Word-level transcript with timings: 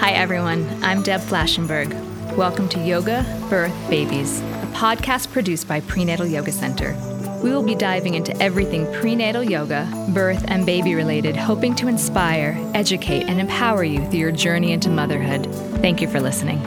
Hi, 0.00 0.12
everyone. 0.12 0.66
I'm 0.82 1.02
Deb 1.02 1.20
Flashenberg. 1.20 1.92
Welcome 2.34 2.70
to 2.70 2.80
Yoga, 2.80 3.22
Birth, 3.50 3.74
Babies, 3.90 4.40
a 4.40 4.70
podcast 4.72 5.30
produced 5.30 5.68
by 5.68 5.80
Prenatal 5.82 6.24
Yoga 6.24 6.52
Center. 6.52 6.96
We 7.44 7.50
will 7.50 7.62
be 7.62 7.74
diving 7.74 8.14
into 8.14 8.34
everything 8.42 8.90
prenatal 8.94 9.44
yoga, 9.44 9.86
birth, 10.14 10.42
and 10.48 10.64
baby 10.64 10.94
related, 10.94 11.36
hoping 11.36 11.74
to 11.74 11.86
inspire, 11.86 12.56
educate, 12.72 13.24
and 13.24 13.38
empower 13.38 13.84
you 13.84 14.02
through 14.06 14.20
your 14.20 14.32
journey 14.32 14.72
into 14.72 14.88
motherhood. 14.88 15.44
Thank 15.82 16.00
you 16.00 16.08
for 16.08 16.18
listening. 16.18 16.60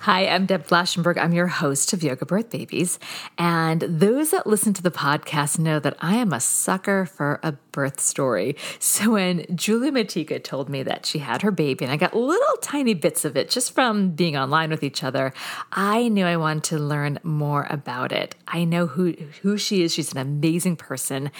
Hi, 0.00 0.26
I'm 0.28 0.44
Deb 0.44 0.66
Flashenberg. 0.66 1.16
I'm 1.16 1.32
your 1.32 1.46
host 1.46 1.94
of 1.94 2.02
Yoga 2.02 2.26
Birth 2.26 2.50
Babies. 2.50 2.98
And 3.38 3.80
those 3.80 4.32
that 4.32 4.46
listen 4.46 4.74
to 4.74 4.82
the 4.82 4.90
podcast 4.90 5.58
know 5.58 5.80
that 5.80 5.96
I 5.98 6.16
am 6.16 6.34
a 6.34 6.40
sucker 6.40 7.06
for 7.06 7.40
a 7.42 7.54
birth 7.74 7.98
story. 8.00 8.56
So 8.78 9.10
when 9.10 9.44
Julia 9.54 9.90
Motyka 9.90 10.42
told 10.42 10.68
me 10.68 10.84
that 10.84 11.04
she 11.04 11.18
had 11.18 11.42
her 11.42 11.50
baby, 11.50 11.84
and 11.84 11.92
I 11.92 11.96
got 11.96 12.14
little 12.14 12.56
tiny 12.62 12.94
bits 12.94 13.24
of 13.24 13.36
it 13.36 13.50
just 13.50 13.72
from 13.72 14.10
being 14.10 14.36
online 14.36 14.70
with 14.70 14.84
each 14.84 15.02
other, 15.02 15.32
I 15.72 16.08
knew 16.08 16.24
I 16.24 16.36
wanted 16.36 16.64
to 16.64 16.78
learn 16.78 17.18
more 17.24 17.66
about 17.68 18.12
it. 18.12 18.36
I 18.46 18.64
know 18.64 18.86
who, 18.86 19.12
who 19.42 19.58
she 19.58 19.82
is. 19.82 19.92
She's 19.92 20.12
an 20.12 20.18
amazing 20.18 20.76
person. 20.76 21.32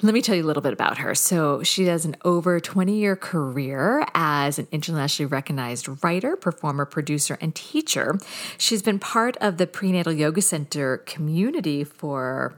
Let 0.00 0.14
me 0.14 0.22
tell 0.22 0.36
you 0.36 0.44
a 0.44 0.46
little 0.46 0.62
bit 0.62 0.72
about 0.72 0.98
her. 0.98 1.14
So 1.16 1.64
she 1.64 1.86
has 1.86 2.04
an 2.04 2.16
over 2.24 2.60
20 2.60 2.94
year 2.94 3.16
career 3.16 4.06
as 4.14 4.60
an 4.60 4.68
internationally 4.70 5.26
recognized 5.26 5.88
writer, 6.04 6.36
performer, 6.36 6.84
producer, 6.84 7.36
and 7.40 7.52
teacher. 7.54 8.16
She's 8.58 8.82
been 8.82 9.00
part 9.00 9.36
of 9.38 9.56
the 9.56 9.66
Prenatal 9.66 10.12
Yoga 10.12 10.40
Center 10.40 10.98
community 10.98 11.82
for 11.82 12.54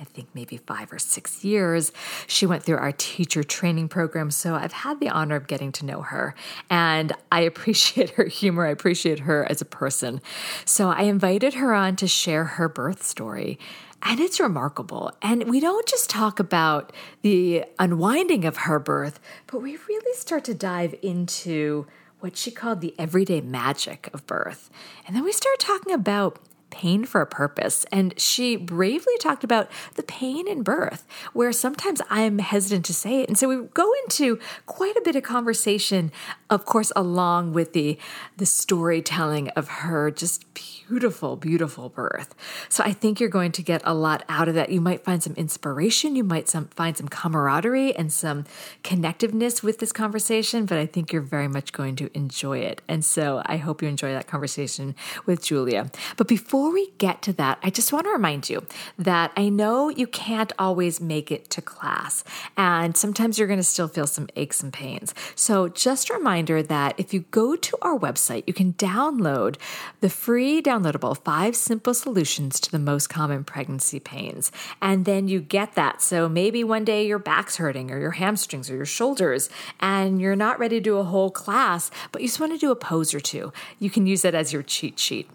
I 0.00 0.04
think 0.04 0.28
maybe 0.34 0.56
five 0.56 0.92
or 0.92 0.98
six 0.98 1.44
years. 1.44 1.92
She 2.26 2.46
went 2.46 2.64
through 2.64 2.78
our 2.78 2.92
teacher 2.92 3.44
training 3.44 3.88
program. 3.88 4.30
So 4.30 4.54
I've 4.54 4.72
had 4.72 4.98
the 4.98 5.08
honor 5.08 5.36
of 5.36 5.46
getting 5.46 5.70
to 5.72 5.86
know 5.86 6.02
her. 6.02 6.34
And 6.68 7.12
I 7.30 7.40
appreciate 7.40 8.10
her 8.10 8.24
humor. 8.24 8.66
I 8.66 8.70
appreciate 8.70 9.20
her 9.20 9.48
as 9.48 9.60
a 9.60 9.64
person. 9.64 10.20
So 10.64 10.90
I 10.90 11.02
invited 11.02 11.54
her 11.54 11.74
on 11.74 11.96
to 11.96 12.08
share 12.08 12.44
her 12.44 12.68
birth 12.68 13.04
story. 13.04 13.58
And 14.02 14.20
it's 14.20 14.40
remarkable. 14.40 15.12
And 15.22 15.44
we 15.44 15.60
don't 15.60 15.86
just 15.86 16.10
talk 16.10 16.38
about 16.38 16.92
the 17.22 17.64
unwinding 17.78 18.44
of 18.44 18.58
her 18.58 18.78
birth, 18.78 19.18
but 19.46 19.62
we 19.62 19.78
really 19.88 20.16
start 20.16 20.44
to 20.44 20.54
dive 20.54 20.94
into 21.02 21.86
what 22.20 22.36
she 22.36 22.50
called 22.50 22.80
the 22.80 22.94
everyday 22.98 23.40
magic 23.40 24.10
of 24.12 24.26
birth. 24.26 24.70
And 25.06 25.16
then 25.16 25.24
we 25.24 25.32
start 25.32 25.58
talking 25.58 25.92
about 25.94 26.38
pain 26.70 27.04
for 27.04 27.20
a 27.20 27.26
purpose. 27.26 27.86
And 27.92 28.18
she 28.18 28.56
bravely 28.56 29.16
talked 29.18 29.44
about 29.44 29.70
the 29.94 30.02
pain 30.02 30.48
in 30.48 30.62
birth, 30.62 31.06
where 31.32 31.52
sometimes 31.52 32.00
I'm 32.10 32.38
hesitant 32.38 32.84
to 32.86 32.94
say 32.94 33.20
it. 33.20 33.28
And 33.28 33.38
so 33.38 33.48
we 33.48 33.66
go 33.74 33.92
into 34.04 34.38
quite 34.66 34.96
a 34.96 35.02
bit 35.02 35.16
of 35.16 35.22
conversation, 35.22 36.10
of 36.50 36.64
course, 36.64 36.92
along 36.96 37.52
with 37.52 37.72
the 37.72 37.98
the 38.36 38.46
storytelling 38.46 39.48
of 39.50 39.68
her 39.68 40.10
just 40.10 40.52
beautiful, 40.88 41.36
beautiful 41.36 41.88
birth. 41.88 42.34
So 42.68 42.84
I 42.84 42.92
think 42.92 43.20
you're 43.20 43.28
going 43.28 43.52
to 43.52 43.62
get 43.62 43.80
a 43.84 43.94
lot 43.94 44.24
out 44.28 44.48
of 44.48 44.54
that. 44.54 44.70
You 44.70 44.80
might 44.80 45.04
find 45.04 45.22
some 45.22 45.34
inspiration, 45.34 46.16
you 46.16 46.24
might 46.24 46.48
some, 46.48 46.66
find 46.68 46.96
some 46.96 47.08
camaraderie 47.08 47.94
and 47.96 48.12
some 48.12 48.44
connectiveness 48.82 49.62
with 49.62 49.78
this 49.78 49.92
conversation, 49.92 50.66
but 50.66 50.78
I 50.78 50.86
think 50.86 51.12
you're 51.12 51.22
very 51.22 51.48
much 51.48 51.72
going 51.72 51.96
to 51.96 52.10
enjoy 52.14 52.58
it. 52.58 52.82
And 52.88 53.04
so 53.04 53.42
I 53.46 53.56
hope 53.56 53.82
you 53.82 53.88
enjoy 53.88 54.12
that 54.12 54.26
conversation 54.26 54.94
with 55.26 55.42
Julia. 55.42 55.90
But 56.16 56.28
before 56.28 56.72
we 56.72 56.90
get 56.98 57.22
to 57.22 57.32
that, 57.34 57.58
I 57.62 57.70
just 57.70 57.92
want 57.92 58.04
to 58.04 58.10
remind 58.10 58.50
you 58.50 58.66
that 58.98 59.32
I 59.36 59.48
know 59.48 59.88
you 59.88 60.06
can't 60.06 60.52
always 60.58 61.00
make 61.00 61.30
it 61.30 61.48
to 61.50 61.62
class, 61.62 62.24
and 62.56 62.96
sometimes 62.96 63.38
you're 63.38 63.48
going 63.48 63.58
to 63.58 63.64
still 63.64 63.88
feel 63.88 64.06
some 64.06 64.28
aches 64.36 64.62
and 64.62 64.72
pains. 64.72 65.14
So 65.34 65.68
just 65.68 66.10
a 66.10 66.14
reminder 66.14 66.62
that 66.62 66.94
if 66.98 67.14
you 67.14 67.20
go 67.30 67.56
to 67.56 67.76
our 67.82 67.98
website, 67.98 68.44
you 68.46 68.52
can 68.52 68.74
download 68.74 69.56
the 70.00 70.10
free 70.10 70.60
download 70.60 70.73
downloadable 70.74 71.16
five 71.24 71.54
simple 71.56 71.94
solutions 71.94 72.60
to 72.60 72.70
the 72.70 72.78
most 72.78 73.08
common 73.08 73.44
pregnancy 73.44 74.00
pains. 74.00 74.50
And 74.82 75.04
then 75.04 75.28
you 75.28 75.40
get 75.40 75.74
that. 75.74 76.02
So 76.02 76.28
maybe 76.28 76.64
one 76.64 76.84
day 76.84 77.06
your 77.06 77.18
back's 77.18 77.56
hurting 77.56 77.90
or 77.90 77.98
your 77.98 78.12
hamstrings 78.12 78.70
or 78.70 78.76
your 78.76 78.84
shoulders, 78.84 79.50
and 79.80 80.20
you're 80.20 80.36
not 80.36 80.58
ready 80.58 80.76
to 80.76 80.80
do 80.82 80.98
a 80.98 81.04
whole 81.04 81.30
class, 81.30 81.90
but 82.12 82.22
you 82.22 82.28
just 82.28 82.40
want 82.40 82.52
to 82.52 82.58
do 82.58 82.70
a 82.70 82.76
pose 82.76 83.14
or 83.14 83.20
two. 83.20 83.52
You 83.78 83.90
can 83.90 84.06
use 84.06 84.24
it 84.24 84.34
as 84.34 84.52
your 84.52 84.62
cheat 84.62 84.98
sheet. 84.98 85.28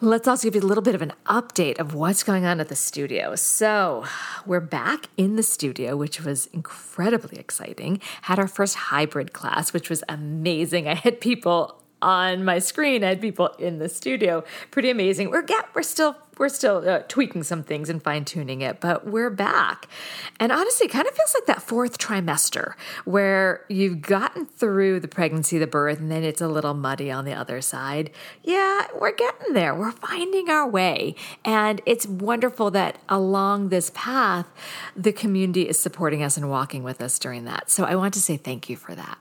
Let's 0.00 0.28
also 0.28 0.46
give 0.46 0.54
you 0.54 0.60
a 0.60 0.68
little 0.68 0.82
bit 0.82 0.94
of 0.94 1.02
an 1.02 1.12
update 1.26 1.80
of 1.80 1.92
what's 1.92 2.22
going 2.22 2.44
on 2.44 2.60
at 2.60 2.68
the 2.68 2.76
studio. 2.76 3.34
So, 3.34 4.04
we're 4.46 4.60
back 4.60 5.08
in 5.16 5.34
the 5.34 5.42
studio, 5.42 5.96
which 5.96 6.20
was 6.20 6.46
incredibly 6.52 7.36
exciting. 7.36 8.00
Had 8.22 8.38
our 8.38 8.46
first 8.46 8.76
hybrid 8.76 9.32
class, 9.32 9.72
which 9.72 9.90
was 9.90 10.04
amazing. 10.08 10.86
I 10.86 10.94
had 10.94 11.20
people 11.20 11.82
on 12.02 12.44
my 12.44 12.58
screen. 12.58 13.04
I 13.04 13.08
had 13.08 13.20
people 13.20 13.48
in 13.58 13.78
the 13.78 13.88
studio. 13.88 14.44
Pretty 14.70 14.90
amazing. 14.90 15.30
We're 15.30 15.44
yeah, 15.48 15.62
we're 15.74 15.82
still 15.82 16.16
we're 16.38 16.48
still 16.48 16.88
uh, 16.88 17.00
tweaking 17.08 17.42
some 17.42 17.62
things 17.62 17.88
and 17.90 18.02
fine 18.02 18.24
tuning 18.24 18.60
it, 18.60 18.80
but 18.80 19.06
we're 19.06 19.30
back. 19.30 19.88
And 20.38 20.52
honestly, 20.52 20.86
it 20.86 20.90
kind 20.90 21.06
of 21.06 21.14
feels 21.14 21.34
like 21.34 21.46
that 21.46 21.62
fourth 21.62 21.98
trimester 21.98 22.74
where 23.04 23.64
you've 23.68 24.00
gotten 24.00 24.46
through 24.46 25.00
the 25.00 25.08
pregnancy, 25.08 25.58
the 25.58 25.66
birth, 25.66 25.98
and 25.98 26.10
then 26.10 26.22
it's 26.22 26.40
a 26.40 26.48
little 26.48 26.74
muddy 26.74 27.10
on 27.10 27.24
the 27.24 27.32
other 27.32 27.60
side. 27.60 28.10
Yeah, 28.42 28.86
we're 29.00 29.14
getting 29.14 29.52
there. 29.52 29.74
We're 29.74 29.92
finding 29.92 30.48
our 30.48 30.68
way. 30.68 31.16
And 31.44 31.82
it's 31.86 32.06
wonderful 32.06 32.70
that 32.70 32.98
along 33.08 33.70
this 33.70 33.90
path, 33.94 34.46
the 34.96 35.12
community 35.12 35.68
is 35.68 35.78
supporting 35.78 36.22
us 36.22 36.36
and 36.36 36.48
walking 36.48 36.82
with 36.82 37.02
us 37.02 37.18
during 37.18 37.44
that. 37.44 37.70
So 37.70 37.84
I 37.84 37.96
want 37.96 38.14
to 38.14 38.20
say 38.20 38.36
thank 38.36 38.70
you 38.70 38.76
for 38.76 38.94
that. 38.94 39.18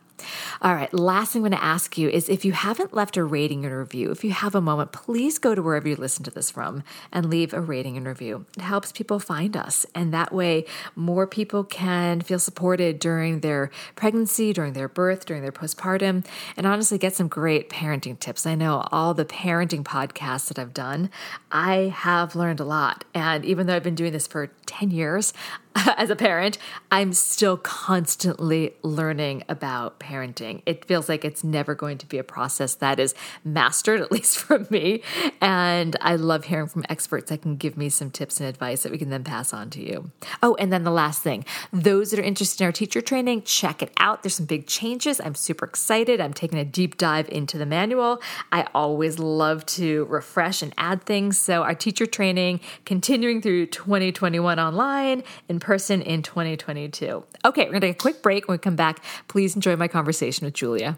All 0.61 0.73
right, 0.73 0.91
last 0.93 1.33
thing 1.33 1.43
I'm 1.43 1.49
going 1.49 1.59
to 1.59 1.63
ask 1.63 1.97
you 1.97 2.09
is 2.09 2.29
if 2.29 2.43
you 2.43 2.51
haven't 2.51 2.93
left 2.93 3.17
a 3.17 3.23
rating 3.23 3.65
and 3.65 3.75
review, 3.75 4.11
if 4.11 4.23
you 4.23 4.31
have 4.31 4.55
a 4.55 4.61
moment, 4.61 4.91
please 4.91 5.37
go 5.37 5.53
to 5.53 5.61
wherever 5.61 5.87
you 5.87 5.95
listen 5.95 6.23
to 6.23 6.31
this 6.31 6.51
from 6.51 6.83
and 7.11 7.29
leave 7.29 7.53
a 7.53 7.61
rating 7.61 7.97
and 7.97 8.07
review. 8.07 8.45
It 8.57 8.61
helps 8.61 8.91
people 8.91 9.19
find 9.19 9.55
us, 9.55 9.85
and 9.93 10.13
that 10.13 10.33
way 10.33 10.65
more 10.95 11.27
people 11.27 11.63
can 11.63 12.21
feel 12.21 12.39
supported 12.39 12.99
during 12.99 13.41
their 13.41 13.69
pregnancy, 13.95 14.53
during 14.53 14.73
their 14.73 14.87
birth, 14.87 15.25
during 15.25 15.43
their 15.43 15.51
postpartum, 15.51 16.25
and 16.55 16.65
honestly 16.65 16.97
get 16.97 17.15
some 17.15 17.27
great 17.27 17.69
parenting 17.69 18.19
tips. 18.19 18.45
I 18.45 18.55
know 18.55 18.87
all 18.91 19.13
the 19.13 19.25
parenting 19.25 19.83
podcasts 19.83 20.47
that 20.47 20.59
I've 20.59 20.73
done, 20.73 21.09
I 21.51 21.93
have 21.95 22.35
learned 22.35 22.59
a 22.59 22.65
lot. 22.65 23.05
And 23.13 23.45
even 23.45 23.67
though 23.67 23.75
I've 23.75 23.83
been 23.83 23.95
doing 23.95 24.13
this 24.13 24.27
for 24.27 24.47
10 24.65 24.91
years, 24.91 25.33
as 25.97 26.09
a 26.09 26.15
parent, 26.15 26.57
I'm 26.91 27.13
still 27.13 27.57
constantly 27.57 28.73
learning 28.81 29.43
about 29.49 29.99
parenting. 29.99 30.61
It 30.65 30.85
feels 30.85 31.09
like 31.09 31.23
it's 31.23 31.43
never 31.43 31.75
going 31.75 31.97
to 31.99 32.05
be 32.05 32.17
a 32.17 32.23
process 32.23 32.75
that 32.75 32.99
is 32.99 33.13
mastered, 33.43 34.01
at 34.07 34.11
least 34.11 34.37
for 34.37 34.65
me. 34.69 35.01
And 35.41 35.95
I 36.01 36.15
love 36.15 36.45
hearing 36.45 36.67
from 36.67 36.85
experts 36.89 37.29
that 37.29 37.41
can 37.41 37.57
give 37.57 37.77
me 37.77 37.89
some 37.89 38.09
tips 38.09 38.39
and 38.39 38.49
advice 38.49 38.83
that 38.83 38.91
we 38.91 38.97
can 38.97 39.09
then 39.09 39.23
pass 39.23 39.53
on 39.53 39.69
to 39.71 39.81
you. 39.81 40.11
Oh, 40.41 40.55
and 40.55 40.71
then 40.71 40.83
the 40.83 40.91
last 40.91 41.21
thing 41.21 41.45
those 41.71 42.11
that 42.11 42.19
are 42.19 42.23
interested 42.23 42.61
in 42.61 42.65
our 42.65 42.71
teacher 42.71 43.01
training, 43.01 43.43
check 43.43 43.81
it 43.81 43.91
out. 43.97 44.23
There's 44.23 44.35
some 44.35 44.45
big 44.45 44.67
changes. 44.67 45.19
I'm 45.19 45.35
super 45.35 45.65
excited. 45.65 46.19
I'm 46.21 46.33
taking 46.33 46.59
a 46.59 46.65
deep 46.65 46.97
dive 46.97 47.29
into 47.29 47.57
the 47.57 47.65
manual. 47.65 48.21
I 48.51 48.67
always 48.73 49.19
love 49.19 49.65
to 49.67 50.05
refresh 50.05 50.61
and 50.61 50.73
add 50.77 51.03
things. 51.03 51.37
So, 51.37 51.63
our 51.63 51.75
teacher 51.75 52.05
training 52.05 52.61
continuing 52.85 53.41
through 53.41 53.67
2021 53.67 54.59
online 54.59 55.23
in 55.49 55.59
person 55.67 56.01
in 56.01 56.21
2022. 56.21 57.25
Okay, 57.43 57.65
we're 57.65 57.71
going 57.71 57.81
to 57.81 57.87
take 57.87 57.97
a 57.97 57.99
quick 57.99 58.23
break. 58.23 58.47
When 58.47 58.53
we 58.53 58.59
come 58.59 58.77
back, 58.77 59.03
please 59.27 59.53
enjoy 59.53 59.75
my 59.75 59.89
conversation 59.89 60.45
with 60.45 60.53
Julia. 60.53 60.97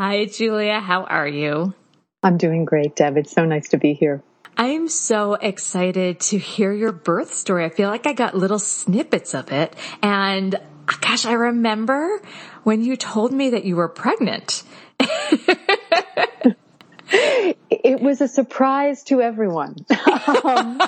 Hi, 0.00 0.26
Julia. 0.26 0.78
How 0.78 1.02
are 1.02 1.26
you? 1.26 1.74
I'm 2.22 2.36
doing 2.36 2.64
great, 2.64 2.94
Deb. 2.94 3.16
It's 3.16 3.32
so 3.32 3.44
nice 3.44 3.70
to 3.70 3.78
be 3.78 3.94
here. 3.94 4.22
I'm 4.56 4.86
so 4.86 5.34
excited 5.34 6.20
to 6.20 6.38
hear 6.38 6.72
your 6.72 6.92
birth 6.92 7.34
story. 7.34 7.64
I 7.64 7.68
feel 7.68 7.88
like 7.90 8.06
I 8.06 8.12
got 8.12 8.36
little 8.36 8.60
snippets 8.60 9.34
of 9.34 9.50
it. 9.50 9.74
And 10.00 10.54
ah, 10.54 10.98
gosh, 11.00 11.26
I 11.26 11.32
remember 11.32 12.22
when 12.62 12.84
you 12.84 12.94
told 12.94 13.32
me 13.32 13.50
that 13.50 13.64
you 13.64 13.74
were 13.74 13.88
pregnant. 13.88 14.62
it 17.70 18.00
was 18.00 18.20
a 18.20 18.28
surprise 18.28 19.02
to 19.04 19.20
everyone. 19.20 19.76
um, 20.44 20.80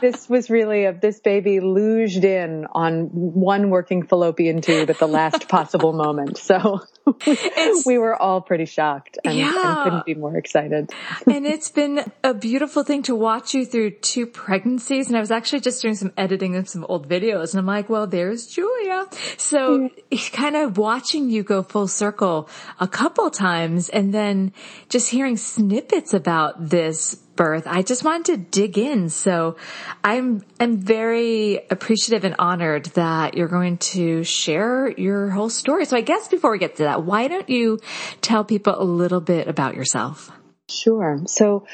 this 0.00 0.28
was 0.28 0.50
really 0.50 0.84
a, 0.84 0.92
this 0.92 1.20
baby 1.20 1.58
luged 1.60 2.24
in 2.24 2.66
on 2.72 3.06
one 3.12 3.70
working 3.70 4.02
fallopian 4.02 4.60
tube 4.60 4.90
at 4.90 4.98
the 4.98 5.06
last 5.06 5.48
possible 5.48 5.92
moment. 5.92 6.38
So 6.38 6.80
we 7.86 7.98
were 7.98 8.20
all 8.20 8.40
pretty 8.40 8.64
shocked 8.64 9.18
and, 9.24 9.36
yeah. 9.38 9.52
and, 9.54 9.84
couldn't 9.84 10.06
be 10.06 10.14
more 10.14 10.36
excited. 10.36 10.90
and 11.26 11.46
it's 11.46 11.70
been 11.70 12.00
a 12.24 12.34
beautiful 12.34 12.82
thing 12.82 13.02
to 13.04 13.14
watch 13.14 13.54
you 13.54 13.64
through 13.64 13.90
two 13.90 14.26
pregnancies. 14.26 15.06
And 15.06 15.16
I 15.16 15.20
was 15.20 15.30
actually 15.30 15.60
just 15.60 15.80
doing 15.80 15.94
some 15.94 16.12
editing 16.16 16.56
of 16.56 16.68
some 16.68 16.84
old 16.88 17.08
videos 17.08 17.52
and 17.52 17.60
I'm 17.60 17.66
like, 17.66 17.88
well, 17.88 18.06
there's 18.06 18.46
Julia. 18.48 19.06
So 19.36 19.90
mm. 20.10 20.32
kind 20.32 20.56
of 20.56 20.76
watching 20.76 21.30
you 21.30 21.44
go 21.44 21.62
full 21.62 21.86
circle 21.86 22.48
a 22.80 22.88
couple 22.88 23.30
times 23.30 23.88
and 23.88 24.12
then 24.12 24.52
just 24.88 25.10
hearing 25.10 25.36
snippets 25.36 26.15
about 26.16 26.68
this 26.68 27.14
birth. 27.14 27.66
I 27.66 27.82
just 27.82 28.02
wanted 28.02 28.24
to 28.26 28.36
dig 28.38 28.78
in. 28.78 29.10
So 29.10 29.56
I'm, 30.02 30.42
I'm 30.58 30.78
very 30.78 31.60
appreciative 31.70 32.24
and 32.24 32.34
honored 32.38 32.86
that 32.94 33.34
you're 33.36 33.48
going 33.48 33.78
to 33.78 34.24
share 34.24 34.90
your 34.90 35.30
whole 35.30 35.50
story. 35.50 35.84
So 35.84 35.96
I 35.96 36.00
guess 36.00 36.28
before 36.28 36.50
we 36.50 36.58
get 36.58 36.76
to 36.76 36.84
that, 36.84 37.04
why 37.04 37.28
don't 37.28 37.48
you 37.48 37.78
tell 38.22 38.42
people 38.44 38.74
a 38.76 38.84
little 38.84 39.20
bit 39.20 39.46
about 39.48 39.74
yourself? 39.74 40.32
Sure. 40.68 41.20
So 41.26 41.66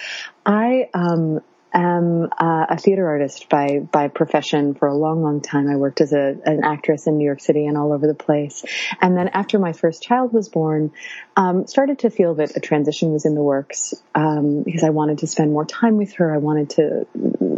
I, 0.44 0.90
um, 0.92 1.40
am 1.72 2.28
uh, 2.36 2.66
a 2.68 2.78
theater 2.78 3.06
artist 3.06 3.48
by 3.48 3.80
by 3.80 4.08
profession 4.08 4.74
for 4.74 4.88
a 4.88 4.94
long, 4.94 5.22
long 5.22 5.40
time. 5.40 5.68
I 5.68 5.76
worked 5.76 6.00
as 6.00 6.12
a, 6.12 6.36
an 6.44 6.64
actress 6.64 7.06
in 7.06 7.18
New 7.18 7.24
York 7.24 7.40
City 7.40 7.66
and 7.66 7.76
all 7.76 7.92
over 7.92 8.06
the 8.06 8.14
place. 8.14 8.64
And 9.00 9.16
then 9.16 9.28
after 9.28 9.58
my 9.58 9.72
first 9.72 10.02
child 10.02 10.32
was 10.32 10.48
born, 10.48 10.92
um, 11.36 11.66
started 11.66 12.00
to 12.00 12.10
feel 12.10 12.34
that 12.36 12.56
a 12.56 12.60
transition 12.60 13.12
was 13.12 13.24
in 13.24 13.34
the 13.34 13.42
works 13.42 13.94
um, 14.14 14.62
because 14.62 14.82
I 14.82 14.90
wanted 14.90 15.18
to 15.18 15.26
spend 15.26 15.52
more 15.52 15.64
time 15.64 15.96
with 15.96 16.14
her. 16.14 16.34
I 16.34 16.38
wanted 16.38 16.70
to 16.70 17.06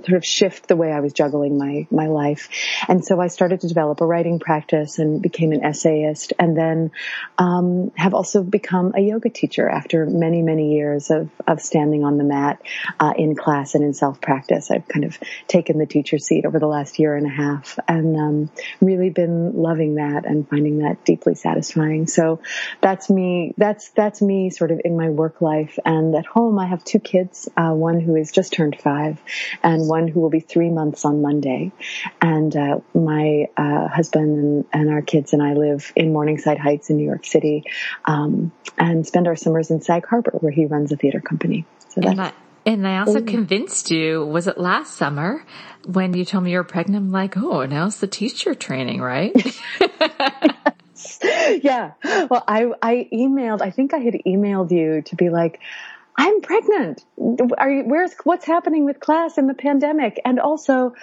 sort 0.04 0.16
of 0.16 0.24
shift 0.24 0.68
the 0.68 0.76
way 0.76 0.92
I 0.92 1.00
was 1.00 1.12
juggling 1.12 1.58
my 1.58 1.86
my 1.90 2.06
life, 2.06 2.48
and 2.88 3.04
so 3.04 3.20
I 3.20 3.28
started 3.28 3.62
to 3.62 3.68
develop 3.68 4.00
a 4.00 4.06
writing 4.06 4.38
practice 4.38 4.98
and 4.98 5.20
became 5.22 5.52
an 5.52 5.64
essayist, 5.64 6.32
and 6.38 6.56
then 6.56 6.90
um, 7.38 7.90
have 7.96 8.14
also 8.14 8.42
become 8.42 8.92
a 8.96 9.00
yoga 9.00 9.30
teacher 9.30 9.68
after 9.68 10.06
many 10.06 10.42
many 10.42 10.74
years 10.74 11.10
of 11.10 11.30
of 11.46 11.60
standing 11.60 12.04
on 12.04 12.18
the 12.18 12.24
mat 12.24 12.60
uh, 13.00 13.12
in 13.16 13.34
class 13.34 13.74
and 13.74 13.84
in 13.84 13.94
self 14.04 14.20
practice. 14.20 14.70
I've 14.70 14.86
kind 14.86 15.06
of 15.06 15.18
taken 15.48 15.78
the 15.78 15.86
teacher 15.86 16.18
seat 16.18 16.44
over 16.44 16.58
the 16.58 16.66
last 16.66 16.98
year 16.98 17.16
and 17.16 17.26
a 17.26 17.30
half, 17.30 17.78
and 17.88 18.16
um, 18.16 18.50
really 18.78 19.08
been 19.08 19.54
loving 19.54 19.94
that 19.94 20.26
and 20.26 20.46
finding 20.46 20.80
that 20.80 21.06
deeply 21.06 21.34
satisfying. 21.34 22.06
So 22.06 22.40
that's 22.82 23.08
me. 23.08 23.54
That's 23.56 23.88
that's 23.90 24.20
me, 24.20 24.50
sort 24.50 24.72
of 24.72 24.82
in 24.84 24.94
my 24.98 25.08
work 25.08 25.40
life, 25.40 25.78
and 25.86 26.14
at 26.14 26.26
home 26.26 26.58
I 26.58 26.66
have 26.66 26.84
two 26.84 27.00
kids. 27.00 27.48
Uh, 27.56 27.70
one 27.70 27.98
who 27.98 28.14
is 28.14 28.30
just 28.30 28.52
turned 28.52 28.78
five, 28.78 29.18
and 29.62 29.88
one 29.88 30.06
who 30.06 30.20
will 30.20 30.28
be 30.28 30.40
three 30.40 30.68
months 30.70 31.06
on 31.06 31.22
Monday. 31.22 31.72
And 32.20 32.54
uh, 32.54 32.80
my 32.92 33.46
uh, 33.56 33.88
husband 33.88 34.38
and, 34.38 34.64
and, 34.70 34.90
our 34.94 35.00
kids 35.00 35.32
and 35.32 35.42
I 35.42 35.54
live 35.54 35.92
in 35.96 36.12
Morningside 36.12 36.58
Heights 36.58 36.90
in 36.90 36.98
New 36.98 37.06
York 37.06 37.24
City, 37.24 37.64
um, 38.04 38.52
and 38.76 39.06
spend 39.06 39.28
our 39.28 39.36
summers 39.36 39.70
in 39.70 39.80
Sag 39.80 40.06
Harbor, 40.06 40.32
where 40.40 40.52
he 40.52 40.66
runs 40.66 40.92
a 40.92 40.96
theater 40.96 41.20
company. 41.20 41.64
So 41.88 42.02
that's. 42.02 42.43
And 42.66 42.86
I 42.86 42.98
also 42.98 43.18
oh. 43.18 43.22
convinced 43.22 43.90
you, 43.90 44.24
was 44.24 44.46
it 44.46 44.56
last 44.56 44.96
summer 44.96 45.44
when 45.86 46.14
you 46.14 46.24
told 46.24 46.44
me 46.44 46.52
you 46.52 46.58
were 46.58 46.64
pregnant? 46.64 47.04
I'm 47.04 47.12
like, 47.12 47.36
oh, 47.36 47.66
now 47.66 47.86
it's 47.86 47.98
the 47.98 48.06
teacher 48.06 48.54
training, 48.54 49.00
right? 49.00 49.34
yeah. 51.62 51.92
Well, 52.02 52.44
I, 52.46 52.70
I 52.82 53.08
emailed, 53.12 53.60
I 53.62 53.70
think 53.70 53.94
I 53.94 53.98
had 53.98 54.14
emailed 54.26 54.70
you 54.70 55.02
to 55.02 55.16
be 55.16 55.30
like, 55.30 55.60
I'm 56.16 56.40
pregnant. 56.40 57.04
Are 57.58 57.70
you, 57.70 57.82
where's, 57.84 58.14
what's 58.24 58.44
happening 58.44 58.84
with 58.84 59.00
class 59.00 59.36
in 59.36 59.46
the 59.46 59.54
pandemic? 59.54 60.20
And 60.24 60.38
also, 60.38 60.94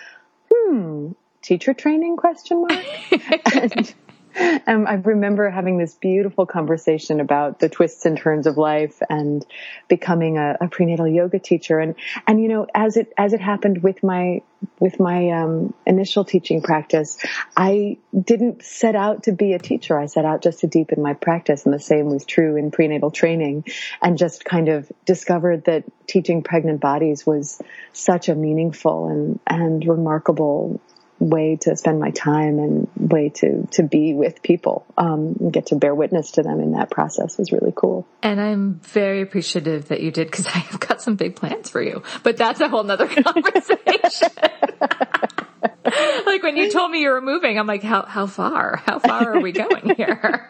hmm, 0.51 1.11
teacher 1.41 1.73
training 1.73 2.17
question 2.17 2.61
mark? 2.61 2.85
and, 3.53 3.93
um, 4.67 4.87
I 4.87 4.95
remember 4.95 5.49
having 5.49 5.77
this 5.77 5.93
beautiful 5.93 6.45
conversation 6.45 7.19
about 7.19 7.59
the 7.59 7.69
twists 7.69 8.05
and 8.05 8.17
turns 8.17 8.47
of 8.47 8.57
life 8.57 9.01
and 9.09 9.45
becoming 9.87 10.37
a, 10.37 10.57
a 10.61 10.67
prenatal 10.67 11.07
yoga 11.07 11.39
teacher. 11.39 11.79
And, 11.79 11.95
and, 12.27 12.41
you 12.41 12.47
know, 12.47 12.67
as 12.73 12.97
it, 12.97 13.11
as 13.17 13.33
it 13.33 13.41
happened 13.41 13.83
with 13.83 14.03
my, 14.03 14.41
with 14.79 14.99
my, 14.99 15.29
um, 15.29 15.73
initial 15.85 16.23
teaching 16.23 16.61
practice, 16.61 17.17
I 17.57 17.97
didn't 18.17 18.63
set 18.63 18.95
out 18.95 19.23
to 19.23 19.31
be 19.31 19.53
a 19.53 19.59
teacher. 19.59 19.99
I 19.99 20.05
set 20.05 20.25
out 20.25 20.43
just 20.43 20.59
to 20.59 20.67
deepen 20.67 21.01
my 21.01 21.13
practice. 21.13 21.65
And 21.65 21.73
the 21.73 21.79
same 21.79 22.05
was 22.05 22.25
true 22.25 22.55
in 22.55 22.71
prenatal 22.71 23.11
training 23.11 23.65
and 24.01 24.17
just 24.17 24.45
kind 24.45 24.69
of 24.69 24.91
discovered 25.05 25.65
that 25.65 25.83
teaching 26.07 26.43
pregnant 26.43 26.79
bodies 26.79 27.25
was 27.25 27.61
such 27.93 28.29
a 28.29 28.35
meaningful 28.35 29.07
and, 29.07 29.39
and 29.47 29.85
remarkable 29.85 30.79
way 31.21 31.55
to 31.55 31.77
spend 31.77 31.99
my 31.99 32.09
time 32.09 32.57
and 32.57 32.89
way 32.97 33.29
to 33.29 33.67
to 33.71 33.83
be 33.83 34.13
with 34.13 34.41
people 34.41 34.85
um, 34.97 35.37
and 35.39 35.53
get 35.53 35.67
to 35.67 35.75
bear 35.75 35.93
witness 35.93 36.31
to 36.31 36.41
them 36.41 36.59
in 36.59 36.71
that 36.71 36.89
process 36.89 37.37
was 37.37 37.51
really 37.51 37.71
cool. 37.75 38.07
And 38.23 38.41
I'm 38.41 38.79
very 38.79 39.21
appreciative 39.21 39.89
that 39.89 40.01
you 40.01 40.09
did 40.11 40.29
because 40.31 40.47
I 40.55 40.59
have 40.59 40.79
got 40.79 41.01
some 41.01 41.15
big 41.15 41.35
plans 41.35 41.69
for 41.69 41.81
you. 41.81 42.01
But 42.23 42.37
that's 42.37 42.59
a 42.59 42.67
whole 42.67 42.83
nother 42.83 43.07
conversation. 43.23 44.29
like 46.25 46.43
when 46.43 46.57
you 46.57 46.71
told 46.71 46.89
me 46.91 47.01
you 47.01 47.11
were 47.11 47.21
moving, 47.21 47.59
I'm 47.59 47.67
like, 47.67 47.83
how 47.83 48.03
how 48.03 48.25
far? 48.25 48.77
How 48.77 48.97
far 48.97 49.35
are 49.35 49.39
we 49.39 49.51
going 49.51 49.95
here? 49.95 50.49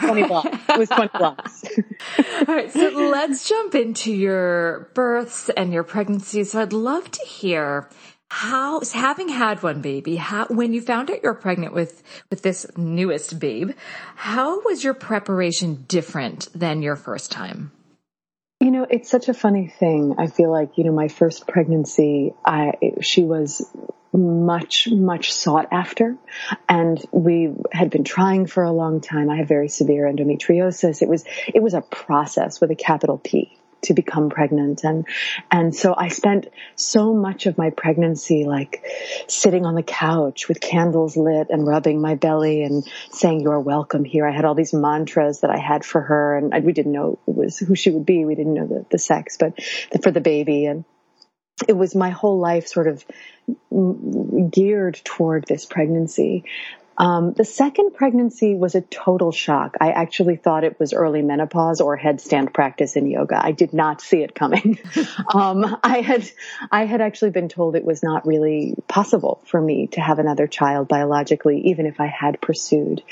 20 0.00 0.24
blocks. 0.24 0.58
It 0.68 0.78
was 0.78 0.88
20 0.88 1.10
blocks. 1.16 1.64
All 2.46 2.54
right. 2.54 2.72
So 2.72 2.88
let's 2.88 3.48
jump 3.48 3.74
into 3.74 4.12
your 4.12 4.90
births 4.94 5.48
and 5.50 5.72
your 5.72 5.84
pregnancies. 5.84 6.52
So 6.52 6.62
I'd 6.62 6.72
love 6.72 7.08
to 7.10 7.24
hear 7.24 7.88
how 8.30 8.80
having 8.92 9.28
had 9.28 9.62
one 9.62 9.80
baby 9.80 10.16
how 10.16 10.46
when 10.46 10.74
you 10.74 10.80
found 10.80 11.10
out 11.10 11.22
you're 11.22 11.34
pregnant 11.34 11.72
with 11.72 12.02
with 12.30 12.42
this 12.42 12.66
newest 12.76 13.38
babe 13.38 13.70
how 14.16 14.60
was 14.62 14.84
your 14.84 14.94
preparation 14.94 15.84
different 15.88 16.48
than 16.54 16.82
your 16.82 16.96
first 16.96 17.32
time? 17.32 17.72
You 18.60 18.70
know 18.70 18.86
it's 18.88 19.10
such 19.10 19.28
a 19.28 19.34
funny 19.34 19.68
thing. 19.68 20.16
I 20.18 20.26
feel 20.26 20.50
like 20.50 20.76
you 20.76 20.84
know 20.84 20.92
my 20.92 21.08
first 21.08 21.46
pregnancy 21.46 22.34
i 22.44 22.72
she 23.00 23.24
was 23.24 23.66
much 24.12 24.88
much 24.88 25.32
sought 25.32 25.68
after. 25.72 26.16
And 26.68 27.02
we 27.12 27.54
had 27.72 27.90
been 27.90 28.04
trying 28.04 28.46
for 28.46 28.62
a 28.62 28.72
long 28.72 29.00
time. 29.00 29.30
I 29.30 29.36
have 29.36 29.48
very 29.48 29.68
severe 29.68 30.04
endometriosis. 30.04 31.02
It 31.02 31.08
was 31.08 31.24
it 31.46 31.62
was 31.62 31.74
a 31.74 31.80
process 31.80 32.60
with 32.60 32.70
a 32.70 32.76
capital 32.76 33.18
p 33.18 33.57
to 33.82 33.94
become 33.94 34.30
pregnant. 34.30 34.84
And 34.84 35.06
and 35.50 35.74
so 35.74 35.94
I 35.96 36.08
spent 36.08 36.48
so 36.76 37.14
much 37.14 37.46
of 37.46 37.58
my 37.58 37.70
pregnancy 37.70 38.44
like 38.44 38.84
sitting 39.28 39.66
on 39.66 39.74
the 39.74 39.82
couch 39.82 40.48
with 40.48 40.60
candles 40.60 41.16
lit 41.16 41.48
and 41.50 41.66
rubbing 41.66 42.00
my 42.00 42.14
belly 42.14 42.62
and 42.62 42.84
saying 43.10 43.40
you're 43.40 43.60
welcome 43.60 44.04
here. 44.04 44.26
I 44.26 44.34
had 44.34 44.44
all 44.44 44.54
these 44.54 44.74
mantras 44.74 45.40
that 45.40 45.50
I 45.50 45.58
had 45.58 45.84
for 45.84 46.00
her 46.00 46.36
and 46.36 46.64
we 46.64 46.72
didn't 46.72 46.92
know 46.92 47.18
it 47.26 47.34
was 47.34 47.58
who 47.58 47.74
she 47.74 47.90
would 47.90 48.06
be. 48.06 48.24
We 48.24 48.34
didn't 48.34 48.54
know 48.54 48.66
the, 48.66 48.86
the 48.90 48.98
sex 48.98 49.36
but 49.38 49.58
for 50.02 50.10
the 50.10 50.20
baby. 50.20 50.66
And 50.66 50.84
it 51.66 51.76
was 51.76 51.94
my 51.94 52.10
whole 52.10 52.38
life 52.38 52.68
sort 52.68 52.86
of 52.86 53.04
geared 54.50 55.00
toward 55.04 55.44
this 55.46 55.64
pregnancy 55.64 56.44
um, 56.98 57.32
the 57.32 57.44
second 57.44 57.94
pregnancy 57.94 58.56
was 58.56 58.74
a 58.74 58.80
total 58.80 59.30
shock. 59.30 59.76
I 59.80 59.92
actually 59.92 60.34
thought 60.36 60.64
it 60.64 60.80
was 60.80 60.92
early 60.92 61.22
menopause 61.22 61.80
or 61.80 61.96
headstand 61.96 62.52
practice 62.52 62.96
in 62.96 63.06
yoga. 63.06 63.40
I 63.40 63.52
did 63.52 63.72
not 63.72 64.00
see 64.00 64.22
it 64.22 64.34
coming. 64.34 64.80
um, 65.32 65.78
I 65.84 66.00
had, 66.00 66.28
I 66.72 66.86
had 66.86 67.00
actually 67.00 67.30
been 67.30 67.48
told 67.48 67.76
it 67.76 67.84
was 67.84 68.02
not 68.02 68.26
really 68.26 68.74
possible 68.88 69.40
for 69.44 69.60
me 69.60 69.86
to 69.92 70.00
have 70.00 70.18
another 70.18 70.48
child 70.48 70.88
biologically, 70.88 71.68
even 71.68 71.86
if 71.86 72.00
I 72.00 72.06
had 72.06 72.40
pursued. 72.40 73.02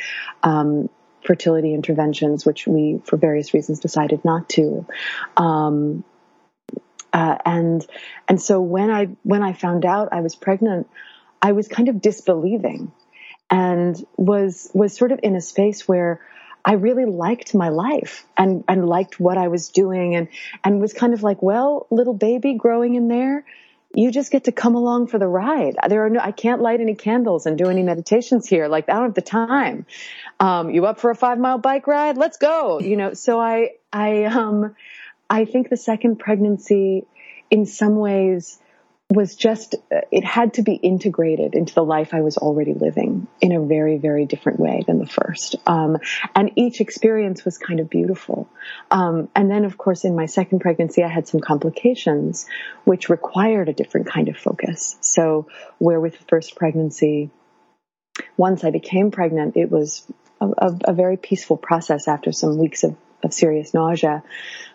Um, 0.43 0.91
fertility 1.25 1.75
interventions, 1.75 2.47
which 2.47 2.67
we, 2.67 3.01
for 3.05 3.17
various 3.17 3.53
reasons, 3.53 3.81
decided 3.81 4.25
not 4.25 4.49
to. 4.49 4.87
Um, 5.37 6.05
uh, 7.13 7.39
and 7.45 7.87
and 8.29 8.41
so 8.41 8.61
when 8.61 8.91
I 8.91 9.07
when 9.23 9.43
I 9.43 9.53
found 9.53 9.85
out 9.85 10.11
I 10.13 10.21
was 10.21 10.35
pregnant, 10.35 10.89
I 11.41 11.53
was 11.53 11.67
kind 11.67 11.89
of 11.89 12.01
disbelieving, 12.01 12.93
and 13.51 14.05
was 14.17 14.71
was 14.75 14.97
sort 14.97 15.13
of 15.13 15.21
in 15.23 15.37
a 15.37 15.41
space 15.41 15.87
where 15.87 16.21
I 16.65 16.73
really 16.73 17.05
liked 17.05 17.55
my 17.55 17.69
life 17.69 18.27
and 18.37 18.65
and 18.69 18.89
liked 18.89 19.21
what 19.21 19.39
I 19.39 19.49
was 19.49 19.69
doing, 19.69 20.17
and 20.17 20.29
and 20.65 20.81
was 20.81 20.93
kind 20.93 21.15
of 21.15 21.23
like, 21.23 21.43
well, 21.43 21.87
little 21.91 22.15
baby 22.15 22.55
growing 22.55 22.95
in 22.95 23.09
there, 23.09 23.45
you 23.97 24.11
just 24.11 24.31
get 24.31 24.45
to 24.45 24.53
come 24.53 24.75
along 24.75 25.07
for 25.07 25.19
the 25.19 25.27
ride. 25.27 25.77
There 25.89 26.05
are 26.05 26.11
no, 26.11 26.21
I 26.21 26.31
can't 26.31 26.61
light 26.61 26.81
any 26.81 26.95
candles 26.95 27.47
and 27.47 27.57
do 27.57 27.69
any 27.69 27.83
meditations 27.83 28.47
here. 28.47 28.69
Like 28.69 28.89
I 28.91 28.95
don't 28.95 29.05
have 29.05 29.15
the 29.15 29.23
time. 29.23 29.87
Um, 30.39 30.71
you 30.71 30.85
up 30.85 31.01
for 31.01 31.11
a 31.11 31.15
five 31.15 31.39
mile 31.39 31.59
bike 31.59 31.87
ride? 31.87 32.19
Let's 32.19 32.37
go. 32.37 32.79
You 32.79 32.97
know, 32.97 33.15
so 33.15 33.41
I, 33.41 33.71
I, 33.93 34.25
um, 34.25 34.77
I 35.31 35.47
think 35.47 35.71
the 35.71 35.79
second 35.79 36.19
pregnancy 36.19 37.07
in 37.51 37.65
some 37.65 37.97
ways 37.97 38.59
was 39.09 39.37
just, 39.37 39.77
it 39.91 40.25
had 40.25 40.55
to 40.55 40.63
be 40.63 40.75
integrated 40.75 41.55
into 41.55 41.73
the 41.73 41.85
life 41.85 42.13
I 42.13 42.23
was 42.23 42.39
already 42.39 42.75
living 42.75 43.29
in 43.41 43.53
a 43.53 43.61
very, 43.61 43.99
very 43.99 44.27
different 44.27 44.59
way 44.59 44.83
than 44.85 44.99
the 44.99 45.07
first. 45.07 45.55
Um, 45.65 45.99
and 46.35 46.51
each 46.57 46.81
experience 46.81 47.45
was 47.45 47.57
kind 47.57 47.79
of 47.79 47.89
beautiful. 47.89 48.49
Um, 48.91 49.29
and 49.37 49.49
then, 49.49 49.65
of 49.65 49.79
course, 49.79 50.05
in 50.05 50.17
my 50.17 50.27
second 50.27 50.59
pregnancy, 50.59 51.05
I 51.05 51.09
had 51.09 51.29
some 51.29 51.41
complications, 51.41 52.47
which 52.85 53.09
required 53.09 53.69
a 53.69 53.73
different 53.73 54.09
kind 54.09 54.29
of 54.29 54.37
focus. 54.37 54.97
So, 55.01 55.47
where 55.79 56.01
with 56.01 56.19
the 56.19 56.25
first 56.25 56.57
pregnancy, 56.57 57.31
once 58.37 58.65
I 58.65 58.71
became 58.71 59.13
pregnant, 59.13 59.57
it 59.57 59.71
was 59.71 60.05
a, 60.41 60.49
a, 60.59 60.79
a 60.89 60.93
very 60.93 61.17
peaceful 61.17 61.57
process 61.57 62.09
after 62.09 62.33
some 62.33 62.59
weeks 62.59 62.83
of 62.83 62.97
of 63.23 63.33
serious 63.33 63.75
nausea. 63.75 64.23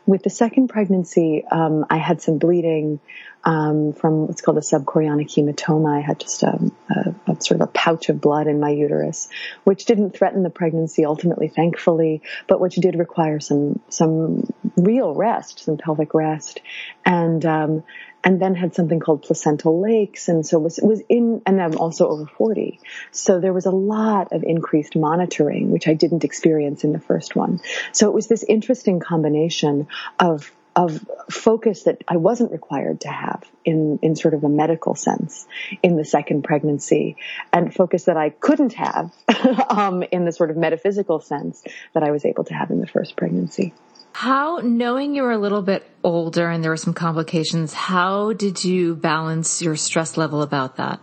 With 0.06 0.24
the 0.24 0.30
second 0.30 0.68
pregnancy, 0.68 1.46
um, 1.50 1.86
I 1.90 1.98
had 1.98 2.22
some 2.22 2.38
bleeding 2.38 3.00
um, 3.44 3.94
from 3.94 4.28
what's 4.28 4.42
called 4.42 4.58
a 4.58 4.62
subchorionic 4.62 5.30
hematoma. 5.30 5.98
I 5.98 6.02
had 6.02 6.20
just 6.20 6.44
a, 6.44 6.72
a, 6.90 7.32
a, 7.32 7.42
sort 7.42 7.62
of 7.62 7.70
a 7.70 7.72
pouch 7.72 8.10
of 8.10 8.22
blood 8.22 8.48
in 8.48 8.60
my 8.60 8.70
uterus, 8.70 9.30
which 9.64 9.86
didn't 9.86 10.12
threaten 10.12 10.44
the 10.44 10.50
pregnancy 10.50 11.06
ultimately, 11.06 11.48
thankfully, 11.48 12.22
but 12.48 12.60
which 12.60 12.76
did 12.76 12.96
require 12.96 13.40
some 13.40 13.80
some 13.90 14.52
real 14.76 15.14
rest, 15.14 15.60
some 15.60 15.78
pelvic 15.78 16.14
rest, 16.14 16.62
and 17.06 17.46
um, 17.46 17.84
and 18.24 18.42
then 18.42 18.56
had 18.56 18.76
something 18.76 19.00
called 19.00 19.24
placental 19.24 19.82
lakes. 19.82 20.28
And 20.28 20.46
so 20.46 20.60
was, 20.60 20.80
was 20.82 21.02
in, 21.10 21.42
and 21.46 21.62
I'm 21.62 21.78
also 21.78 22.10
over 22.10 22.26
40. 22.26 22.80
So 23.12 23.40
there 23.40 23.54
was 23.54 23.66
a 23.66 23.72
lot 23.72 24.32
of 24.32 24.44
increased 24.44 24.96
monitoring, 24.96 25.72
which 25.72 25.88
I 25.88 25.94
didn't 25.94 26.24
experience 26.24 26.84
in 26.84 26.92
the 26.92 27.00
first 27.00 27.36
one. 27.36 27.60
So 27.92 28.08
it 28.08 28.14
was 28.14 28.28
this 28.28 28.44
interesting 28.44 29.00
combination 29.00 29.88
of 30.20 30.52
of 30.76 31.06
focus 31.30 31.84
that 31.84 32.02
I 32.08 32.18
wasn't 32.18 32.52
required 32.52 33.02
to 33.02 33.10
have 33.10 33.44
in, 33.66 34.00
in 34.02 34.16
sort 34.16 34.34
of 34.34 34.44
a 34.44 34.50
medical 34.50 34.96
sense 34.96 35.46
in 35.84 35.98
the 35.98 36.06
second 36.06 36.44
pregnancy 36.44 37.18
and 37.52 37.74
focus 37.74 38.06
that 38.06 38.16
I 38.16 38.30
couldn't 38.30 38.74
have, 38.74 39.12
um, 39.70 40.04
in 40.04 40.24
the 40.24 40.32
sort 40.32 40.50
of 40.50 40.56
metaphysical 40.56 41.20
sense 41.20 41.62
that 41.94 42.04
I 42.04 42.12
was 42.12 42.24
able 42.24 42.46
to 42.46 42.54
have 42.54 42.72
in 42.72 42.80
the 42.80 42.88
first 42.88 43.18
pregnancy. 43.18 43.74
How, 44.14 44.60
knowing 44.64 45.16
you 45.16 45.24
were 45.24 45.32
a 45.32 45.38
little 45.38 45.62
bit 45.62 45.90
older 46.04 46.50
and 46.50 46.64
there 46.64 46.72
were 46.72 46.78
some 46.78 46.94
complications, 46.94 47.74
how 47.74 48.34
did 48.34 48.64
you 48.64 48.96
balance 48.96 49.62
your 49.62 49.76
stress 49.76 50.18
level 50.18 50.42
about 50.42 50.78
that? 50.78 51.00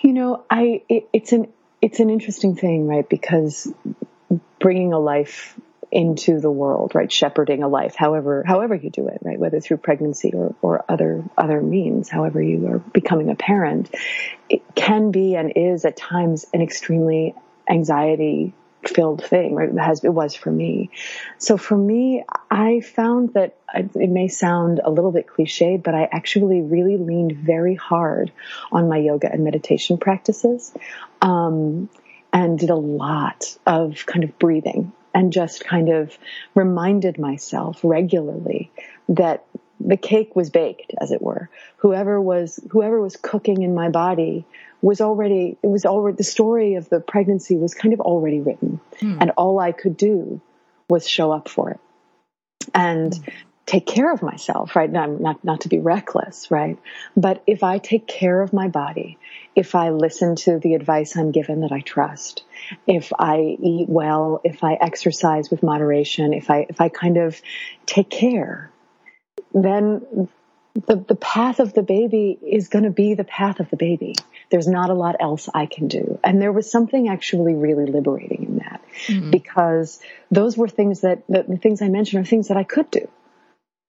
You 0.00 0.12
know, 0.12 0.44
I, 0.50 0.82
it, 0.88 1.08
it's 1.12 1.32
an, 1.32 1.48
it's 1.82 2.00
an 2.00 2.10
interesting 2.10 2.56
thing, 2.56 2.86
right? 2.86 3.08
Because 3.08 3.72
bringing 4.58 4.92
a 4.92 4.98
life 4.98 5.58
into 5.90 6.40
the 6.40 6.50
world, 6.50 6.94
right? 6.94 7.10
Shepherding 7.10 7.62
a 7.62 7.68
life, 7.68 7.94
however, 7.96 8.44
however 8.46 8.74
you 8.74 8.90
do 8.90 9.08
it, 9.08 9.18
right? 9.22 9.38
Whether 9.38 9.60
through 9.60 9.78
pregnancy 9.78 10.32
or, 10.34 10.54
or 10.60 10.84
other, 10.88 11.24
other 11.36 11.62
means, 11.62 12.08
however 12.08 12.42
you 12.42 12.66
are 12.68 12.78
becoming 12.78 13.30
a 13.30 13.34
parent, 13.34 13.94
it 14.48 14.62
can 14.74 15.10
be 15.10 15.34
and 15.34 15.52
is 15.56 15.84
at 15.84 15.96
times 15.96 16.46
an 16.52 16.60
extremely 16.60 17.34
anxiety 17.68 18.54
filled 18.88 19.24
thing, 19.24 19.54
right? 19.54 19.68
It 19.68 19.78
has, 19.78 20.04
it 20.04 20.12
was 20.12 20.34
for 20.34 20.50
me. 20.50 20.90
So 21.38 21.56
for 21.56 21.76
me, 21.76 22.24
I 22.50 22.80
found 22.80 23.34
that 23.34 23.56
it 23.74 24.10
may 24.10 24.28
sound 24.28 24.80
a 24.82 24.90
little 24.90 25.12
bit 25.12 25.26
cliched, 25.26 25.82
but 25.82 25.94
I 25.94 26.08
actually 26.10 26.60
really 26.62 26.96
leaned 26.96 27.36
very 27.36 27.74
hard 27.74 28.32
on 28.72 28.88
my 28.88 28.98
yoga 28.98 29.30
and 29.30 29.44
meditation 29.44 29.98
practices. 29.98 30.72
Um, 31.22 31.88
and 32.32 32.58
did 32.58 32.70
a 32.70 32.76
lot 32.76 33.56
of 33.66 34.04
kind 34.04 34.22
of 34.22 34.38
breathing 34.38 34.92
and 35.14 35.32
just 35.32 35.64
kind 35.64 35.88
of 35.88 36.18
reminded 36.54 37.18
myself 37.18 37.80
regularly 37.82 38.70
that 39.08 39.44
the 39.80 39.96
cake 39.96 40.34
was 40.34 40.50
baked, 40.50 40.92
as 41.00 41.12
it 41.12 41.22
were. 41.22 41.48
Whoever 41.78 42.20
was, 42.20 42.60
whoever 42.70 43.00
was 43.00 43.16
cooking 43.16 43.62
in 43.62 43.74
my 43.74 43.88
body 43.88 44.44
was 44.80 45.00
already, 45.00 45.56
it 45.62 45.66
was 45.66 45.84
already, 45.84 46.16
the 46.16 46.24
story 46.24 46.74
of 46.74 46.88
the 46.88 47.00
pregnancy 47.00 47.56
was 47.56 47.74
kind 47.74 47.94
of 47.94 48.00
already 48.00 48.40
written. 48.40 48.80
Mm. 49.00 49.18
And 49.20 49.30
all 49.36 49.58
I 49.58 49.72
could 49.72 49.96
do 49.96 50.40
was 50.88 51.08
show 51.08 51.32
up 51.32 51.48
for 51.48 51.70
it 51.70 51.80
and 52.74 53.12
mm. 53.12 53.32
take 53.66 53.86
care 53.86 54.12
of 54.12 54.22
myself, 54.22 54.74
right? 54.74 54.90
Now, 54.90 55.06
not, 55.06 55.44
not 55.44 55.62
to 55.62 55.68
be 55.68 55.78
reckless, 55.78 56.50
right? 56.50 56.78
But 57.16 57.42
if 57.46 57.62
I 57.62 57.78
take 57.78 58.06
care 58.06 58.40
of 58.40 58.52
my 58.52 58.68
body, 58.68 59.18
if 59.54 59.74
I 59.74 59.90
listen 59.90 60.36
to 60.36 60.58
the 60.58 60.74
advice 60.74 61.16
I'm 61.16 61.32
given 61.32 61.60
that 61.60 61.72
I 61.72 61.80
trust, 61.80 62.44
if 62.86 63.12
I 63.18 63.56
eat 63.60 63.88
well, 63.88 64.40
if 64.44 64.62
I 64.62 64.74
exercise 64.74 65.50
with 65.50 65.62
moderation, 65.62 66.32
if 66.32 66.50
I, 66.50 66.66
if 66.68 66.80
I 66.80 66.88
kind 66.88 67.16
of 67.16 67.40
take 67.86 68.10
care, 68.10 68.70
then 69.52 70.28
the, 70.86 70.96
the 70.96 71.16
path 71.16 71.60
of 71.60 71.72
the 71.72 71.82
baby 71.82 72.38
is 72.40 72.68
going 72.68 72.84
to 72.84 72.90
be 72.90 73.14
the 73.14 73.24
path 73.24 73.60
of 73.60 73.70
the 73.70 73.76
baby. 73.76 74.14
There's 74.50 74.68
not 74.68 74.90
a 74.90 74.94
lot 74.94 75.16
else 75.20 75.48
I 75.52 75.66
can 75.66 75.88
do. 75.88 76.18
And 76.22 76.40
there 76.40 76.52
was 76.52 76.70
something 76.70 77.08
actually 77.08 77.54
really 77.54 77.86
liberating 77.86 78.44
in 78.44 78.56
that 78.58 78.82
mm-hmm. 79.06 79.30
because 79.30 80.00
those 80.30 80.56
were 80.56 80.68
things 80.68 81.00
that, 81.00 81.26
the, 81.28 81.44
the 81.48 81.56
things 81.56 81.82
I 81.82 81.88
mentioned 81.88 82.22
are 82.22 82.28
things 82.28 82.48
that 82.48 82.56
I 82.56 82.64
could 82.64 82.90
do, 82.90 83.08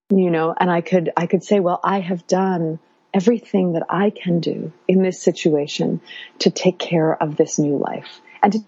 you 0.10 0.32
know, 0.32 0.54
and 0.58 0.72
I 0.72 0.82
could, 0.82 1.12
I 1.16 1.28
could 1.28 1.44
say, 1.44 1.60
well, 1.60 1.80
I 1.84 2.00
have 2.00 2.26
done 2.28 2.80
everything 3.14 3.74
that 3.74 3.86
I 3.90 4.10
can 4.12 4.40
do 4.40 4.72
in 4.88 5.02
this 5.02 5.22
situation 5.22 6.02
to 6.40 6.50
take 6.50 6.80
care 6.80 7.22
of 7.22 7.36
this 7.36 7.60
new 7.60 7.78
life 7.78 8.22
and 8.42 8.54
to 8.54 8.60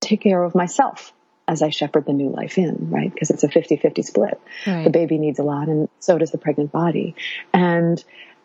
take 0.00 0.20
care 0.20 0.42
of 0.42 0.54
myself 0.54 1.12
as 1.48 1.62
I 1.62 1.70
shepherd 1.70 2.06
the 2.06 2.12
new 2.12 2.30
life 2.30 2.58
in, 2.58 2.90
right? 2.90 3.12
Because 3.12 3.30
it's 3.30 3.44
a 3.44 3.48
50-50 3.48 4.04
split. 4.04 4.40
Right. 4.66 4.84
The 4.84 4.90
baby 4.90 5.18
needs 5.18 5.38
a 5.38 5.42
lot 5.42 5.68
and 5.68 5.88
so 6.00 6.18
does 6.18 6.32
the 6.32 6.38
pregnant 6.38 6.72
body. 6.72 7.14
And, 7.52 8.02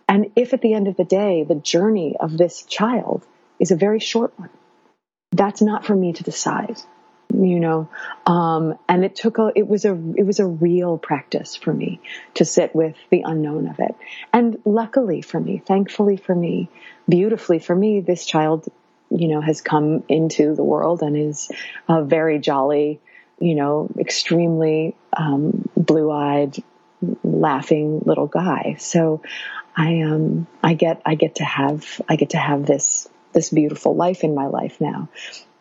and 0.08 0.32
if 0.36 0.54
at 0.54 0.62
the 0.62 0.74
end 0.74 0.88
of 0.88 0.98
the 0.98 1.04
day, 1.04 1.44
the 1.44 1.56
journey 1.56 2.16
of 2.20 2.38
this 2.38 2.64
child 2.64 3.26
is 3.60 3.72
a 3.72 3.76
very 3.76 4.00
short 4.00 4.38
one, 4.38 4.50
that's 5.32 5.62
not 5.62 5.86
for 5.86 5.96
me 5.96 6.14
to 6.14 6.24
decide, 6.24 6.78
you 7.34 7.60
know? 7.60 7.90
Um, 8.26 8.78
and 8.88 9.04
it 9.04 9.16
took 9.16 9.40
a, 9.40 9.52
it 9.56 9.68
was 9.68 9.86
a, 9.86 9.94
it 10.16 10.26
was 10.26 10.40
a 10.40 10.46
real 10.46 10.98
practice 10.98 11.56
for 11.56 11.74
me 11.74 12.02
to 12.36 12.46
sit 12.46 12.76
with 12.76 12.96
the 13.10 13.24
unknown 13.26 13.68
of 13.68 13.80
it. 13.80 13.96
And 14.34 14.60
luckily 14.66 15.22
for 15.22 15.40
me, 15.40 15.62
thankfully 15.66 16.18
for 16.18 16.36
me, 16.36 16.70
beautifully 17.10 17.60
for 17.60 17.76
me, 17.76 18.02
this 18.02 18.26
child 18.26 18.68
you 19.12 19.28
know, 19.28 19.42
has 19.42 19.62
come 19.62 20.04
into 20.08 20.56
the 20.56 20.64
world 20.64 21.02
and 21.02 21.18
is 21.18 21.52
a 21.88 22.04
very 22.04 22.40
jolly, 22.40 23.00
you 23.40 23.56
know, 23.56 23.90
extremely 24.00 24.96
um, 25.16 25.70
blue-eyed, 25.76 26.64
laughing 27.24 28.02
little 28.06 28.28
guy. 28.28 28.76
So 28.80 29.22
I 29.76 30.02
um 30.02 30.48
I 30.64 30.74
get 30.74 31.02
I 31.06 31.16
get 31.16 31.36
to 31.36 31.44
have 31.44 32.02
I 32.08 32.16
get 32.16 32.32
to 32.32 32.38
have 32.38 32.66
this 32.66 33.08
this 33.34 33.50
beautiful 33.50 33.96
life 33.96 34.24
in 34.24 34.36
my 34.36 34.48
life 34.48 34.80
now. 34.82 35.10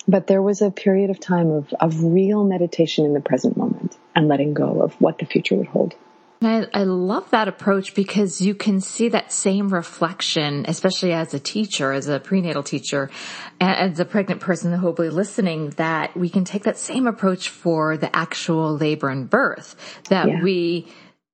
But 0.09 0.26
there 0.26 0.42
was 0.42 0.61
a 0.61 0.71
period 0.71 1.11
of 1.11 1.21
time 1.21 1.50
of, 1.50 1.73
of 1.75 2.02
real 2.02 2.42
meditation 2.42 3.04
in 3.04 3.14
the 3.14 3.21
present 3.21 3.57
moment 3.57 3.97
and 4.14 4.28
letting 4.28 4.54
go 4.54 4.83
of 4.83 4.95
what 4.95 5.19
the 5.19 5.26
future 5.26 5.54
would 5.54 5.69
hold. 5.69 5.95
I, 6.42 6.66
I 6.73 6.85
love 6.85 7.30
that 7.30 7.49
approach 7.49 7.94
because 7.94 8.40
you 8.40 8.54
can 8.54 8.80
see 8.80 9.11
that 9.11 9.30
same 9.30 9.68
reflection, 9.68 10.64
especially 10.66 11.12
as 11.12 11.35
a 11.35 11.38
teacher, 11.38 11.92
as 11.92 12.09
a 12.09 12.18
prenatal 12.18 12.62
teacher, 12.62 13.11
as 13.61 14.00
a 14.00 14.06
pregnant 14.06 14.40
person 14.40 14.73
hopefully 14.73 15.11
listening, 15.11 15.70
that 15.70 16.16
we 16.16 16.30
can 16.30 16.44
take 16.44 16.62
that 16.64 16.78
same 16.78 17.06
approach 17.06 17.50
for 17.50 17.99
the 17.99 18.14
actual 18.16 18.75
labor 18.75 19.11
and 19.11 19.28
birth, 19.28 19.76
that 20.09 20.28
yeah. 20.28 20.42
we, 20.42 20.88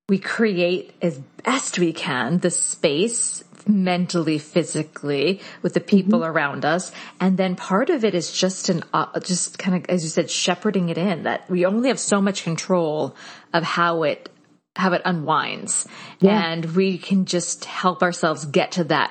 we 0.08 0.18
create 0.18 0.92
as 1.00 1.18
best 1.44 1.78
we 1.78 1.92
can 1.92 2.38
the 2.38 2.50
space 2.50 3.44
mentally, 3.68 4.38
physically 4.38 5.40
with 5.62 5.74
the 5.74 5.80
people 5.80 6.20
mm-hmm. 6.20 6.30
around 6.30 6.64
us. 6.64 6.92
And 7.20 7.36
then 7.36 7.56
part 7.56 7.90
of 7.90 8.04
it 8.04 8.14
is 8.14 8.32
just 8.32 8.68
an, 8.68 8.82
uh, 8.92 9.18
just 9.20 9.58
kind 9.58 9.76
of, 9.76 9.90
as 9.90 10.02
you 10.02 10.08
said, 10.08 10.30
shepherding 10.30 10.88
it 10.88 10.98
in 10.98 11.24
that 11.24 11.48
we 11.50 11.66
only 11.66 11.88
have 11.88 11.98
so 11.98 12.20
much 12.20 12.44
control 12.44 13.16
of 13.52 13.62
how 13.62 14.04
it 14.04 14.28
how 14.76 14.92
it 14.92 15.02
unwinds 15.04 15.88
yeah. 16.20 16.52
and 16.52 16.64
we 16.76 16.98
can 16.98 17.24
just 17.24 17.64
help 17.64 18.02
ourselves 18.02 18.44
get 18.44 18.72
to 18.72 18.84
that 18.84 19.10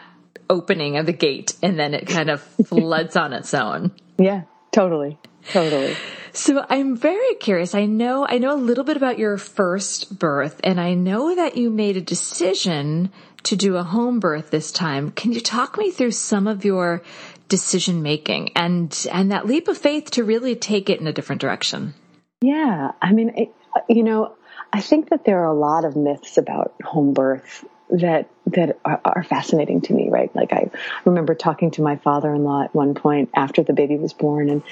opening 0.49 0.97
of 0.97 1.05
the 1.05 1.13
gate 1.13 1.55
and 1.61 1.79
then 1.79 1.93
it 1.93 2.07
kind 2.07 2.29
of 2.29 2.41
floods 2.67 3.15
on 3.15 3.33
its 3.33 3.53
own. 3.53 3.91
Yeah, 4.17 4.43
totally. 4.71 5.17
Totally. 5.51 5.95
So 6.33 6.65
I'm 6.69 6.97
very 6.97 7.35
curious. 7.35 7.75
I 7.75 7.85
know, 7.85 8.25
I 8.27 8.39
know 8.39 8.53
a 8.53 8.57
little 8.57 8.83
bit 8.83 8.97
about 8.97 9.17
your 9.17 9.37
first 9.37 10.17
birth 10.17 10.59
and 10.63 10.79
I 10.79 10.93
know 10.93 11.35
that 11.35 11.57
you 11.57 11.69
made 11.69 11.97
a 11.97 12.01
decision 12.01 13.11
to 13.43 13.55
do 13.55 13.77
a 13.77 13.83
home 13.83 14.19
birth 14.19 14.49
this 14.51 14.71
time. 14.71 15.11
Can 15.11 15.31
you 15.31 15.39
talk 15.39 15.77
me 15.77 15.91
through 15.91 16.11
some 16.11 16.47
of 16.47 16.65
your 16.65 17.03
decision 17.47 18.01
making 18.01 18.51
and, 18.55 19.07
and 19.11 19.31
that 19.31 19.45
leap 19.45 19.67
of 19.67 19.77
faith 19.77 20.11
to 20.11 20.23
really 20.23 20.55
take 20.55 20.89
it 20.89 20.99
in 20.99 21.07
a 21.07 21.13
different 21.13 21.41
direction? 21.41 21.93
Yeah. 22.41 22.91
I 23.01 23.13
mean, 23.13 23.29
it, 23.37 23.49
you 23.87 24.03
know, 24.03 24.35
I 24.75 24.81
think 24.81 25.09
that 25.11 25.23
there 25.23 25.39
are 25.39 25.45
a 25.45 25.57
lot 25.57 25.85
of 25.85 25.95
myths 25.95 26.37
about 26.37 26.75
home 26.83 27.13
birth 27.13 27.63
that 27.91 28.29
that 28.47 28.77
are, 28.83 28.99
are, 29.05 29.23
fascinating 29.23 29.79
to 29.83 29.93
me, 29.93 30.09
right? 30.09 30.35
Like 30.35 30.51
I 30.51 30.69
remember 31.05 31.33
talking 31.33 31.71
to 31.71 31.81
my 31.81 31.95
father-in-law 31.95 32.63
at 32.65 32.75
one 32.75 32.93
point 32.93 33.29
after 33.33 33.63
the 33.63 33.71
baby 33.71 33.95
was 33.95 34.11
born, 34.11 34.49
and 34.49 34.63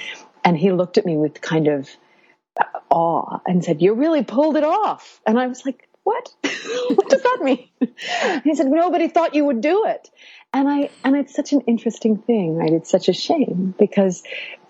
and 0.44 0.58
he 0.58 0.72
looked 0.72 0.98
at 0.98 1.06
me 1.06 1.16
with 1.16 1.40
kind 1.40 1.68
of 1.68 1.88
uh, 2.60 2.80
awe 2.90 3.38
and 3.46 3.64
said, 3.64 3.80
"You 3.80 3.94
really 3.94 4.22
pulled 4.22 4.58
it 4.58 4.64
off." 4.64 5.22
And 5.26 5.40
I 5.40 5.46
was 5.46 5.64
like, 5.64 5.88
"What? 6.02 6.28
what 6.42 7.08
does 7.08 7.22
that 7.22 7.38
mean?" 7.40 7.70
he 8.44 8.54
said, 8.54 8.66
"Nobody 8.66 9.08
thought 9.08 9.34
you 9.34 9.46
would 9.46 9.62
do 9.62 9.86
it." 9.86 10.10
And 10.52 10.68
I 10.68 10.90
and 11.02 11.16
it's 11.16 11.34
such 11.34 11.54
an 11.54 11.62
interesting 11.62 12.18
thing, 12.18 12.56
right? 12.56 12.74
It's 12.74 12.90
such 12.90 13.08
a 13.08 13.14
shame 13.14 13.74
because 13.78 14.22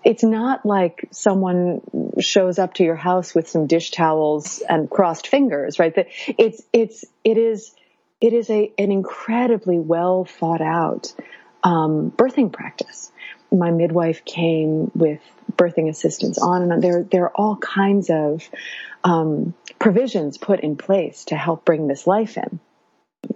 it's 0.05 0.23
not 0.23 0.65
like 0.65 1.07
someone 1.09 1.81
shows 2.19 2.59
up 2.59 2.75
to 2.75 2.83
your 2.83 2.95
house 2.95 3.33
with 3.33 3.49
some 3.49 3.65
dish 3.65 3.89
towels 3.89 4.61
and 4.69 4.87
crossed 4.87 5.27
fingers, 5.27 5.79
right? 5.79 5.93
That 5.95 6.07
it's 6.37 6.61
it's 6.71 7.03
it 7.23 7.39
is 7.39 7.73
it 8.21 8.31
is 8.31 8.49
a 8.51 8.71
an 8.77 8.91
incredibly 8.91 9.79
well 9.79 10.23
thought 10.23 10.61
out 10.61 11.11
um, 11.63 12.11
birthing 12.11 12.53
practice. 12.53 13.11
My 13.51 13.71
midwife 13.71 14.23
came 14.23 14.91
with 14.93 15.21
birthing 15.51 15.89
assistance 15.89 16.37
on 16.37 16.61
and. 16.61 16.83
There 16.83 17.03
there 17.03 17.23
are 17.23 17.33
all 17.35 17.57
kinds 17.57 18.11
of 18.11 18.47
um, 19.03 19.55
provisions 19.79 20.37
put 20.37 20.59
in 20.59 20.77
place 20.77 21.25
to 21.25 21.35
help 21.35 21.65
bring 21.65 21.87
this 21.87 22.05
life 22.05 22.37
in. 22.37 22.59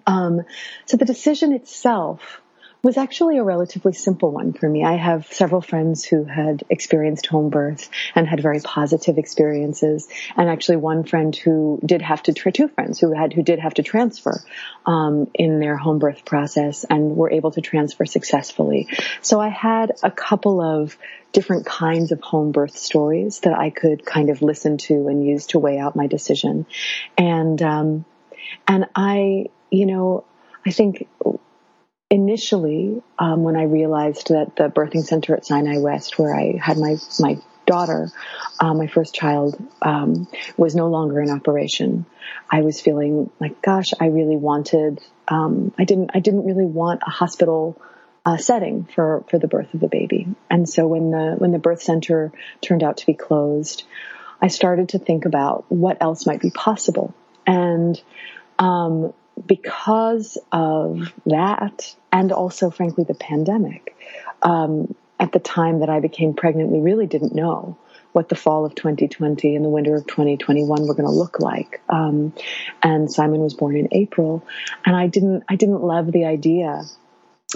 Um, 0.05 0.41
so 0.85 0.97
the 0.97 1.05
decision 1.05 1.51
itself 1.51 2.41
was 2.81 2.97
actually 2.97 3.37
a 3.37 3.43
relatively 3.43 3.91
simple 3.91 4.31
one 4.31 4.53
for 4.53 4.69
me. 4.69 4.85
I 4.85 4.93
have 4.93 5.27
several 5.27 5.61
friends 5.61 6.05
who 6.05 6.23
had 6.23 6.63
experienced 6.69 7.25
home 7.25 7.49
birth 7.49 7.89
and 8.15 8.27
had 8.27 8.41
very 8.41 8.61
positive 8.61 9.17
experiences, 9.17 10.07
and 10.37 10.49
actually 10.49 10.77
one 10.77 11.03
friend 11.03 11.35
who 11.35 11.79
did 11.85 12.01
have 12.01 12.23
to, 12.23 12.33
two 12.33 12.69
friends 12.69 12.99
who 12.99 13.13
had 13.13 13.33
who 13.33 13.43
did 13.43 13.59
have 13.59 13.73
to 13.75 13.83
transfer 13.83 14.41
um, 14.85 15.29
in 15.33 15.59
their 15.59 15.75
home 15.75 15.99
birth 15.99 16.23
process 16.23 16.85
and 16.85 17.17
were 17.17 17.31
able 17.31 17.51
to 17.51 17.61
transfer 17.61 18.05
successfully. 18.05 18.87
So 19.21 19.41
I 19.41 19.49
had 19.49 19.91
a 20.01 20.11
couple 20.11 20.61
of 20.61 20.97
different 21.33 21.65
kinds 21.65 22.11
of 22.11 22.21
home 22.21 22.51
birth 22.51 22.77
stories 22.77 23.41
that 23.41 23.53
I 23.53 23.69
could 23.69 24.05
kind 24.05 24.29
of 24.29 24.41
listen 24.41 24.77
to 24.77 25.07
and 25.09 25.25
use 25.25 25.47
to 25.47 25.59
weigh 25.59 25.79
out 25.79 25.95
my 25.95 26.07
decision, 26.07 26.65
and 27.17 27.61
um, 27.61 28.05
and 28.67 28.85
I, 28.95 29.47
you 29.69 29.85
know, 29.85 30.23
I 30.65 30.71
think 30.71 31.07
initially, 32.09 33.01
um, 33.17 33.43
when 33.43 33.55
I 33.55 33.63
realized 33.63 34.29
that 34.29 34.55
the 34.55 34.69
birthing 34.69 35.03
center 35.03 35.35
at 35.35 35.45
Sinai 35.45 35.77
West, 35.77 36.17
where 36.17 36.33
I 36.35 36.57
had 36.57 36.77
my 36.77 36.97
my 37.19 37.37
daughter, 37.65 38.09
uh, 38.59 38.73
my 38.73 38.87
first 38.87 39.13
child, 39.13 39.61
um, 39.81 40.27
was 40.57 40.75
no 40.75 40.87
longer 40.87 41.21
in 41.21 41.29
operation, 41.29 42.05
I 42.49 42.61
was 42.61 42.81
feeling 42.81 43.29
like, 43.39 43.61
gosh, 43.61 43.93
I 43.99 44.07
really 44.07 44.37
wanted. 44.37 45.01
Um, 45.27 45.73
I 45.77 45.85
didn't. 45.85 46.11
I 46.13 46.19
didn't 46.19 46.45
really 46.45 46.65
want 46.65 47.01
a 47.05 47.09
hospital. 47.09 47.79
Uh, 48.25 48.35
setting 48.35 48.83
for, 48.83 49.23
for 49.29 49.39
the 49.39 49.47
birth 49.47 49.73
of 49.73 49.79
the 49.79 49.87
baby. 49.87 50.27
And 50.49 50.67
so 50.67 50.85
when 50.85 51.09
the, 51.09 51.35
when 51.37 51.51
the 51.51 51.57
birth 51.57 51.81
center 51.81 52.33
turned 52.61 52.83
out 52.83 52.97
to 52.97 53.05
be 53.05 53.13
closed, 53.13 53.85
I 54.41 54.49
started 54.49 54.89
to 54.89 54.99
think 54.99 55.23
about 55.25 55.65
what 55.69 55.97
else 56.01 56.27
might 56.27 56.41
be 56.41 56.51
possible. 56.51 57.15
And, 57.47 57.99
um, 58.59 59.13
because 59.45 60.37
of 60.51 61.13
that, 61.25 61.95
and 62.11 62.31
also, 62.31 62.69
frankly, 62.69 63.03
the 63.03 63.13
pandemic, 63.13 63.95
um, 64.41 64.95
at 65.19 65.31
the 65.31 65.39
time 65.39 65.79
that 65.79 65.89
I 65.89 65.99
became 65.99 66.33
pregnant, 66.33 66.69
we 66.69 66.79
really 66.79 67.07
didn't 67.07 67.35
know 67.35 67.77
what 68.11 68.29
the 68.29 68.35
fall 68.35 68.65
of 68.65 68.73
2020 68.73 69.55
and 69.55 69.63
the 69.63 69.69
winter 69.69 69.95
of 69.95 70.07
2021 70.07 70.87
were 70.87 70.93
going 70.93 71.05
to 71.05 71.11
look 71.11 71.39
like. 71.39 71.81
Um, 71.89 72.33
and 72.81 73.11
Simon 73.11 73.41
was 73.41 73.53
born 73.53 73.77
in 73.77 73.87
April, 73.91 74.45
and 74.85 74.95
I 74.95 75.07
didn't, 75.07 75.43
I 75.47 75.55
didn't 75.55 75.83
love 75.83 76.11
the 76.11 76.25
idea 76.25 76.83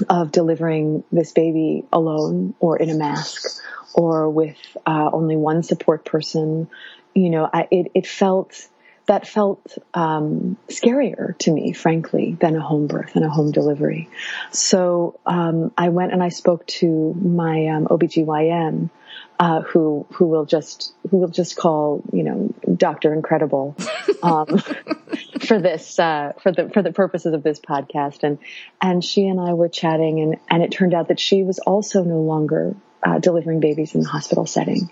of 0.10 0.32
delivering 0.32 1.04
this 1.12 1.32
baby 1.32 1.86
alone 1.92 2.56
or 2.60 2.78
in 2.78 2.90
a 2.90 2.96
mask 2.96 3.62
or 3.94 4.30
with 4.30 4.58
uh, 4.86 5.10
only 5.12 5.36
one 5.36 5.64
support 5.64 6.04
person. 6.06 6.70
You 7.14 7.30
know, 7.30 7.50
I, 7.52 7.68
it, 7.70 7.92
it 7.94 8.08
felt 8.08 8.68
that 9.06 9.28
felt 9.28 9.78
um, 9.94 10.58
scarier 10.70 11.38
to 11.40 11.52
me, 11.52 11.74
frankly, 11.74 12.38
than 12.40 12.56
a 12.56 12.62
home 12.62 12.88
birth 12.88 13.16
and 13.16 13.26
a 13.26 13.30
home 13.30 13.52
delivery. 13.52 14.10
So 14.52 15.20
um, 15.26 15.72
I 15.78 15.90
went 15.90 16.14
and 16.14 16.24
I 16.24 16.30
spoke 16.30 16.66
to 16.68 17.14
my 17.14 17.68
um, 17.68 17.88
OBGYN, 17.88 18.90
uh, 19.40 19.62
who 19.62 20.06
who 20.14 20.26
will 20.26 20.46
just 20.46 20.94
who 21.10 21.18
will 21.18 21.28
just 21.28 21.58
call 21.58 22.02
you 22.14 22.24
know 22.24 22.54
Doctor 22.76 23.14
Incredible 23.14 23.76
um, 24.22 24.46
for 25.42 25.60
this 25.60 26.00
uh, 26.00 26.34
for 26.42 26.52
the 26.52 26.70
for 26.70 26.82
the 26.82 26.94
purposes 26.94 27.34
of 27.34 27.44
this 27.44 27.60
podcast, 27.60 28.24
and 28.24 28.38
and 28.82 29.04
she 29.04 29.28
and 29.28 29.40
I 29.40 29.54
were 29.54 29.70
chatting, 29.70 30.22
and 30.22 30.38
and 30.50 30.64
it 30.64 30.72
turned 30.72 30.94
out 30.94 31.10
that 31.10 31.20
she 31.20 31.44
was 31.44 31.60
also 31.60 32.04
no 32.04 32.22
longer 32.22 32.76
uh, 33.04 33.20
delivering 33.20 33.60
babies 33.60 33.96
in 33.96 34.02
the 34.02 34.08
hospital 34.08 34.46
setting. 34.46 34.90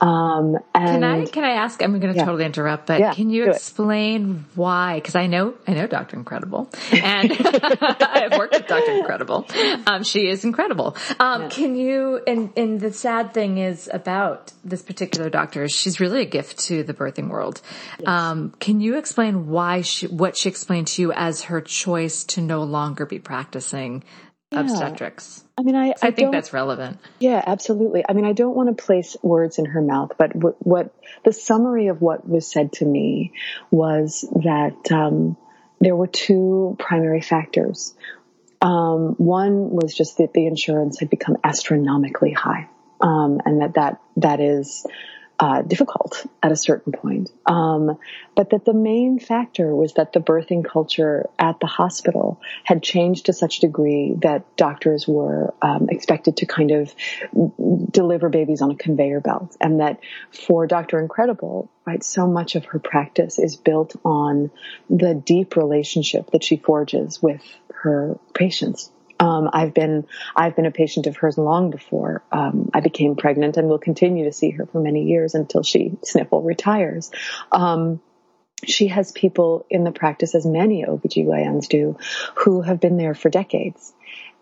Um, 0.00 0.58
can 0.74 1.04
I 1.04 1.24
can 1.24 1.44
I 1.44 1.52
ask? 1.52 1.80
I'm 1.82 1.98
going 1.98 2.12
to 2.12 2.18
yeah. 2.18 2.24
totally 2.24 2.44
interrupt, 2.44 2.86
but 2.86 3.00
yeah, 3.00 3.14
can 3.14 3.30
you 3.30 3.48
explain 3.50 4.44
why? 4.54 4.96
Because 4.96 5.14
I 5.14 5.28
know 5.28 5.54
I 5.66 5.72
know 5.72 5.86
Doctor 5.86 6.16
Incredible, 6.16 6.68
and 6.92 7.32
I've 7.40 8.36
worked 8.36 8.54
with 8.54 8.66
Doctor 8.66 8.92
Incredible. 8.92 9.46
Um, 9.86 10.02
she 10.02 10.28
is 10.28 10.44
incredible. 10.44 10.96
Um, 11.20 11.42
yeah. 11.42 11.48
Can 11.48 11.76
you? 11.76 12.20
And 12.26 12.52
and 12.56 12.80
the 12.80 12.92
sad 12.92 13.32
thing 13.32 13.58
is 13.58 13.88
about 13.92 14.52
this 14.64 14.82
particular 14.82 15.30
doctor. 15.30 15.68
She's 15.68 16.00
really 16.00 16.22
a 16.22 16.26
gift 16.26 16.58
to 16.66 16.82
the 16.82 16.92
birthing 16.92 17.28
world. 17.28 17.62
Yes. 17.98 18.08
Um, 18.08 18.52
can 18.58 18.80
you 18.80 18.98
explain 18.98 19.48
why 19.48 19.82
she, 19.82 20.08
what 20.08 20.36
she 20.36 20.48
explained 20.48 20.88
to 20.88 21.02
you 21.02 21.12
as 21.12 21.42
her 21.42 21.60
choice 21.60 22.24
to 22.24 22.40
no 22.40 22.64
longer 22.64 23.06
be 23.06 23.20
practicing 23.20 24.02
yeah. 24.54 24.60
obstetrics. 24.60 25.44
I 25.56 25.62
mean, 25.62 25.76
I, 25.76 25.90
I, 25.90 25.94
I 26.02 26.10
think 26.10 26.32
that's 26.32 26.52
relevant. 26.52 26.98
Yeah, 27.18 27.42
absolutely. 27.46 28.04
I 28.08 28.12
mean, 28.12 28.24
I 28.24 28.32
don't 28.32 28.56
want 28.56 28.76
to 28.76 28.82
place 28.82 29.16
words 29.22 29.58
in 29.58 29.66
her 29.66 29.80
mouth, 29.80 30.12
but 30.18 30.32
w- 30.32 30.56
what 30.58 30.94
the 31.24 31.32
summary 31.32 31.88
of 31.88 32.00
what 32.00 32.28
was 32.28 32.50
said 32.50 32.72
to 32.74 32.84
me 32.84 33.32
was 33.70 34.28
that 34.42 34.90
um, 34.92 35.36
there 35.80 35.94
were 35.94 36.06
two 36.06 36.76
primary 36.78 37.20
factors. 37.20 37.94
Um, 38.60 39.14
one 39.18 39.70
was 39.70 39.94
just 39.94 40.18
that 40.18 40.32
the 40.32 40.46
insurance 40.46 40.98
had 40.98 41.10
become 41.10 41.36
astronomically 41.44 42.32
high, 42.32 42.68
um, 43.00 43.40
and 43.44 43.60
that 43.60 43.74
that 43.74 44.00
that 44.16 44.40
is 44.40 44.86
uh, 45.38 45.62
difficult 45.62 46.26
at 46.42 46.52
a 46.52 46.56
certain 46.56 46.92
point. 46.92 47.30
Um, 47.46 47.98
but 48.36 48.50
that 48.50 48.64
the 48.64 48.72
main 48.72 49.18
factor 49.18 49.74
was 49.74 49.94
that 49.94 50.12
the 50.12 50.20
birthing 50.20 50.64
culture 50.64 51.28
at 51.38 51.58
the 51.60 51.66
hospital 51.66 52.40
had 52.62 52.82
changed 52.82 53.26
to 53.26 53.32
such 53.32 53.58
a 53.58 53.60
degree 53.62 54.14
that 54.18 54.56
doctors 54.56 55.08
were 55.08 55.52
um, 55.60 55.88
expected 55.90 56.36
to 56.38 56.46
kind 56.46 56.70
of 56.70 56.94
deliver 57.90 58.28
babies 58.28 58.62
on 58.62 58.70
a 58.70 58.76
conveyor 58.76 59.20
belt, 59.20 59.56
and 59.60 59.80
that 59.80 60.00
for 60.30 60.66
Dr. 60.66 61.00
Incredible, 61.00 61.68
right, 61.84 62.02
so 62.02 62.26
much 62.26 62.54
of 62.54 62.66
her 62.66 62.78
practice 62.78 63.38
is 63.38 63.56
built 63.56 63.96
on 64.04 64.50
the 64.88 65.14
deep 65.14 65.56
relationship 65.56 66.30
that 66.30 66.44
she 66.44 66.56
forges 66.56 67.22
with 67.22 67.42
her 67.74 68.18
patients. 68.34 68.90
Um, 69.20 69.48
I've 69.52 69.74
been 69.74 70.06
I've 70.34 70.56
been 70.56 70.66
a 70.66 70.70
patient 70.70 71.06
of 71.06 71.16
hers 71.16 71.38
long 71.38 71.70
before 71.70 72.22
um, 72.32 72.70
I 72.74 72.80
became 72.80 73.16
pregnant, 73.16 73.56
and 73.56 73.68
will 73.68 73.78
continue 73.78 74.24
to 74.24 74.32
see 74.32 74.50
her 74.50 74.66
for 74.66 74.80
many 74.80 75.04
years 75.04 75.34
until 75.34 75.62
she 75.62 75.96
sniffle 76.02 76.42
retires. 76.42 77.10
Um, 77.52 78.00
she 78.66 78.88
has 78.88 79.12
people 79.12 79.66
in 79.68 79.84
the 79.84 79.92
practice, 79.92 80.34
as 80.34 80.46
many 80.46 80.84
OBGYNs 80.84 81.68
do, 81.68 81.98
who 82.36 82.62
have 82.62 82.80
been 82.80 82.96
there 82.96 83.14
for 83.14 83.28
decades 83.28 83.92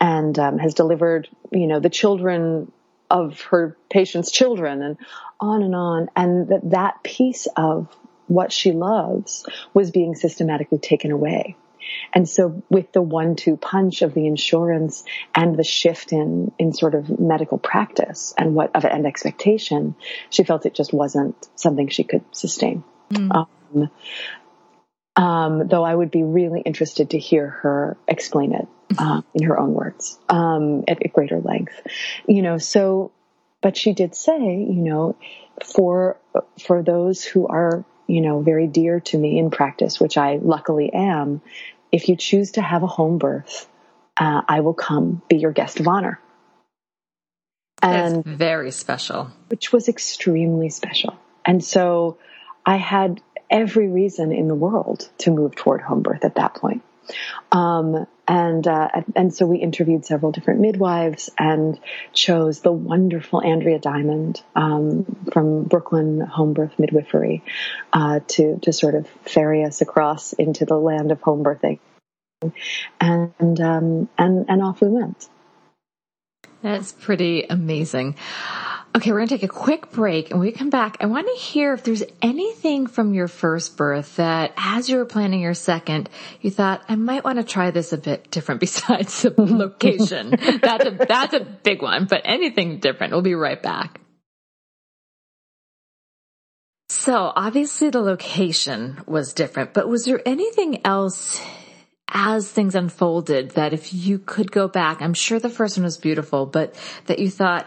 and 0.01 0.39
um, 0.39 0.59
has 0.59 0.75
delivered, 0.75 1.29
you 1.51 1.67
know, 1.67 1.81
the 1.81 1.91
children 1.91 2.71
of 3.11 3.41
her 3.43 3.77
patients' 3.91 4.31
children 4.31 4.83
and 4.83 4.97
on 5.41 5.63
and 5.63 5.75
on. 5.75 6.09
And 6.17 6.49
that 6.49 6.71
that 6.71 7.03
piece 7.03 7.47
of 7.57 7.89
what 8.27 8.53
she 8.53 8.73
loves 8.73 9.47
was 9.75 9.91
being 9.91 10.15
systematically 10.15 10.79
taken 10.79 11.11
away. 11.11 11.57
And 12.13 12.29
so 12.29 12.63
with 12.69 12.93
the 12.93 13.03
one 13.03 13.37
two 13.37 13.57
punch 13.57 14.03
of 14.03 14.15
the 14.15 14.27
insurance 14.27 15.05
and 15.35 15.57
the 15.57 15.65
shift 15.65 16.13
in, 16.13 16.53
in 16.59 16.73
sort 16.73 16.95
of 16.95 17.19
medical 17.19 17.59
practice 17.59 18.35
and 18.37 18.55
what 18.55 18.75
of 18.75 18.85
and 18.85 19.07
expectation, 19.07 19.95
she 20.31 20.45
felt 20.45 20.67
it 20.67 20.75
just 20.75 20.93
wasn't 20.93 21.37
something 21.55 21.89
she 21.89 22.05
could 22.05 22.25
sustain. 22.33 22.85
Mm. 23.11 23.47
Um, 23.75 23.91
um, 25.15 25.69
though 25.69 25.85
I 25.85 25.95
would 25.95 26.11
be 26.11 26.23
really 26.23 26.61
interested 26.61 27.11
to 27.11 27.19
hear 27.19 27.49
her 27.49 27.97
explain 28.09 28.55
it 28.55 28.67
uh, 28.99 29.23
in 29.35 29.45
her 29.45 29.59
own 29.59 29.75
words 29.75 30.19
um, 30.29 30.85
at, 30.89 31.05
at 31.05 31.13
greater 31.13 31.41
length. 31.41 31.75
You 32.27 32.43
know, 32.43 32.59
so, 32.59 33.13
but 33.61 33.77
she 33.77 33.93
did 33.93 34.15
say, 34.15 34.39
you 34.39 34.83
know, 34.83 35.17
for 35.65 36.17
for 36.65 36.83
those 36.83 37.25
who 37.25 37.47
are 37.47 37.85
you 38.07 38.21
know 38.21 38.41
very 38.41 38.67
dear 38.67 39.01
to 39.01 39.19
me 39.19 39.39
in 39.39 39.51
practice, 39.51 40.01
which 40.01 40.17
I 40.17 40.39
luckily 40.43 40.93
am, 40.93 41.41
if 41.91 42.09
you 42.09 42.17
choose 42.17 42.53
to 42.53 42.63
have 42.63 42.83
a 42.83 42.87
home 42.87 43.19
birth, 43.19 43.69
uh, 44.17 44.43
I 44.49 44.61
will 44.61 44.75
come 44.75 45.23
be 45.29 45.37
your 45.37 45.53
guest 45.53 45.81
of 45.81 45.89
honor. 45.89 46.21
And 47.83 48.25
That's 48.25 48.29
very 48.29 48.71
special. 48.71 49.31
Which 49.49 49.73
was 49.73 49.89
extremely 49.89 50.71
special. 50.71 51.19
And 51.45 51.65
so 51.65 52.19
I 52.65 52.77
had 52.77 53.21
every 53.51 53.89
reason 53.89 54.33
in 54.33 54.49
the 54.49 54.55
world 54.55 55.09
to 55.19 55.31
move 55.31 55.57
toward 55.57 55.83
home 55.83 56.03
birth 56.03 56.25
at 56.25 56.37
that 56.37 56.55
point. 56.55 56.83
Um, 57.51 58.07
and 58.27 58.67
uh, 58.67 58.89
and 59.17 59.35
so 59.35 59.47
we 59.47 59.59
interviewed 59.59 60.07
several 60.07 60.33
different 60.33 60.61
midwives 60.61 61.29
and 61.39 61.79
chose 62.13 62.61
the 62.61 62.73
wonderful 62.73 63.43
Andrea 63.43 63.79
Diamond 63.79 64.43
um, 64.55 65.05
from 65.33 65.65
Brooklyn 65.65 66.21
Home 66.21 66.53
Birth 66.53 66.79
Midwifery 66.79 67.43
uh, 67.93 68.21
to 68.29 68.59
to 68.61 68.73
sort 68.73 68.95
of 68.95 69.09
ferry 69.27 69.65
us 69.65 69.81
across 69.81 70.33
into 70.33 70.65
the 70.65 70.77
land 70.77 71.11
of 71.13 71.21
home 71.21 71.45
birthing, 71.45 71.79
and 73.01 73.61
um, 73.61 74.09
and 74.17 74.47
and 74.49 74.63
off 74.63 74.81
we 74.81 74.89
went. 74.89 75.29
That's 76.63 76.93
pretty 76.93 77.45
amazing. 77.51 78.15
Okay, 78.95 79.11
we're 79.11 79.19
going 79.19 79.29
to 79.29 79.39
take 79.39 79.43
a 79.43 79.49
quick 79.49 79.91
break 79.91 80.31
and 80.31 80.39
we 80.39 80.53
come 80.53 80.69
back. 80.69 80.99
I 81.01 81.07
want 81.07 81.27
to 81.27 81.43
hear 81.43 81.73
if 81.73 81.83
there's 81.83 82.03
anything 82.21 82.87
from 82.87 83.15
your 83.15 83.27
first 83.27 83.79
birth 83.79 84.17
that 84.17 84.53
as 84.59 84.91
you 84.91 84.99
were 84.99 85.07
planning 85.07 85.41
your 85.41 85.55
second, 85.55 86.11
you 86.43 86.51
thought, 86.51 86.83
I 86.91 86.97
might 86.97 87.25
want 87.25 87.39
to 87.39 87.45
try 87.45 87.71
this 87.71 87.95
a 87.95 87.99
bit 87.99 88.31
different 88.31 88.61
besides 88.67 89.23
the 89.23 89.33
location. 89.39 90.31
that's 90.61 90.85
a, 90.85 90.91
that's 90.91 91.33
a 91.33 91.41
big 91.41 91.81
one, 91.81 92.05
but 92.05 92.21
anything 92.27 92.81
different. 92.81 93.15
We'll 93.15 93.23
be 93.23 93.35
right 93.35 93.63
back. 93.63 93.99
So 96.91 97.33
obviously 97.35 97.89
the 97.89 98.03
location 98.03 99.01
was 99.07 99.33
different, 99.33 99.73
but 99.73 99.89
was 99.89 100.05
there 100.05 100.21
anything 100.27 100.85
else 100.85 101.41
as 102.09 102.47
things 102.47 102.75
unfolded 102.75 103.53
that 103.53 103.73
if 103.73 103.95
you 103.95 104.19
could 104.19 104.53
go 104.53 104.69
back, 104.69 105.01
I'm 105.01 105.15
sure 105.15 105.41
the 105.41 105.49
first 105.49 105.79
one 105.79 105.85
was 105.85 105.97
beautiful, 105.97 106.45
but 106.45 106.75
that 107.07 107.19
you 107.19 107.31
thought, 107.31 107.67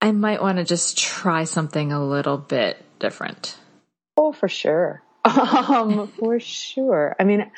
I 0.00 0.12
might 0.12 0.40
want 0.40 0.58
to 0.58 0.64
just 0.64 0.98
try 0.98 1.44
something 1.44 1.92
a 1.92 2.04
little 2.04 2.38
bit 2.38 2.82
different. 2.98 3.56
Oh, 4.16 4.32
for 4.32 4.48
sure. 4.48 5.02
Um, 5.22 6.08
for 6.18 6.40
sure. 6.40 7.14
I 7.20 7.24
mean, 7.24 7.50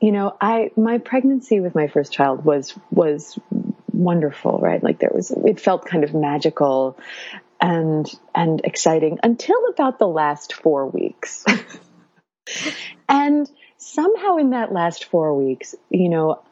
you 0.00 0.12
know, 0.12 0.36
I 0.38 0.70
my 0.76 0.98
pregnancy 0.98 1.60
with 1.60 1.74
my 1.74 1.88
first 1.88 2.12
child 2.12 2.44
was 2.44 2.78
was 2.90 3.38
wonderful, 3.90 4.58
right? 4.58 4.82
Like 4.82 4.98
there 4.98 5.10
was 5.14 5.30
it 5.30 5.58
felt 5.58 5.86
kind 5.86 6.04
of 6.04 6.12
magical 6.12 6.98
and 7.58 8.06
and 8.34 8.60
exciting 8.64 9.18
until 9.22 9.56
about 9.70 9.98
the 9.98 10.06
last 10.06 10.52
4 10.52 10.88
weeks. 10.88 11.44
and 13.08 13.50
somehow 13.78 14.36
in 14.36 14.50
that 14.50 14.72
last 14.72 15.06
4 15.06 15.34
weeks, 15.34 15.74
you 15.88 16.10
know, 16.10 16.42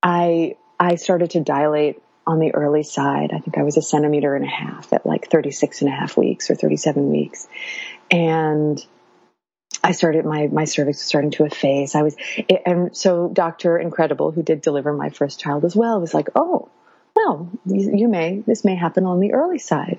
I 0.00 0.56
I 0.78 0.94
started 0.94 1.30
to 1.30 1.40
dilate 1.40 2.00
on 2.26 2.38
the 2.38 2.54
early 2.54 2.82
side. 2.82 3.30
I 3.32 3.38
think 3.38 3.58
I 3.58 3.62
was 3.62 3.76
a 3.76 3.82
centimeter 3.82 4.34
and 4.34 4.44
a 4.44 4.48
half 4.48 4.92
at 4.92 5.06
like 5.06 5.30
36 5.30 5.82
and 5.82 5.90
a 5.90 5.94
half 5.94 6.16
weeks 6.16 6.50
or 6.50 6.54
37 6.54 7.10
weeks. 7.10 7.46
And 8.10 8.84
I 9.82 9.92
started 9.92 10.24
my 10.24 10.46
my 10.46 10.64
cervix 10.64 10.98
was 10.98 11.06
starting 11.06 11.30
to 11.32 11.44
efface. 11.44 11.94
I 11.94 12.02
was, 12.02 12.16
and 12.64 12.96
so 12.96 13.28
Doctor 13.28 13.76
Incredible, 13.76 14.30
who 14.30 14.42
did 14.42 14.62
deliver 14.62 14.92
my 14.92 15.10
first 15.10 15.40
child 15.40 15.64
as 15.64 15.76
well, 15.76 16.00
was 16.00 16.14
like, 16.14 16.28
"Oh, 16.34 16.70
well, 17.14 17.50
you, 17.66 18.08
may 18.08 18.42
this 18.46 18.64
may 18.64 18.76
happen 18.76 19.04
on 19.04 19.20
the 19.20 19.34
early 19.34 19.58
side." 19.58 19.98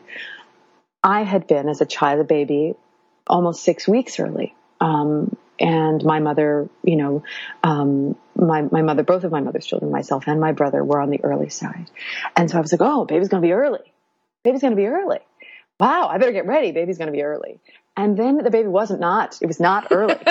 I 1.03 1.21
had 1.21 1.45
been 1.45 1.69
as 1.69 1.81
a 1.81 1.85
child, 1.85 2.19
a 2.19 2.23
baby, 2.23 2.73
almost 3.27 3.63
six 3.63 3.87
weeks 3.87 4.19
early, 4.19 4.55
um, 4.81 5.37
and 5.59 6.03
my 6.03 6.19
mother, 6.19 6.69
you 6.83 6.95
know, 6.95 7.23
um, 7.63 8.15
my, 8.35 8.63
my 8.63 8.81
mother, 8.81 9.03
both 9.03 9.23
of 9.23 9.31
my 9.31 9.41
mother's 9.41 9.65
children, 9.65 9.91
myself 9.91 10.25
and 10.27 10.39
my 10.39 10.51
brother 10.51 10.83
were 10.83 10.99
on 10.99 11.09
the 11.09 11.23
early 11.23 11.49
side. 11.49 11.89
And 12.35 12.49
so 12.49 12.57
I 12.57 12.61
was 12.61 12.71
like, 12.71 12.81
oh, 12.81 13.05
baby's 13.05 13.29
going 13.29 13.41
to 13.41 13.47
be 13.47 13.53
early. 13.53 13.93
Baby's 14.43 14.61
going 14.61 14.71
to 14.71 14.77
be 14.77 14.87
early. 14.87 15.19
Wow, 15.79 16.07
I 16.07 16.17
better 16.17 16.31
get 16.31 16.45
ready. 16.45 16.71
Baby's 16.71 16.97
going 16.97 17.07
to 17.07 17.13
be 17.13 17.23
early. 17.23 17.59
And 17.97 18.17
then 18.17 18.37
the 18.37 18.51
baby 18.51 18.67
wasn't 18.67 18.99
not. 18.99 19.37
It 19.41 19.47
was 19.47 19.59
not 19.59 19.87
early. 19.91 20.15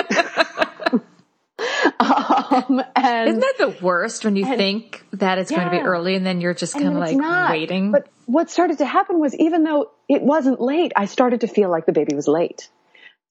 um, 1.99 2.83
and, 2.95 3.29
Isn't 3.29 3.39
that 3.39 3.55
the 3.57 3.75
worst 3.81 4.25
when 4.25 4.35
you 4.35 4.45
and, 4.45 4.57
think 4.57 5.05
that 5.13 5.37
it's 5.37 5.51
yeah. 5.51 5.57
going 5.57 5.71
to 5.71 5.77
be 5.77 5.87
early 5.87 6.15
and 6.15 6.25
then 6.25 6.41
you're 6.41 6.53
just 6.53 6.73
kind 6.73 6.87
of 6.87 6.95
like 6.95 7.15
not. 7.15 7.51
waiting? 7.51 7.91
But 7.91 8.07
what 8.25 8.49
started 8.49 8.79
to 8.79 8.85
happen 8.85 9.19
was 9.19 9.35
even 9.35 9.63
though 9.63 9.91
it 10.09 10.21
wasn't 10.21 10.59
late, 10.59 10.93
I 10.95 11.05
started 11.05 11.41
to 11.41 11.47
feel 11.47 11.69
like 11.69 11.85
the 11.85 11.91
baby 11.91 12.15
was 12.15 12.27
late. 12.27 12.69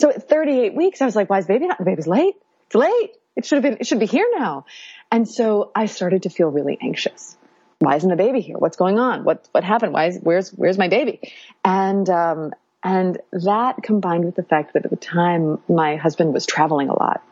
So 0.01 0.11
at 0.11 0.29
38 0.29 0.75
weeks, 0.75 1.01
I 1.01 1.07
was 1.07 1.17
like, 1.17 1.31
why 1.31 1.39
is 1.39 1.47
baby 1.47 1.67
not? 1.67 1.79
The 1.79 1.85
baby's 1.85 2.07
late. 2.07 2.35
It's 2.67 2.75
late. 2.75 3.11
It 3.37 3.45
should 3.45 3.57
have 3.57 3.63
been, 3.63 3.79
it 3.81 3.87
should 3.87 4.01
be 4.01 4.07
here 4.07 4.27
now. 4.37 4.67
And 5.11 5.29
so 5.29 5.71
I 5.75 5.87
started 5.87 6.25
to 6.25 6.31
feel 6.31 6.49
really 6.49 6.79
anxious. 6.81 7.37
Why 7.79 7.97
isn't 7.97 8.09
the 8.09 8.17
baby 8.17 8.41
here? 8.41 8.57
What's 8.57 8.77
going 8.77 8.99
on? 8.99 9.25
What, 9.25 9.49
what 9.53 9.65
happened? 9.65 9.93
Why 9.93 10.07
is, 10.07 10.19
where's, 10.23 10.51
where's 10.51 10.79
my 10.79 10.89
baby? 10.89 11.21
And, 11.65 12.09
um, 12.09 12.53
and 12.83 13.19
that 13.33 13.83
combined 13.83 14.25
with 14.25 14.37
the 14.37 14.43
fact 14.43 14.75
that 14.75 14.85
at 14.85 14.91
the 14.91 14.97
time 14.97 15.59
my 15.69 15.97
husband 15.97 16.33
was 16.33 16.47
traveling 16.47 16.89
a 16.89 16.99
lot. 16.99 17.23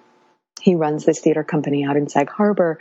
He 0.61 0.75
runs 0.77 1.05
this 1.05 1.21
theater 1.21 1.43
company 1.43 1.85
out 1.85 1.97
in 1.97 2.09
Sag 2.09 2.31
Harbor, 2.31 2.79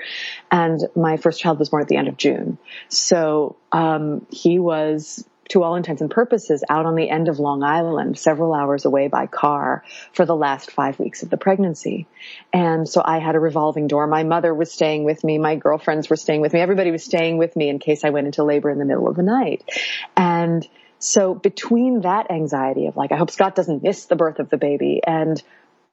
and 0.52 0.80
my 0.96 1.17
first 1.17 1.39
child 1.39 1.58
was 1.58 1.70
born 1.70 1.82
at 1.82 1.88
the 1.88 1.98
end 1.98 2.08
of 2.08 2.15
June. 2.15 2.60
So 2.89 3.58
um, 3.72 4.28
he 4.30 4.60
was 4.60 5.26
to 5.52 5.64
all 5.64 5.76
intents 5.76 6.02
and 6.02 6.10
purposes, 6.10 6.64
out 6.70 6.86
on 6.86 6.96
the 6.96 7.10
end 7.10 7.28
of 7.28 7.38
Long 7.38 7.62
Island, 7.62 8.18
several 8.18 8.54
hours 8.54 8.86
away 8.86 9.10
by 9.10 9.28
car 9.28 9.84
for 10.14 10.26
the 10.26 10.36
last 10.36 10.72
five 10.72 10.98
weeks 10.98 11.24
of 11.24 11.30
the 11.30 11.38
pregnancy. 11.38 12.08
And 12.54 12.88
so 12.88 13.02
I 13.04 13.20
had 13.20 13.36
a 13.36 13.40
revolving 13.40 13.88
door. 13.88 14.08
My 14.08 14.24
mother 14.24 14.54
was 14.54 14.72
staying 14.72 15.04
with 15.04 15.24
me. 15.24 15.38
My 15.38 15.56
girlfriends 15.56 16.10
were 16.10 16.16
staying 16.16 16.40
with 16.40 16.54
me. 16.54 16.62
Everybody 16.62 16.92
was 16.92 17.04
staying 17.04 17.38
with 17.38 17.56
me 17.56 17.68
in 17.68 17.80
case 17.80 18.06
I 18.06 18.12
went 18.12 18.28
into 18.28 18.44
labor 18.44 18.70
in 18.70 18.80
the 18.80 18.86
middle 18.86 19.10
of 19.10 19.18
the 19.18 19.24
night. 19.24 19.64
And 20.16 20.66
so 21.00 21.36
between 21.36 22.02
that 22.02 22.32
anxiety 22.32 22.88
of 22.88 22.96
like, 22.96 23.12
I 23.12 23.18
hope 23.18 23.32
Scott 23.32 23.54
doesn't 23.54 23.84
miss 23.84 24.06
the 24.06 24.16
birth 24.16 24.40
of 24.40 24.50
the 24.50 24.58
baby 24.58 25.02
and 25.06 25.42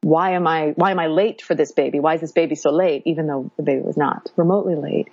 why 0.02 0.34
am 0.34 0.46
I, 0.46 0.74
why 0.76 0.92
am 0.92 1.00
I 1.00 1.08
late 1.08 1.42
for 1.42 1.56
this 1.56 1.72
baby? 1.72 1.98
Why 1.98 2.14
is 2.14 2.20
this 2.20 2.30
baby 2.30 2.54
so 2.54 2.70
late? 2.70 3.02
Even 3.06 3.26
though 3.26 3.50
the 3.56 3.64
baby 3.64 3.80
was 3.80 3.96
not 3.96 4.30
remotely 4.36 4.76
late. 4.76 5.08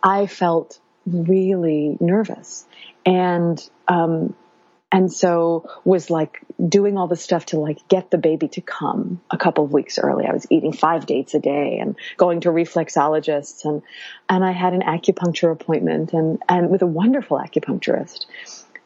I 0.00 0.28
felt 0.28 0.78
really 1.12 1.96
nervous 2.00 2.66
and 3.04 3.68
um, 3.88 4.34
and 4.90 5.12
so 5.12 5.68
was 5.84 6.08
like 6.08 6.40
doing 6.66 6.96
all 6.96 7.08
the 7.08 7.16
stuff 7.16 7.46
to 7.46 7.60
like 7.60 7.86
get 7.88 8.10
the 8.10 8.16
baby 8.16 8.48
to 8.48 8.62
come 8.62 9.20
a 9.30 9.36
couple 9.36 9.64
of 9.64 9.72
weeks 9.72 9.98
early. 9.98 10.26
I 10.26 10.32
was 10.32 10.46
eating 10.50 10.72
five 10.72 11.04
dates 11.04 11.34
a 11.34 11.38
day 11.38 11.78
and 11.78 11.94
going 12.16 12.40
to 12.42 12.48
reflexologists 12.48 13.64
and 13.64 13.82
and 14.28 14.44
I 14.44 14.52
had 14.52 14.72
an 14.72 14.80
acupuncture 14.80 15.52
appointment 15.52 16.12
and 16.14 16.42
and 16.48 16.70
with 16.70 16.82
a 16.82 16.86
wonderful 16.86 17.38
acupuncturist. 17.38 18.26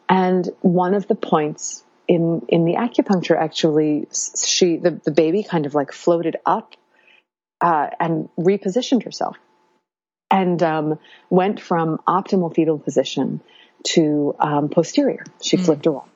And 0.09 0.49
one 0.61 0.93
of 0.93 1.07
the 1.07 1.15
points 1.15 1.83
in 2.07 2.45
in 2.49 2.65
the 2.65 2.73
acupuncture 2.73 3.37
actually 3.39 4.07
she 4.45 4.75
the, 4.77 4.99
the 5.05 5.11
baby 5.11 5.43
kind 5.43 5.65
of 5.65 5.73
like 5.73 5.93
floated 5.93 6.35
up 6.45 6.75
uh, 7.61 7.87
and 7.97 8.27
repositioned 8.37 9.03
herself 9.05 9.37
and 10.33 10.63
um, 10.63 10.99
went 11.29 11.61
from 11.61 11.99
optimal 12.07 12.53
fetal 12.53 12.79
position 12.79 13.39
to 13.83 14.35
um, 14.39 14.67
posterior. 14.67 15.23
She 15.41 15.57
mm. 15.57 15.63
flipped 15.63 15.85
around. 15.85 16.09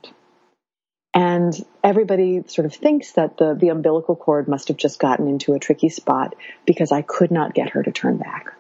And 1.14 1.54
everybody 1.84 2.44
sort 2.48 2.66
of 2.66 2.74
thinks 2.74 3.12
that 3.14 3.38
the, 3.38 3.54
the 3.54 3.70
umbilical 3.70 4.16
cord 4.16 4.48
must 4.48 4.70
have 4.70 4.78
just 4.78 5.00
gotten 5.00 5.28
into 5.28 5.54
a 5.54 5.60
tricky 5.60 5.90
spot 5.90 6.36
because 6.66 6.92
I 6.92 7.04
could 7.04 7.32
not 7.32 7.54
get 7.54 7.70
her 7.72 7.84
to 7.84 7.92
turn 7.92 8.18
back. 8.18 8.54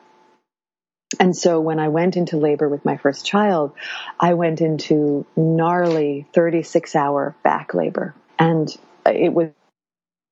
And 1.19 1.35
so 1.35 1.59
when 1.59 1.79
I 1.79 1.87
went 1.87 2.17
into 2.17 2.37
labor 2.37 2.69
with 2.69 2.85
my 2.85 2.97
first 2.97 3.25
child, 3.25 3.73
I 4.19 4.35
went 4.35 4.61
into 4.61 5.25
gnarly 5.35 6.27
36 6.33 6.95
hour 6.95 7.35
back 7.43 7.73
labor. 7.73 8.13
And 8.37 8.69
it 9.05 9.33
was 9.33 9.49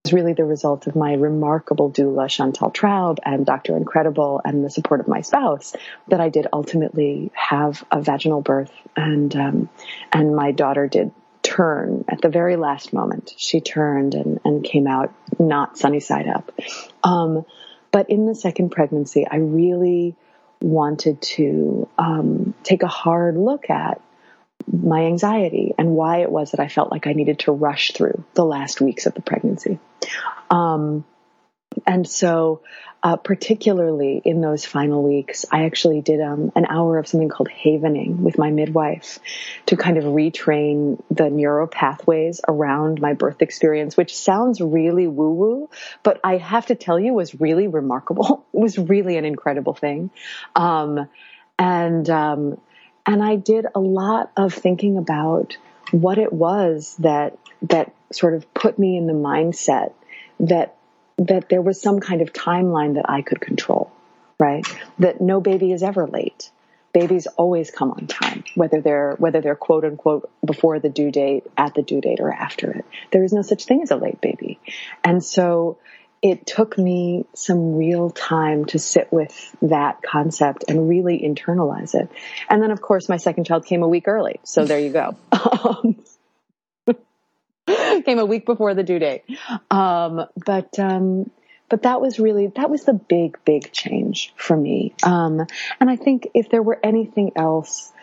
was 0.06 0.14
really 0.14 0.34
the 0.34 0.46
result 0.46 0.86
of 0.86 0.96
my 0.96 1.14
remarkable 1.14 1.90
doula, 1.90 2.30
Chantal 2.30 2.70
Traub, 2.70 3.18
and 3.26 3.44
Dr. 3.44 3.76
Incredible, 3.76 4.40
and 4.46 4.64
the 4.64 4.70
support 4.70 5.00
of 5.00 5.08
my 5.08 5.22
spouse, 5.22 5.76
that 6.10 6.22
I 6.22 6.30
did 6.30 6.46
ultimately 6.54 7.32
have 7.34 7.84
a 7.90 8.04
vaginal 8.04 8.42
birth, 8.42 8.72
and 8.96 9.36
um, 9.36 9.70
and 10.12 10.36
my 10.36 10.52
daughter 10.52 10.88
did 10.88 11.12
turn 11.42 12.06
at 12.08 12.22
the 12.22 12.30
very 12.30 12.56
last 12.56 12.94
moment. 12.94 13.34
She 13.38 13.62
turned 13.62 14.14
and, 14.14 14.40
and 14.46 14.64
came 14.64 14.86
out 14.86 15.12
not 15.40 15.76
sunny 15.76 16.00
side 16.00 16.28
up. 16.28 16.52
Um, 17.04 17.44
but 17.92 18.10
in 18.10 18.28
the 18.28 18.36
second 18.36 18.70
pregnancy, 18.70 19.26
I 19.28 19.38
really 19.38 20.16
wanted 20.62 21.20
to 21.22 21.90
um, 21.98 22.54
take 22.64 22.84
a 22.84 22.88
hard 22.88 23.38
look 23.38 23.72
at 23.72 24.02
my 24.72 25.06
anxiety 25.06 25.74
and 25.78 25.92
why 25.92 26.20
it 26.20 26.32
was 26.32 26.52
that 26.52 26.60
I 26.60 26.68
felt 26.68 26.92
like 26.92 27.08
I 27.08 27.14
needed 27.14 27.40
to 27.40 27.52
rush 27.52 27.92
through 27.92 28.24
the 28.34 28.46
last 28.46 28.82
weeks 28.82 29.06
of 29.06 29.14
the 29.14 29.22
pregnancy. 29.22 29.80
Um, 30.50 31.06
and 31.86 32.08
so, 32.08 32.62
uh, 33.04 33.18
particularly 33.18 34.22
in 34.24 34.42
those 34.42 34.66
final 34.66 35.04
weeks, 35.04 35.46
I 35.52 35.66
actually 35.66 36.02
did 36.02 36.22
um, 36.22 36.52
an 36.56 36.66
hour 36.68 36.98
of 36.98 37.08
something 37.08 37.30
called 37.30 37.50
havening 37.50 38.22
with 38.22 38.38
my 38.38 38.50
midwife 38.50 39.20
to 39.68 39.78
kind 39.78 39.98
of 39.98 40.06
retrain 40.06 41.00
the 41.12 41.30
neural 41.30 41.68
pathways 41.68 42.42
around 42.48 43.02
my 43.02 43.14
birth 43.14 43.42
experience, 43.42 43.96
which 43.96 44.16
sounds 44.16 44.60
really 44.62 45.08
woo 45.08 45.34
woo, 45.34 45.70
but 46.02 46.20
I 46.24 46.38
have 46.38 46.68
to 46.68 46.76
tell 46.76 47.00
you 47.00 47.14
was 47.14 47.40
really 47.40 47.68
remarkable. 47.68 48.46
it 48.54 48.58
was 48.58 48.78
really 48.78 49.18
an 49.18 49.26
incredible 49.26 49.76
thing. 49.76 50.10
Um, 50.56 51.08
and, 51.60 52.10
um, 52.10 52.60
and 53.06 53.24
I 53.24 53.36
did 53.36 53.66
a 53.74 53.80
lot 53.80 54.32
of 54.36 54.54
thinking 54.54 54.98
about 54.98 55.58
what 55.92 56.18
it 56.18 56.34
was 56.34 56.96
that, 57.00 57.38
that 57.64 57.94
sort 58.12 58.34
of 58.34 58.52
put 58.54 58.80
me 58.80 58.98
in 58.98 59.08
the 59.08 59.14
mindset 59.14 59.94
that 60.40 60.76
that 61.18 61.48
there 61.50 61.62
was 61.62 61.82
some 61.82 62.00
kind 62.02 62.22
of 62.22 62.34
timeline 62.34 62.96
that 62.96 63.10
I 63.10 63.22
could 63.22 63.40
control, 63.40 63.92
right? 64.38 64.68
That 65.00 65.22
no 65.22 65.40
baby 65.40 65.72
is 65.72 65.82
ever 65.82 66.08
late. 66.08 66.52
Babies 66.92 67.26
always 67.38 67.72
come 67.72 67.92
on 67.92 68.08
time, 68.08 68.44
whether 68.56 68.82
they're 68.82 69.16
whether 69.18 69.42
they're 69.42 69.56
quote 69.56 69.86
unquote 69.86 70.30
before 70.44 70.80
the 70.80 70.90
due 70.90 71.12
date, 71.12 71.46
at 71.58 71.74
the 71.74 71.84
due 71.84 72.02
date, 72.02 72.20
or 72.20 72.32
after 72.32 72.72
it. 72.72 72.86
There 73.12 73.24
is 73.24 73.34
no 73.34 73.42
such 73.42 73.66
thing 73.66 73.82
as 73.82 73.92
a 73.92 73.98
late 73.98 74.20
baby, 74.22 74.60
and 75.04 75.24
so 75.24 75.78
it 76.26 76.48
took 76.48 76.76
me 76.76 77.24
some 77.36 77.76
real 77.76 78.10
time 78.10 78.66
to 78.66 78.80
sit 78.80 79.14
with 79.14 79.56
that 79.62 80.02
concept 80.02 80.64
and 80.68 80.90
really 80.90 81.20
internalize 81.20 81.94
it. 81.94 82.10
And 82.50 82.64
then, 82.64 82.72
of 82.72 82.82
course, 82.82 83.08
my 83.08 83.18
second 83.18 83.44
child 83.44 83.68
came 83.68 83.84
a 83.84 83.88
week 83.88 84.08
early, 84.08 84.40
so 84.44 84.66
there 84.66 84.80
you 84.80 84.90
go. 84.90 85.16
Um, 86.88 86.96
came 88.06 88.18
a 88.18 88.26
week 88.26 88.48
before 88.48 88.74
the 88.74 88.82
due 88.82 88.98
date. 88.98 89.24
Um, 89.70 90.26
but, 90.36 90.80
um, 90.80 91.30
but 91.70 91.84
that 91.84 92.02
was 92.02 92.20
really, 92.20 92.48
that 92.56 92.72
was 92.72 92.86
the 92.86 92.94
big, 92.94 93.38
big 93.46 93.72
change 93.72 94.34
for 94.36 94.58
me. 94.58 94.96
Um, 95.04 95.46
and 95.80 95.92
I 95.92 95.96
think 95.96 96.30
if 96.34 96.50
there 96.50 96.64
were 96.64 96.80
anything 96.84 97.34
else, 97.36 97.94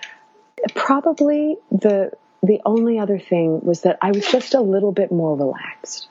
probably 0.77 1.57
the, 1.73 2.13
the 2.41 2.61
only 2.65 3.01
other 3.01 3.19
thing 3.19 3.63
was 3.63 3.81
that 3.81 3.99
I 4.01 4.13
was 4.13 4.25
just 4.27 4.55
a 4.55 4.61
little 4.61 4.93
bit 4.93 5.11
more 5.11 5.37
relaxed. 5.37 6.09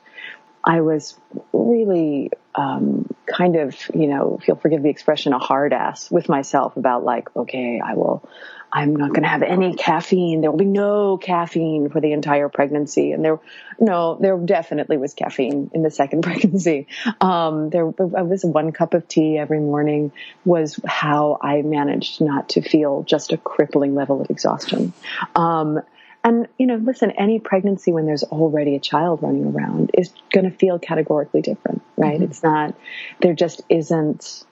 I 0.64 0.80
was 0.80 1.18
really 1.52 2.30
um, 2.54 3.08
kind 3.26 3.56
of, 3.56 3.76
you 3.94 4.06
know, 4.06 4.38
if 4.40 4.46
you'll 4.46 4.58
forgive 4.58 4.82
the 4.82 4.90
expression, 4.90 5.32
a 5.32 5.38
hard 5.38 5.72
ass 5.72 6.10
with 6.10 6.28
myself 6.28 6.76
about 6.76 7.04
like, 7.04 7.34
okay, 7.34 7.80
I 7.84 7.94
will, 7.94 8.28
I'm 8.70 8.94
not 8.94 9.10
going 9.10 9.22
to 9.22 9.28
have 9.28 9.42
any 9.42 9.74
caffeine. 9.74 10.40
There 10.40 10.50
will 10.50 10.58
be 10.58 10.64
no 10.64 11.16
caffeine 11.16 11.88
for 11.88 12.00
the 12.00 12.12
entire 12.12 12.48
pregnancy. 12.48 13.12
And 13.12 13.24
there, 13.24 13.40
no, 13.80 14.16
there 14.20 14.36
definitely 14.38 14.98
was 14.98 15.14
caffeine 15.14 15.70
in 15.74 15.82
the 15.82 15.90
second 15.90 16.22
pregnancy. 16.22 16.86
Um, 17.20 17.70
there 17.70 17.86
was 17.86 18.44
one 18.44 18.72
cup 18.72 18.94
of 18.94 19.08
tea 19.08 19.38
every 19.38 19.60
morning 19.60 20.12
was 20.44 20.78
how 20.86 21.38
I 21.40 21.62
managed 21.62 22.20
not 22.20 22.50
to 22.50 22.62
feel 22.62 23.02
just 23.02 23.32
a 23.32 23.36
crippling 23.36 23.94
level 23.94 24.20
of 24.20 24.30
exhaustion. 24.30 24.92
Um, 25.34 25.80
and, 26.24 26.48
you 26.58 26.66
know, 26.66 26.76
listen, 26.76 27.10
any 27.12 27.40
pregnancy 27.40 27.92
when 27.92 28.06
there's 28.06 28.22
already 28.22 28.76
a 28.76 28.80
child 28.80 29.22
running 29.22 29.46
around 29.46 29.90
is 29.94 30.12
going 30.32 30.48
to 30.50 30.56
feel 30.56 30.78
categorically 30.78 31.42
different, 31.42 31.82
right? 31.96 32.14
Mm-hmm. 32.14 32.24
It's 32.24 32.42
not, 32.42 32.74
there 33.20 33.34
just 33.34 33.62
isn't, 33.68 34.44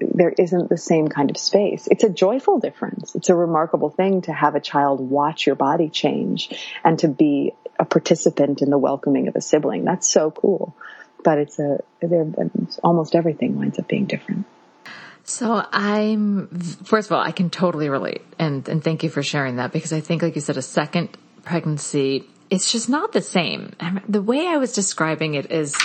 there 0.00 0.34
isn't 0.36 0.68
the 0.68 0.76
same 0.76 1.08
kind 1.08 1.30
of 1.30 1.38
space. 1.38 1.88
It's 1.90 2.04
a 2.04 2.10
joyful 2.10 2.60
difference. 2.60 3.14
It's 3.14 3.30
a 3.30 3.34
remarkable 3.34 3.90
thing 3.90 4.22
to 4.22 4.32
have 4.32 4.54
a 4.54 4.60
child 4.60 5.00
watch 5.00 5.46
your 5.46 5.56
body 5.56 5.88
change 5.88 6.50
and 6.84 6.98
to 7.00 7.08
be 7.08 7.52
a 7.78 7.84
participant 7.84 8.60
in 8.60 8.70
the 8.70 8.78
welcoming 8.78 9.28
of 9.28 9.36
a 9.36 9.40
sibling. 9.40 9.84
That's 9.84 10.06
so 10.06 10.30
cool. 10.30 10.76
But 11.24 11.38
it's 11.38 11.58
a, 11.58 11.82
almost 12.84 13.14
everything 13.14 13.58
winds 13.58 13.78
up 13.78 13.88
being 13.88 14.04
different. 14.04 14.46
So 15.28 15.62
I'm, 15.72 16.48
first 16.84 17.10
of 17.10 17.12
all, 17.12 17.22
I 17.22 17.32
can 17.32 17.50
totally 17.50 17.90
relate 17.90 18.22
and, 18.38 18.66
and 18.66 18.82
thank 18.82 19.02
you 19.02 19.10
for 19.10 19.22
sharing 19.22 19.56
that 19.56 19.72
because 19.72 19.92
I 19.92 20.00
think, 20.00 20.22
like 20.22 20.34
you 20.34 20.40
said, 20.40 20.56
a 20.56 20.62
second 20.62 21.10
pregnancy, 21.44 22.24
it's 22.48 22.72
just 22.72 22.88
not 22.88 23.12
the 23.12 23.20
same. 23.20 23.74
The 24.08 24.22
way 24.22 24.46
I 24.46 24.56
was 24.56 24.72
describing 24.72 25.34
it 25.34 25.52
is 25.52 25.76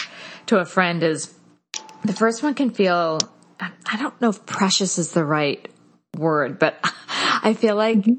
to 0.46 0.60
a 0.60 0.66
friend 0.66 1.04
is 1.04 1.34
the 2.06 2.14
first 2.14 2.42
one 2.42 2.54
can 2.54 2.70
feel 2.70 3.20
I 3.60 3.98
don't 3.98 4.20
know 4.22 4.30
if 4.30 4.46
precious 4.46 4.98
is 4.98 5.12
the 5.12 5.26
right 5.26 5.68
word, 6.18 6.58
but 6.58 6.80
I 7.44 7.54
feel 7.54 7.76
like 7.76 7.98
mm-hmm. 7.98 8.14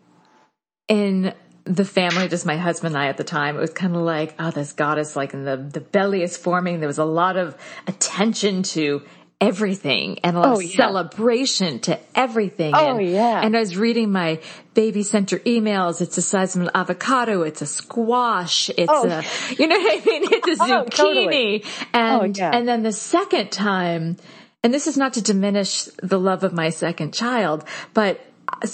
in 0.88 1.32
the 1.64 1.86
family, 1.86 2.28
just 2.28 2.44
my 2.44 2.58
husband 2.58 2.96
and 2.96 3.02
I 3.02 3.08
at 3.08 3.16
the 3.16 3.24
time, 3.24 3.56
it 3.56 3.60
was 3.60 3.72
kind 3.72 3.96
of 3.96 4.02
like, 4.02 4.34
oh, 4.38 4.50
this 4.50 4.74
goddess, 4.74 5.16
like 5.16 5.32
in 5.32 5.44
the, 5.44 5.56
the 5.56 5.80
belly 5.80 6.22
is 6.22 6.36
forming. 6.36 6.80
There 6.80 6.86
was 6.86 6.98
a 6.98 7.04
lot 7.06 7.38
of 7.38 7.56
attention 7.86 8.62
to 8.74 9.02
everything 9.48 10.18
and 10.24 10.36
a 10.36 10.40
lot 10.40 10.48
oh, 10.48 10.60
of 10.60 10.64
yeah. 10.64 10.76
celebration 10.76 11.78
to 11.80 11.98
everything. 12.14 12.74
Oh, 12.74 12.96
and, 12.96 13.08
yeah. 13.08 13.40
And 13.42 13.56
I 13.56 13.60
was 13.60 13.76
reading 13.76 14.12
my 14.12 14.40
baby 14.74 15.02
center 15.02 15.38
emails. 15.40 16.00
It's 16.00 16.16
the 16.16 16.22
size 16.22 16.56
of 16.56 16.62
an 16.62 16.70
avocado. 16.74 17.42
It's 17.42 17.62
a 17.62 17.66
squash. 17.66 18.70
It's 18.70 18.90
oh. 18.92 19.08
a, 19.08 19.24
you 19.58 19.66
know 19.66 19.78
what 19.78 20.02
I 20.02 20.04
mean? 20.04 20.24
It's 20.32 20.60
a 20.60 20.64
oh, 20.64 20.66
zucchini. 20.66 20.90
Totally. 20.90 21.64
And, 21.92 22.22
oh, 22.22 22.24
yeah. 22.40 22.50
and 22.52 22.66
then 22.66 22.82
the 22.82 22.92
second 22.92 23.50
time, 23.52 24.16
and 24.62 24.72
this 24.72 24.86
is 24.86 24.96
not 24.96 25.14
to 25.14 25.22
diminish 25.22 25.84
the 26.02 26.18
love 26.18 26.44
of 26.44 26.52
my 26.52 26.70
second 26.70 27.14
child, 27.14 27.64
but 27.92 28.20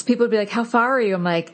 people 0.07 0.25
would 0.25 0.31
be 0.31 0.39
like, 0.39 0.51
how 0.51 0.65
far 0.65 0.97
are 0.97 1.01
you? 1.01 1.15
I'm 1.15 1.25
like, 1.25 1.53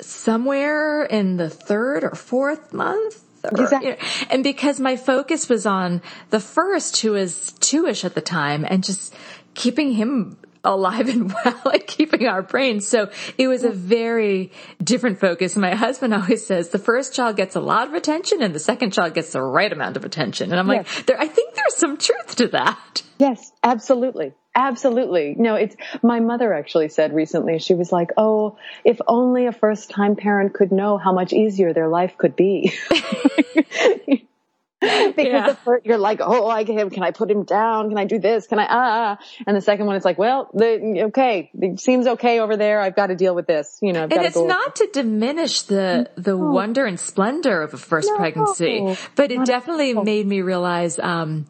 somewhere 0.00 1.04
in 1.04 1.36
the 1.36 1.48
third 1.48 2.04
or 2.04 2.14
fourth 2.14 2.72
month. 2.72 3.22
Exactly. 3.52 3.96
And 4.30 4.42
because 4.42 4.80
my 4.80 4.96
focus 4.96 5.48
was 5.48 5.66
on 5.66 6.02
the 6.30 6.40
first, 6.40 7.00
who 7.00 7.12
was 7.12 7.52
two-ish 7.60 8.04
at 8.04 8.14
the 8.14 8.20
time, 8.20 8.64
and 8.68 8.84
just 8.84 9.14
keeping 9.54 9.92
him 9.92 10.36
alive 10.66 11.08
and 11.08 11.32
well 11.44 11.72
at 11.72 11.86
keeping 11.86 12.26
our 12.26 12.42
brains. 12.42 12.86
So 12.86 13.10
it 13.38 13.48
was 13.48 13.64
a 13.64 13.70
very 13.70 14.52
different 14.82 15.20
focus. 15.20 15.56
My 15.56 15.74
husband 15.74 16.14
always 16.14 16.46
says 16.46 16.70
the 16.70 16.78
first 16.78 17.14
child 17.14 17.36
gets 17.36 17.56
a 17.56 17.60
lot 17.60 17.88
of 17.88 17.94
attention 17.94 18.42
and 18.42 18.54
the 18.54 18.60
second 18.60 18.92
child 18.92 19.14
gets 19.14 19.32
the 19.32 19.42
right 19.42 19.72
amount 19.72 19.96
of 19.96 20.04
attention. 20.04 20.50
And 20.50 20.60
I'm 20.60 20.68
yes. 20.70 20.96
like, 20.96 21.06
there, 21.06 21.20
I 21.20 21.26
think 21.26 21.54
there's 21.54 21.76
some 21.76 21.96
truth 21.96 22.36
to 22.36 22.48
that. 22.48 23.02
Yes, 23.18 23.50
absolutely. 23.62 24.34
Absolutely. 24.54 25.34
No, 25.38 25.54
it's 25.54 25.74
my 26.02 26.20
mother 26.20 26.52
actually 26.52 26.90
said 26.90 27.14
recently, 27.14 27.58
she 27.58 27.72
was 27.72 27.90
like, 27.90 28.10
Oh, 28.18 28.58
if 28.84 28.98
only 29.06 29.46
a 29.46 29.52
first 29.52 29.88
time 29.88 30.16
parent 30.16 30.52
could 30.52 30.70
know 30.70 30.98
how 30.98 31.14
much 31.14 31.32
easier 31.32 31.72
their 31.72 31.88
life 31.88 32.18
could 32.18 32.36
be. 32.36 32.74
because 34.80 35.16
yeah. 35.24 35.48
the 35.48 35.54
first, 35.54 35.86
you're 35.86 35.96
like, 35.96 36.20
oh, 36.22 36.48
I 36.48 36.64
can, 36.64 36.90
can 36.90 37.02
I 37.02 37.10
put 37.10 37.30
him 37.30 37.44
down? 37.44 37.88
Can 37.88 37.96
I 37.96 38.04
do 38.04 38.18
this? 38.18 38.46
Can 38.46 38.58
I, 38.58 38.66
ah, 38.68 39.18
and 39.46 39.56
the 39.56 39.62
second 39.62 39.86
one, 39.86 39.96
it's 39.96 40.04
like, 40.04 40.18
well, 40.18 40.50
the, 40.52 41.04
okay, 41.06 41.50
it 41.54 41.80
seems 41.80 42.06
okay 42.06 42.40
over 42.40 42.58
there. 42.58 42.80
I've 42.80 42.94
got 42.94 43.06
to 43.06 43.16
deal 43.16 43.34
with 43.34 43.46
this, 43.46 43.78
you 43.80 43.94
know. 43.94 44.02
and 44.02 44.12
it's 44.12 44.36
not 44.36 44.76
to 44.76 44.88
diminish 44.92 45.62
the, 45.62 46.10
the 46.16 46.36
no. 46.36 46.50
wonder 46.50 46.84
and 46.84 47.00
splendor 47.00 47.62
of 47.62 47.72
a 47.72 47.78
first 47.78 48.08
no. 48.10 48.16
pregnancy, 48.16 48.96
but 49.14 49.32
it 49.32 49.38
not 49.38 49.46
definitely 49.46 49.94
made 49.94 50.26
me 50.26 50.42
realize, 50.42 50.98
um, 50.98 51.46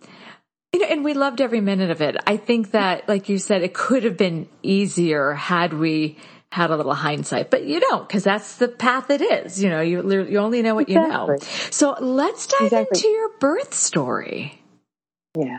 you 0.73 0.81
know, 0.81 0.87
and 0.87 1.05
we 1.05 1.15
loved 1.15 1.41
every 1.41 1.61
minute 1.61 1.91
of 1.91 2.01
it. 2.03 2.17
I 2.29 2.37
think 2.37 2.71
that, 2.73 3.09
like 3.09 3.29
you 3.29 3.39
said, 3.39 3.63
it 3.63 3.75
could 3.75 4.05
have 4.05 4.17
been 4.17 4.49
easier 4.63 5.33
had 5.33 5.73
we 5.73 6.17
had 6.53 6.71
a 6.71 6.77
little 6.77 6.95
hindsight, 6.95 7.51
but 7.51 7.65
you 7.65 7.81
don't 7.81 8.07
because 8.07 8.25
that's 8.25 8.57
the 8.57 8.69
path 8.69 9.11
it 9.11 9.21
is. 9.21 9.63
You 9.63 9.69
know, 9.71 9.81
you 9.81 10.25
you 10.25 10.39
only 10.39 10.63
know 10.63 10.75
what 10.75 10.89
exactly. 10.89 11.35
you 11.35 11.41
know. 11.41 11.47
So 11.71 11.97
let's 12.01 12.47
dive 12.47 12.67
exactly. 12.67 12.99
into 12.99 13.09
your 13.09 13.31
birth 13.39 13.75
story. 13.75 14.63
Yeah. 15.37 15.59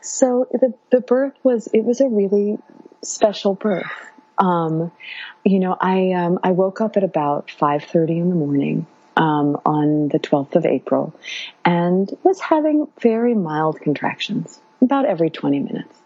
So 0.00 0.46
the 0.52 0.74
the 0.90 1.00
birth 1.00 1.34
was 1.42 1.68
it 1.72 1.84
was 1.84 2.00
a 2.00 2.08
really 2.08 2.58
special 3.02 3.54
birth. 3.54 3.90
Um, 4.38 4.92
you 5.44 5.58
know, 5.58 5.76
I 5.80 6.12
um, 6.12 6.38
I 6.42 6.52
woke 6.52 6.80
up 6.80 6.96
at 6.96 7.04
about 7.04 7.50
five 7.50 7.84
thirty 7.84 8.18
in 8.18 8.28
the 8.28 8.36
morning. 8.36 8.86
Um, 9.16 9.60
on 9.66 10.06
the 10.10 10.20
12th 10.20 10.54
of 10.54 10.64
April 10.64 11.12
and 11.64 12.08
was 12.22 12.38
having 12.38 12.86
very 13.00 13.34
mild 13.34 13.80
contractions 13.80 14.60
about 14.80 15.06
every 15.06 15.28
20 15.28 15.58
minutes. 15.58 15.98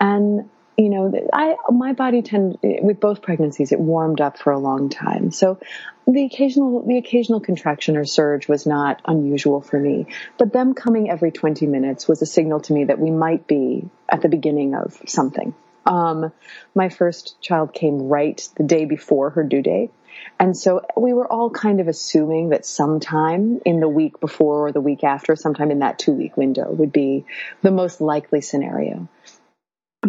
And 0.00 0.50
you 0.78 0.90
know, 0.90 1.12
I, 1.32 1.56
my 1.70 1.92
body 1.92 2.22
tend, 2.22 2.58
with 2.62 3.00
both 3.00 3.20
pregnancies, 3.20 3.72
it 3.72 3.80
warmed 3.80 4.20
up 4.20 4.38
for 4.38 4.52
a 4.52 4.58
long 4.58 4.90
time. 4.90 5.32
So 5.32 5.58
the 6.06 6.24
occasional, 6.24 6.86
the 6.86 6.98
occasional 6.98 7.40
contraction 7.40 7.96
or 7.96 8.04
surge 8.04 8.46
was 8.46 8.64
not 8.64 9.02
unusual 9.04 9.60
for 9.60 9.78
me, 9.78 10.06
but 10.38 10.52
them 10.52 10.74
coming 10.74 11.10
every 11.10 11.32
20 11.32 11.66
minutes 11.66 12.06
was 12.06 12.22
a 12.22 12.26
signal 12.26 12.60
to 12.60 12.72
me 12.72 12.84
that 12.84 13.00
we 13.00 13.10
might 13.10 13.48
be 13.48 13.90
at 14.08 14.22
the 14.22 14.28
beginning 14.28 14.76
of 14.76 15.02
something. 15.08 15.52
Um, 15.84 16.32
my 16.76 16.90
first 16.90 17.42
child 17.42 17.72
came 17.72 18.02
right 18.02 18.40
the 18.56 18.62
day 18.62 18.84
before 18.84 19.30
her 19.30 19.42
due 19.42 19.62
date. 19.62 19.90
And 20.38 20.56
so 20.56 20.82
we 20.96 21.12
were 21.12 21.30
all 21.30 21.50
kind 21.50 21.80
of 21.80 21.88
assuming 21.88 22.50
that 22.50 22.64
sometime 22.64 23.60
in 23.64 23.80
the 23.80 23.88
week 23.88 24.20
before 24.20 24.68
or 24.68 24.72
the 24.72 24.80
week 24.80 25.02
after, 25.02 25.34
sometime 25.34 25.72
in 25.72 25.80
that 25.80 25.98
two 25.98 26.12
week 26.12 26.36
window 26.36 26.70
would 26.70 26.92
be 26.92 27.24
the 27.62 27.70
most 27.72 28.00
likely 28.00 28.40
scenario. 28.40 29.08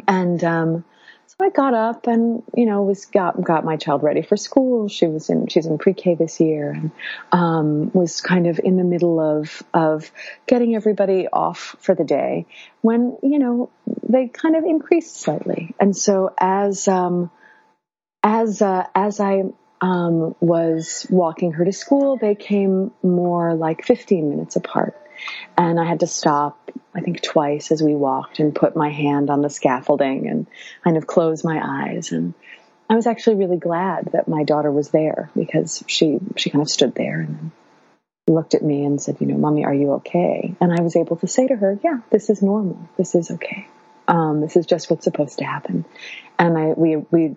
And 0.07 0.43
um, 0.43 0.85
so 1.27 1.45
I 1.45 1.49
got 1.49 1.73
up 1.73 2.07
and 2.07 2.43
you 2.55 2.65
know 2.65 2.83
was 2.83 3.05
got 3.05 3.41
got 3.41 3.63
my 3.63 3.77
child 3.77 4.03
ready 4.03 4.21
for 4.21 4.35
school. 4.35 4.87
She 4.87 5.05
was 5.05 5.29
in 5.29 5.47
she's 5.47 5.65
in 5.65 5.77
pre-K 5.77 6.15
this 6.15 6.39
year 6.39 6.71
and 6.71 6.91
um, 7.31 7.91
was 7.93 8.21
kind 8.21 8.47
of 8.47 8.59
in 8.63 8.77
the 8.77 8.83
middle 8.83 9.19
of 9.19 9.61
of 9.73 10.11
getting 10.47 10.75
everybody 10.75 11.27
off 11.27 11.75
for 11.79 11.93
the 11.93 12.03
day 12.03 12.47
when 12.81 13.17
you 13.21 13.39
know 13.39 13.69
they 14.07 14.27
kind 14.27 14.55
of 14.55 14.63
increased 14.63 15.17
slightly. 15.17 15.75
And 15.79 15.95
so 15.95 16.33
as 16.37 16.87
um, 16.87 17.29
as 18.23 18.61
uh, 18.61 18.87
as 18.95 19.19
I 19.19 19.43
um, 19.81 20.35
was 20.39 21.05
walking 21.09 21.53
her 21.53 21.65
to 21.65 21.71
school, 21.71 22.17
they 22.17 22.35
came 22.35 22.91
more 23.03 23.53
like 23.53 23.85
15 23.85 24.29
minutes 24.29 24.55
apart. 24.55 24.95
And 25.57 25.79
I 25.79 25.85
had 25.85 26.01
to 26.01 26.07
stop, 26.07 26.71
I 26.95 27.01
think 27.01 27.21
twice 27.21 27.71
as 27.71 27.81
we 27.81 27.95
walked 27.95 28.39
and 28.39 28.55
put 28.55 28.75
my 28.75 28.89
hand 28.89 29.29
on 29.29 29.41
the 29.41 29.49
scaffolding 29.49 30.27
and 30.27 30.47
kind 30.83 30.97
of 30.97 31.07
close 31.07 31.43
my 31.43 31.59
eyes. 31.61 32.11
And 32.11 32.33
I 32.89 32.95
was 32.95 33.07
actually 33.07 33.35
really 33.35 33.57
glad 33.57 34.09
that 34.13 34.27
my 34.27 34.43
daughter 34.43 34.71
was 34.71 34.89
there 34.89 35.29
because 35.35 35.83
she, 35.87 36.19
she 36.37 36.49
kind 36.49 36.61
of 36.61 36.69
stood 36.69 36.95
there 36.95 37.21
and 37.21 37.51
looked 38.27 38.53
at 38.53 38.63
me 38.63 38.85
and 38.85 39.01
said, 39.01 39.17
you 39.19 39.27
know, 39.27 39.37
mommy, 39.37 39.65
are 39.65 39.73
you 39.73 39.93
okay? 39.93 40.55
And 40.61 40.71
I 40.71 40.81
was 40.81 40.95
able 40.95 41.17
to 41.17 41.27
say 41.27 41.47
to 41.47 41.55
her, 41.55 41.79
yeah, 41.83 41.99
this 42.09 42.29
is 42.29 42.41
normal. 42.41 42.89
This 42.97 43.15
is 43.15 43.31
okay. 43.31 43.67
Um, 44.07 44.41
this 44.41 44.55
is 44.55 44.65
just 44.65 44.89
what's 44.89 45.03
supposed 45.03 45.39
to 45.39 45.45
happen. 45.45 45.85
And 46.37 46.57
I, 46.57 46.65
we, 46.75 46.95
we 46.95 47.35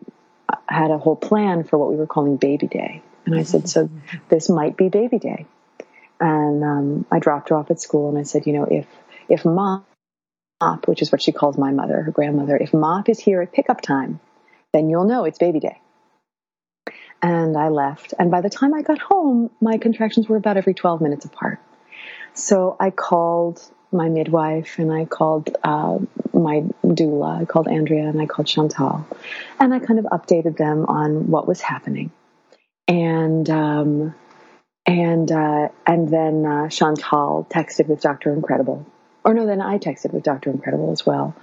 had 0.69 0.91
a 0.91 0.99
whole 0.99 1.17
plan 1.17 1.65
for 1.65 1.79
what 1.79 1.91
we 1.91 1.97
were 1.97 2.07
calling 2.07 2.37
baby 2.37 2.67
day. 2.67 3.03
And 3.25 3.35
I 3.35 3.43
said, 3.43 3.69
so 3.69 3.91
this 4.29 4.49
might 4.49 4.77
be 4.77 4.89
baby 4.89 5.19
day. 5.19 5.47
And 6.23 6.63
um, 6.63 7.07
I 7.11 7.19
dropped 7.19 7.49
her 7.49 7.57
off 7.57 7.73
at 7.73 7.81
school 7.81 8.09
and 8.09 8.17
I 8.17 8.23
said, 8.23 8.47
you 8.47 8.53
know, 8.53 8.65
if, 8.65 8.87
if 9.29 9.45
Mop, 9.45 9.85
which 10.85 11.03
is 11.03 11.11
what 11.11 11.21
she 11.21 11.33
calls 11.33 11.59
my 11.59 11.73
mother, 11.73 12.01
her 12.01 12.13
grandmother, 12.13 12.57
if 12.57 12.73
Mop 12.73 13.09
is 13.09 13.19
here 13.19 13.43
at 13.43 13.53
pickup 13.53 13.81
time, 13.81 14.21
then 14.73 14.89
you'll 14.89 15.05
know 15.05 15.25
it's 15.25 15.39
baby 15.39 15.59
day. 15.59 15.81
And 17.21 17.57
I 17.57 17.71
left. 17.71 18.15
And 18.21 18.31
by 18.31 18.41
the 18.41 18.51
time 18.51 18.73
I 18.73 18.83
got 18.83 18.99
home, 18.99 19.51
my 19.61 19.79
contractions 19.79 20.29
were 20.29 20.37
about 20.37 20.57
every 20.57 20.75
12 20.75 21.01
minutes 21.01 21.25
apart. 21.25 21.59
So 22.35 22.77
I 22.79 22.91
called 22.91 23.61
my 23.91 24.09
midwife 24.09 24.79
and 24.79 24.93
I 24.93 25.07
called 25.07 25.57
uh, 25.65 25.99
my 26.33 26.63
doula. 26.85 27.43
I 27.43 27.45
called 27.47 27.67
Andrea 27.67 28.09
and 28.09 28.23
I 28.23 28.27
called 28.27 28.47
Chantal, 28.47 29.07
and 29.59 29.75
I 29.75 29.81
kind 29.81 29.99
of 29.99 30.05
updated 30.07 30.57
them 30.57 30.87
on 30.87 31.31
what 31.31 31.49
was 31.49 31.61
happening. 31.61 32.13
And 32.89 33.49
um, 33.51 34.15
and 34.87 35.31
uh, 35.31 35.69
and 35.87 36.09
then 36.09 36.45
uh, 36.47 36.69
Chantal 36.69 37.47
texted 37.51 37.89
with 37.89 38.01
Doctor 38.01 38.33
Incredible, 38.33 38.87
or 39.25 39.35
no, 39.35 39.47
then 39.47 39.61
I 39.61 39.79
texted 39.79 40.13
with 40.13 40.23
Doctor 40.23 40.51
Incredible 40.51 40.93
as 40.93 41.07
well, 41.07 41.35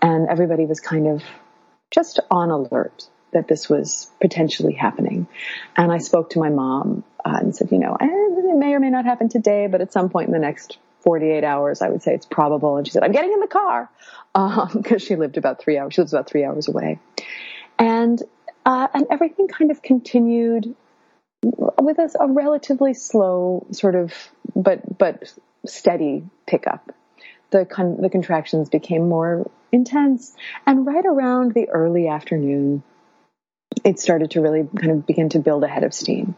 and 0.00 0.28
everybody 0.28 0.66
was 0.66 0.80
kind 0.80 1.06
of 1.06 1.22
just 1.90 2.20
on 2.30 2.50
alert 2.50 3.08
that 3.32 3.48
this 3.48 3.68
was 3.68 4.10
potentially 4.20 4.74
happening. 4.74 5.26
And 5.76 5.90
I 5.90 5.98
spoke 5.98 6.30
to 6.30 6.38
my 6.38 6.50
mom 6.50 7.04
uh, 7.24 7.38
and 7.40 7.56
said, 7.56 7.72
you 7.72 7.78
know, 7.78 7.96
eh, 7.98 8.06
it 8.06 8.56
may 8.56 8.74
or 8.74 8.80
may 8.80 8.90
not 8.90 9.04
happen 9.04 9.28
today, 9.28 9.66
but 9.66 9.80
at 9.80 9.92
some 9.92 10.10
point 10.10 10.28
in 10.28 10.32
the 10.32 10.38
next 10.38 10.78
48 11.00 11.42
hours, 11.42 11.82
I 11.82 11.88
would 11.88 12.02
say 12.02 12.14
it's 12.14 12.26
probable. 12.26 12.76
And 12.76 12.86
she 12.86 12.92
said, 12.92 13.02
I'm 13.02 13.12
getting 13.12 13.32
in 13.32 13.40
the 13.40 13.46
car 13.46 13.90
because 14.34 14.74
um, 14.92 14.98
she 14.98 15.16
lived 15.16 15.36
about 15.36 15.60
three 15.60 15.78
hours. 15.78 15.94
She 15.94 16.00
lives 16.00 16.12
about 16.12 16.28
three 16.28 16.44
hours 16.44 16.68
away. 16.68 16.98
And, 17.78 18.22
uh, 18.64 18.88
and 18.94 19.06
everything 19.10 19.48
kind 19.48 19.70
of 19.70 19.82
continued 19.82 20.74
with 21.42 21.98
a, 21.98 22.10
a 22.20 22.28
relatively 22.28 22.94
slow 22.94 23.66
sort 23.72 23.94
of, 23.94 24.12
but, 24.54 24.98
but 24.98 25.32
steady 25.66 26.24
pickup. 26.46 26.92
The, 27.50 27.66
con- 27.66 28.00
the 28.00 28.08
contractions 28.08 28.68
became 28.70 29.08
more 29.08 29.50
intense. 29.70 30.34
And 30.66 30.86
right 30.86 31.04
around 31.04 31.52
the 31.52 31.68
early 31.68 32.08
afternoon, 32.08 32.82
it 33.84 33.98
started 33.98 34.32
to 34.32 34.40
really 34.40 34.68
kind 34.76 34.92
of 34.92 35.06
begin 35.06 35.30
to 35.30 35.38
build 35.38 35.64
a 35.64 35.68
head 35.68 35.84
of 35.84 35.92
steam 35.92 36.34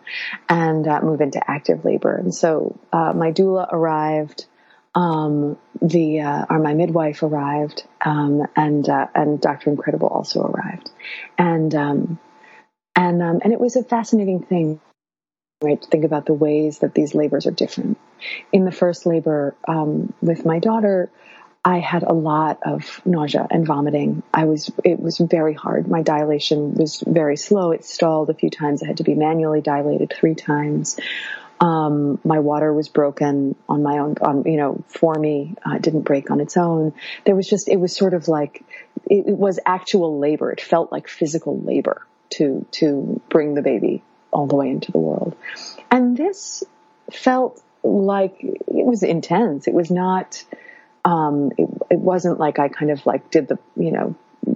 and 0.49 0.87
uh, 0.87 1.01
move 1.03 1.21
into 1.21 1.41
active 1.49 1.85
labor. 1.85 2.15
And 2.17 2.35
so 2.35 2.79
uh, 2.93 3.13
my 3.13 3.33
doula 3.33 3.73
arrived 3.73 4.47
um, 4.95 5.59
the 5.83 6.21
uh, 6.21 6.47
or 6.49 6.59
my 6.61 6.75
midwife 6.75 7.23
arrived, 7.23 7.85
um, 8.01 8.47
and 8.55 8.89
uh, 8.89 9.09
and 9.15 9.41
Doctor 9.41 9.71
Incredible 9.71 10.09
also 10.09 10.43
arrived, 10.43 10.91
and 11.37 11.75
um, 11.75 12.19
and 12.95 13.23
um, 13.23 13.41
and 13.43 13.53
it 13.53 13.59
was 13.59 13.77
a 13.77 13.83
fascinating 13.83 14.43
thing, 14.43 14.81
right? 15.65 15.83
Think 15.83 16.05
about 16.05 16.27
the 16.27 16.35
ways 16.35 16.81
that 16.81 16.95
these 16.95 17.15
labors 17.15 17.47
are 17.47 17.51
different. 17.51 17.99
In 18.53 18.65
the 18.65 18.73
first 18.73 19.07
labor 19.07 19.55
um, 19.67 20.13
with 20.21 20.45
my 20.45 20.59
daughter, 20.59 21.11
I 21.65 21.79
had 21.79 22.03
a 22.03 22.13
lot 22.13 22.59
of 22.63 23.01
nausea 23.07 23.47
and 23.51 23.67
vomiting. 23.67 24.23
I 24.35 24.45
was, 24.45 24.71
it 24.85 25.01
was 25.01 25.17
very 25.19 25.55
hard. 25.55 25.89
My 25.89 26.03
dilation 26.03 26.75
was 26.75 27.03
very 27.07 27.39
slow. 27.39 27.73
It 27.73 27.87
stalled 27.87 28.29
a 28.29 28.35
few 28.35 28.51
times. 28.51 28.83
I 28.83 28.87
had 28.87 28.99
to 28.99 29.03
be 29.03 29.15
manually 29.15 29.63
dilated 29.63 30.13
three 30.15 30.35
times. 30.35 31.01
Um, 31.61 32.21
my 32.23 32.41
water 32.41 32.71
was 32.73 32.89
broken 32.89 33.55
on 33.67 33.83
my 33.83 33.99
own, 33.99 34.17
on, 34.21 34.45
you 34.45 34.59
know, 34.59 34.85
for 34.89 35.15
me, 35.15 35.55
uh, 35.65 35.77
it 35.77 35.83
didn't 35.83 36.03
break 36.03 36.31
on 36.31 36.41
its 36.41 36.59
own. 36.59 36.93
There 37.25 37.35
was 37.35 37.49
just, 37.49 37.69
it 37.69 37.77
was 37.77 37.97
sort 37.97 38.13
of 38.13 38.29
like, 38.29 38.63
it, 39.07 39.29
it 39.29 39.37
was 39.37 39.59
actual 39.65 40.19
labor. 40.19 40.53
It 40.53 40.61
felt 40.61 40.93
like 40.93 41.09
physical 41.09 41.59
labor 41.59 42.07
to, 42.31 42.67
to 42.73 43.23
bring 43.31 43.55
the 43.55 43.63
baby 43.63 44.03
all 44.35 44.47
the 44.47 44.57
way 44.57 44.69
into 44.69 44.93
the 44.93 44.99
world. 44.99 45.35
And 45.91 46.17
this 46.17 46.65
felt 47.13 47.63
like 47.83 48.37
it 48.41 48.59
was 48.67 49.03
intense. 49.03 49.69
It 49.69 49.75
was 49.75 49.91
not, 49.91 50.45
um, 51.05 51.53
it, 51.57 51.69
it 51.91 51.99
wasn't 51.99 52.41
like 52.41 52.59
I 52.59 52.69
kind 52.69 52.91
of 52.91 53.07
like 53.07 53.31
did 53.31 53.49
the, 53.49 53.59
you 53.77 53.93
know, 53.93 54.15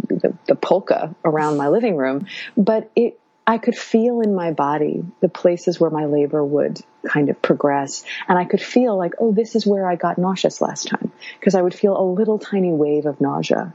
the, 0.08 0.34
the 0.46 0.54
polka 0.54 1.14
around 1.24 1.56
my 1.56 1.68
living 1.68 1.96
room, 1.96 2.26
but 2.56 2.90
it, 2.96 3.18
I 3.46 3.56
could 3.56 3.78
feel 3.78 4.20
in 4.20 4.34
my 4.34 4.52
body 4.52 5.02
the 5.20 5.28
places 5.30 5.80
where 5.80 5.90
my 5.90 6.04
labor 6.04 6.44
would 6.44 6.82
kind 7.06 7.30
of 7.30 7.40
progress. 7.40 8.04
And 8.28 8.38
I 8.38 8.44
could 8.44 8.60
feel 8.60 8.94
like, 8.98 9.14
oh, 9.18 9.32
this 9.32 9.56
is 9.56 9.66
where 9.66 9.88
I 9.88 9.96
got 9.96 10.18
nauseous 10.18 10.60
last 10.60 10.88
time. 10.88 11.12
Because 11.38 11.54
I 11.54 11.62
would 11.62 11.72
feel 11.72 11.98
a 11.98 12.04
little 12.04 12.38
tiny 12.38 12.72
wave 12.72 13.06
of 13.06 13.22
nausea. 13.22 13.72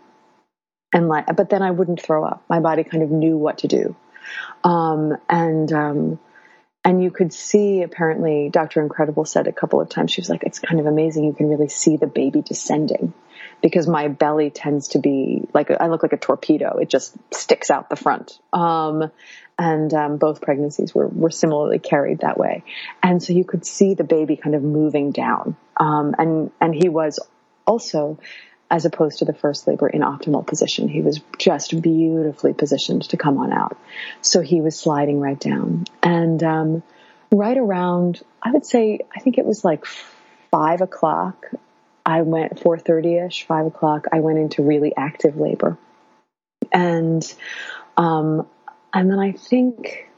And 0.94 1.08
like, 1.08 1.26
but 1.36 1.50
then 1.50 1.63
I 1.63 1.72
wouldn't 1.72 2.00
throw 2.00 2.24
up. 2.24 2.44
My 2.48 2.60
body 2.60 2.84
kind 2.84 3.02
of 3.02 3.10
knew 3.10 3.36
what 3.36 3.60
to 3.60 3.68
do. 3.68 3.96
Um, 4.64 5.18
and, 5.30 5.72
um, 5.72 6.20
and 6.86 7.02
you 7.02 7.12
could 7.12 7.34
see 7.34 7.82
apparently 7.82 8.50
Dr. 8.52 8.82
Incredible 8.82 9.24
said 9.26 9.48
a 9.48 9.54
couple 9.54 9.80
of 9.80 9.90
times, 9.90 10.12
she 10.12 10.20
was 10.20 10.30
like, 10.30 10.44
it's 10.44 10.60
kind 10.60 10.80
of 10.80 10.86
amazing. 10.86 11.24
You 11.24 11.34
can 11.34 11.48
really 11.48 11.70
see 11.70 11.96
the 11.96 12.08
baby 12.08 12.42
descending 12.42 13.14
because 13.62 13.88
my 13.88 14.10
belly 14.10 14.50
tends 14.50 14.90
to 14.90 15.00
be 15.00 15.44
like, 15.54 15.72
I 15.72 15.88
look 15.88 16.04
like 16.04 16.12
a 16.12 16.18
torpedo. 16.18 16.78
It 16.80 16.90
just 16.90 17.16
sticks 17.34 17.72
out 17.72 17.90
the 17.90 17.96
front. 17.96 18.38
Um, 18.52 19.12
and 19.58 19.94
um, 19.94 20.18
both 20.18 20.42
pregnancies 20.42 20.94
were, 20.94 21.08
were 21.08 21.30
similarly 21.30 21.80
carried 21.80 22.20
that 22.20 22.38
way. 22.38 22.64
And 23.02 23.24
so 23.24 23.32
you 23.32 23.46
could 23.46 23.66
see 23.66 23.94
the 23.94 24.04
baby 24.04 24.36
kind 24.36 24.56
of 24.56 24.64
moving 24.64 25.12
down. 25.12 25.56
Um, 25.78 26.16
and, 26.18 26.52
and 26.60 26.76
he 26.76 26.90
was 26.90 27.20
also, 27.66 28.20
as 28.74 28.86
opposed 28.86 29.20
to 29.20 29.26
the 29.26 29.36
first 29.36 29.68
labor, 29.68 29.88
in 29.88 30.02
optimal 30.02 30.46
position. 30.46 30.88
He 30.88 31.02
was 31.02 31.22
just 31.38 31.80
beautifully 31.80 32.54
positioned 32.54 33.04
to 33.10 33.18
come 33.18 33.38
on 33.38 33.54
out. 33.54 33.78
So 34.22 34.42
he 34.42 34.62
was 34.62 34.76
sliding 34.76 35.20
right 35.20 35.40
down. 35.40 35.86
And 36.02 36.42
um, 36.42 36.84
right 37.32 37.56
around, 37.56 38.24
I 38.42 38.50
would 38.50 38.66
say, 38.66 39.02
I 39.16 39.20
think 39.20 39.38
it 39.38 39.46
was 39.46 39.64
like 39.64 39.86
five 40.50 40.82
o'clock. 40.82 41.46
I 42.04 42.24
went 42.24 42.56
4:30 42.64 43.28
ish, 43.28 43.46
five 43.46 43.68
o'clock. 43.68 44.08
I 44.12 44.22
went 44.22 44.40
into 44.40 44.64
really 44.64 44.92
active 44.98 45.38
labor, 45.38 45.78
and 46.72 47.24
um, 47.96 48.48
and 48.92 49.12
then 49.12 49.20
I 49.20 49.34
think 49.34 50.10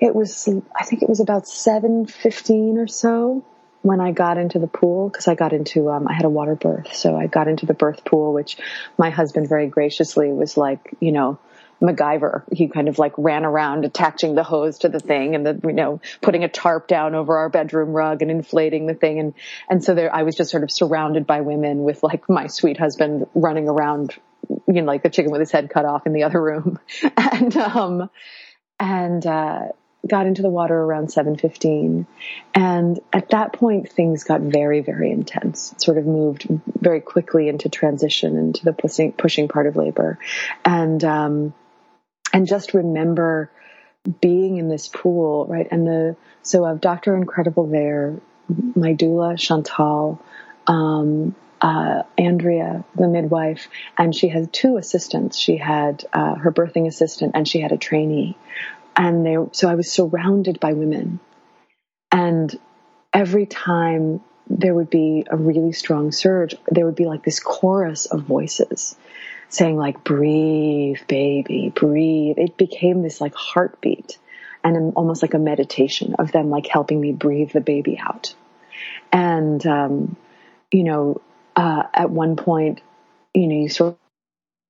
it 0.00 0.14
was, 0.14 0.48
I 0.74 0.84
think 0.84 1.02
it 1.02 1.08
was 1.10 1.20
about 1.20 1.44
7.15 1.44 2.82
or 2.82 2.88
so 2.88 3.44
when 3.82 4.00
I 4.00 4.12
got 4.12 4.38
into 4.38 4.58
the 4.58 4.66
pool, 4.66 5.08
because 5.08 5.28
I 5.28 5.34
got 5.34 5.52
into, 5.52 5.90
um, 5.90 6.08
I 6.08 6.14
had 6.14 6.24
a 6.24 6.30
water 6.30 6.54
birth. 6.54 6.94
So 6.94 7.16
I 7.16 7.26
got 7.26 7.48
into 7.48 7.66
the 7.66 7.74
birth 7.74 8.04
pool, 8.04 8.32
which 8.32 8.56
my 8.96 9.10
husband 9.10 9.48
very 9.48 9.66
graciously 9.66 10.32
was 10.32 10.56
like, 10.56 10.94
you 11.00 11.12
know, 11.12 11.38
MacGyver. 11.82 12.44
He 12.52 12.68
kind 12.68 12.88
of 12.88 12.98
like 12.98 13.12
ran 13.18 13.44
around 13.44 13.84
attaching 13.84 14.36
the 14.36 14.44
hose 14.44 14.78
to 14.78 14.88
the 14.88 15.00
thing 15.00 15.34
and 15.34 15.44
the, 15.44 15.60
you 15.64 15.72
know, 15.72 16.00
putting 16.20 16.44
a 16.44 16.48
tarp 16.48 16.86
down 16.86 17.16
over 17.16 17.36
our 17.38 17.48
bedroom 17.48 17.90
rug 17.90 18.22
and 18.22 18.30
inflating 18.30 18.86
the 18.86 18.94
thing. 18.94 19.18
And, 19.18 19.34
and 19.68 19.82
so 19.82 19.94
there, 19.94 20.14
I 20.14 20.22
was 20.22 20.36
just 20.36 20.52
sort 20.52 20.62
of 20.62 20.70
surrounded 20.70 21.26
by 21.26 21.40
women 21.40 21.82
with 21.82 22.04
like 22.04 22.28
my 22.28 22.46
sweet 22.46 22.78
husband 22.78 23.26
running 23.34 23.68
around 23.68 24.14
you 24.66 24.74
know, 24.80 24.84
like 24.84 25.02
the 25.02 25.10
chicken 25.10 25.30
with 25.30 25.40
his 25.40 25.50
head 25.50 25.70
cut 25.70 25.84
off 25.84 26.06
in 26.06 26.12
the 26.12 26.22
other 26.22 26.40
room. 26.40 26.78
and, 27.16 27.56
um, 27.56 28.10
and, 28.78 29.26
uh, 29.26 29.68
got 30.06 30.26
into 30.26 30.42
the 30.42 30.50
water 30.50 30.74
around 30.74 31.08
7.15 31.08 32.06
and 32.54 33.00
at 33.12 33.30
that 33.30 33.52
point 33.52 33.90
things 33.90 34.24
got 34.24 34.40
very 34.40 34.80
very 34.80 35.10
intense 35.10 35.74
sort 35.78 35.96
of 35.96 36.06
moved 36.06 36.46
very 36.80 37.00
quickly 37.00 37.48
into 37.48 37.68
transition 37.68 38.36
into 38.36 38.64
the 38.64 38.72
pushing, 38.72 39.12
pushing 39.12 39.48
part 39.48 39.66
of 39.66 39.76
labor 39.76 40.18
and 40.64 41.04
um, 41.04 41.54
and 42.32 42.46
just 42.46 42.74
remember 42.74 43.50
being 44.20 44.56
in 44.56 44.68
this 44.68 44.88
pool 44.88 45.46
right 45.46 45.68
and 45.70 45.86
the 45.86 46.16
so 46.42 46.64
of 46.64 46.80
dr 46.80 47.14
incredible 47.14 47.66
there 47.68 48.20
my 48.74 48.94
doula 48.94 49.38
chantal 49.38 50.20
um, 50.66 51.34
uh, 51.60 52.02
Andrea, 52.18 52.84
the 52.96 53.06
midwife, 53.06 53.68
and 53.96 54.14
she 54.14 54.28
had 54.28 54.52
two 54.52 54.76
assistants. 54.76 55.38
She 55.38 55.56
had 55.56 56.04
uh, 56.12 56.34
her 56.34 56.50
birthing 56.50 56.88
assistant, 56.88 57.32
and 57.36 57.46
she 57.46 57.60
had 57.60 57.70
a 57.70 57.76
trainee. 57.76 58.36
And 58.96 59.24
they, 59.24 59.36
so 59.52 59.68
I 59.68 59.74
was 59.74 59.90
surrounded 59.90 60.60
by 60.60 60.74
women, 60.74 61.20
and 62.10 62.54
every 63.12 63.46
time 63.46 64.20
there 64.48 64.74
would 64.74 64.90
be 64.90 65.24
a 65.30 65.36
really 65.36 65.72
strong 65.72 66.12
surge, 66.12 66.54
there 66.70 66.84
would 66.84 66.96
be 66.96 67.06
like 67.06 67.24
this 67.24 67.40
chorus 67.40 68.06
of 68.06 68.22
voices 68.22 68.96
saying 69.48 69.76
like, 69.76 70.02
breathe, 70.02 70.98
baby, 71.08 71.72
breathe. 71.74 72.38
It 72.38 72.56
became 72.56 73.02
this 73.02 73.20
like 73.20 73.34
heartbeat 73.34 74.18
and 74.64 74.94
almost 74.96 75.22
like 75.22 75.34
a 75.34 75.38
meditation 75.38 76.14
of 76.18 76.32
them 76.32 76.50
like 76.50 76.66
helping 76.66 77.00
me 77.00 77.12
breathe 77.12 77.52
the 77.52 77.60
baby 77.60 77.98
out. 78.02 78.34
And, 79.12 79.64
um, 79.66 80.16
you 80.70 80.84
know, 80.84 81.20
uh, 81.54 81.82
at 81.92 82.10
one 82.10 82.36
point, 82.36 82.80
you 83.34 83.46
know, 83.46 83.56
you 83.56 83.68
sort 83.68 83.98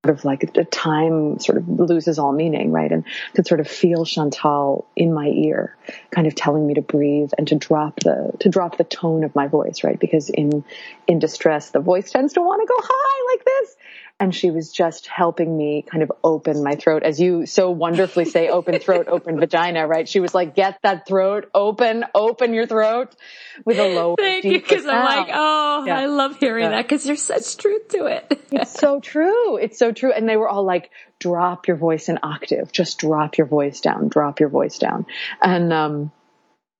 of 0.05 0.25
like 0.25 0.53
the 0.53 0.65
time 0.65 1.39
sort 1.39 1.59
of 1.59 1.69
loses 1.69 2.19
all 2.19 2.33
meaning, 2.33 2.73
right? 2.73 2.91
And 2.91 3.05
could 3.35 3.47
sort 3.47 3.61
of 3.61 3.69
feel 3.69 4.05
Chantal 4.05 4.85
in 4.97 5.13
my 5.13 5.27
ear, 5.27 5.77
kind 6.11 6.27
of 6.27 6.35
telling 6.35 6.67
me 6.67 6.75
to 6.75 6.83
breathe 6.83 7.31
and 7.39 7.47
to 7.49 7.55
drop 7.55 8.01
the 8.01 8.33
to 8.41 8.49
drop 8.49 8.77
the 8.77 8.85
tone 8.85 9.23
of 9.23 9.35
my 9.35 9.47
voice, 9.47 9.85
right? 9.85 9.99
Because 9.99 10.29
in 10.29 10.65
in 11.07 11.21
distress, 11.21 11.71
the 11.71 11.81
voice 11.81 12.11
tends 12.11 12.33
to 12.33 12.41
want 12.41 12.61
to 12.63 12.67
go 12.67 12.77
high 12.79 13.35
like 13.35 13.45
this, 13.45 13.77
and 14.23 14.33
she 14.33 14.53
was 14.53 14.71
just 14.71 15.09
helping 15.09 15.59
me 15.59 15.83
kind 15.83 16.01
of 16.01 16.13
open 16.23 16.63
my 16.63 16.77
throat 16.77 17.03
as 17.03 17.21
you 17.21 17.45
so 17.45 17.71
wonderfully 17.71 18.25
say 18.25 18.49
open 18.49 18.79
throat 18.79 19.09
open 19.09 19.41
vagina 19.41 19.85
right 19.85 20.09
she 20.09 20.21
was 20.21 20.33
like 20.33 20.55
get 20.55 20.79
that 20.85 21.09
throat 21.09 21.51
open 21.53 22.05
open 22.15 22.55
your 22.55 22.65
throat 22.65 23.17
with 23.65 23.81
a 23.81 23.89
low 23.89 24.15
thank 24.17 24.45
you 24.45 24.53
because 24.53 24.87
i'm 24.87 25.05
like 25.05 25.29
oh 25.35 25.85
yeah. 25.85 25.99
i 25.99 26.07
love 26.07 26.37
hearing 26.39 26.63
yeah. 26.63 26.71
that 26.71 26.83
because 26.83 27.03
there's 27.03 27.21
such 27.21 27.57
truth 27.57 27.89
to 27.89 28.07
it 28.07 28.41
it's 28.53 28.79
so 28.79 29.01
true 29.01 29.57
it's 29.57 29.77
so 29.77 29.91
true 29.91 30.13
and 30.13 30.29
they 30.29 30.37
were 30.37 30.49
all 30.49 30.65
like 30.65 30.91
drop 31.19 31.67
your 31.67 31.77
voice 31.77 32.09
an 32.09 32.21
octave 32.23 32.71
just 32.71 32.99
drop 32.99 33.39
your 33.39 33.49
voice 33.49 33.81
down 33.81 34.07
drop 34.07 34.39
your 34.39 34.49
voice 34.49 34.79
down 34.79 35.05
and 35.43 35.73
um 35.73 36.13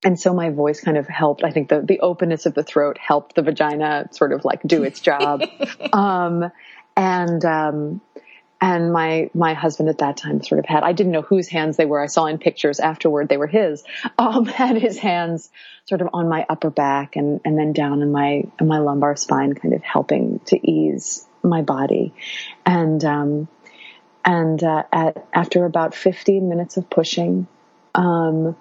and 0.05 0.19
so 0.19 0.35
my 0.35 0.51
voice 0.51 0.81
kind 0.81 0.97
of 0.97 1.07
helped. 1.07 1.45
I 1.45 1.53
think 1.53 1.69
the, 1.69 1.81
the 1.81 2.01
openness 2.01 2.47
of 2.47 2.55
the 2.55 2.65
throat 2.65 2.99
helped 2.99 3.37
the 3.37 3.43
vagina 3.43 4.09
sort 4.11 4.33
of 4.33 4.45
like 4.45 4.61
do 4.65 4.83
its 4.83 4.99
job. 4.99 5.45
um, 5.93 6.51
and 6.97 7.45
um, 7.45 8.01
and 8.61 8.93
my 8.93 9.29
my 9.35 9.55
husband 9.55 9.89
at 9.89 9.99
that 9.99 10.17
time 10.17 10.43
sort 10.43 10.61
of 10.61 10.67
had 10.67 10.85
I 10.85 10.93
didn't 10.93 11.13
know 11.13 11.23
whose 11.23 11.49
hands 11.49 11.77
they 11.77 11.85
were. 11.85 12.01
I 12.01 12.07
saw 12.07 12.27
in 12.27 12.39
pictures 12.39 12.79
afterward 12.81 13.29
they 13.29 13.37
were 13.37 13.49
his. 13.49 13.83
Um, 14.19 14.45
had 14.45 14.77
his 14.77 14.99
hands 14.99 15.51
sort 15.87 16.01
of 16.01 16.11
on 16.13 16.29
my 16.29 16.47
upper 16.49 16.71
back 16.71 17.17
and 17.17 17.41
and 17.45 17.59
then 17.59 17.73
down 17.73 18.03
in 18.03 18.13
my 18.13 18.45
in 18.61 18.67
my 18.69 18.79
lumbar 18.79 19.17
spine, 19.17 19.55
kind 19.55 19.75
of 19.75 19.83
helping 19.83 20.39
to 20.47 20.71
ease 20.71 21.27
my 21.43 21.63
body, 21.63 22.15
and 22.65 23.05
um, 23.05 23.49
and 24.25 24.63
uh, 24.63 24.85
at 24.93 25.27
after 25.33 25.65
about 25.65 25.95
15 25.95 26.49
minutes 26.49 26.77
of 26.77 26.89
pushing, 26.89 27.49
um, 27.95 28.57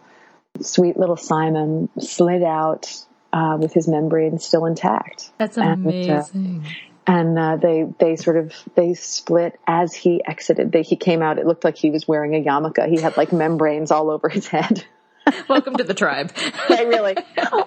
sweet 0.62 0.98
little 0.98 1.18
Simon 1.18 1.90
slid 2.00 2.42
out 2.42 3.06
uh, 3.34 3.58
with 3.60 3.74
his 3.74 3.88
membrane 3.88 4.40
still 4.40 4.66
intact. 4.66 5.32
That's 5.38 5.58
amazing. 5.58 6.10
And, 6.34 6.66
uh, 6.66 6.70
and 7.08 7.38
uh, 7.38 7.56
they 7.58 7.86
they 8.00 8.16
sort 8.16 8.38
of 8.38 8.54
they 8.76 8.94
split 8.94 9.60
as 9.68 9.94
he 9.94 10.22
exited. 10.26 10.72
They, 10.72 10.84
he 10.84 10.96
came 10.96 11.22
out. 11.22 11.40
It 11.40 11.46
looked 11.46 11.64
like 11.64 11.78
he 11.78 11.90
was 11.90 12.08
wearing 12.08 12.36
a 12.36 12.44
yarmulke. 12.44 12.88
He 12.88 13.02
had 13.02 13.18
like 13.18 13.32
membranes 13.32 13.92
all 13.92 14.10
over 14.10 14.30
his 14.30 14.48
head. 14.48 14.86
Welcome 15.50 15.76
to 15.76 15.84
the 15.84 15.94
tribe. 15.94 16.32
yeah, 16.70 16.82
really. 16.82 17.16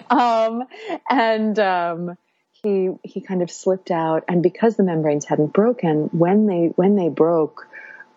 Um, 0.09 0.63
and 1.09 1.57
um, 1.59 2.17
he 2.51 2.89
he 3.03 3.21
kind 3.21 3.41
of 3.41 3.51
slipped 3.51 3.91
out, 3.91 4.23
and 4.27 4.41
because 4.41 4.75
the 4.75 4.83
membranes 4.83 5.25
hadn't 5.25 5.53
broken, 5.53 6.09
when 6.11 6.47
they 6.47 6.71
when 6.75 6.95
they 6.95 7.09
broke, 7.09 7.67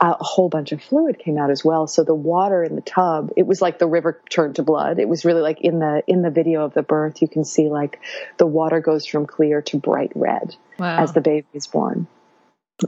a 0.00 0.16
whole 0.20 0.48
bunch 0.48 0.72
of 0.72 0.82
fluid 0.82 1.18
came 1.18 1.38
out 1.38 1.50
as 1.50 1.64
well. 1.64 1.86
So 1.86 2.04
the 2.04 2.14
water 2.14 2.62
in 2.62 2.76
the 2.76 2.82
tub, 2.82 3.32
it 3.36 3.46
was 3.46 3.60
like 3.60 3.78
the 3.78 3.88
river 3.88 4.20
turned 4.30 4.56
to 4.56 4.62
blood. 4.62 4.98
It 4.98 5.08
was 5.08 5.24
really 5.24 5.40
like 5.40 5.60
in 5.60 5.80
the 5.80 6.02
in 6.06 6.22
the 6.22 6.30
video 6.30 6.64
of 6.64 6.74
the 6.74 6.82
birth, 6.82 7.20
you 7.20 7.28
can 7.28 7.44
see 7.44 7.68
like 7.68 8.00
the 8.36 8.46
water 8.46 8.80
goes 8.80 9.06
from 9.06 9.26
clear 9.26 9.60
to 9.62 9.78
bright 9.78 10.12
red 10.14 10.54
wow. 10.78 10.98
as 10.98 11.12
the 11.12 11.20
baby 11.20 11.46
is 11.52 11.66
born. 11.66 12.06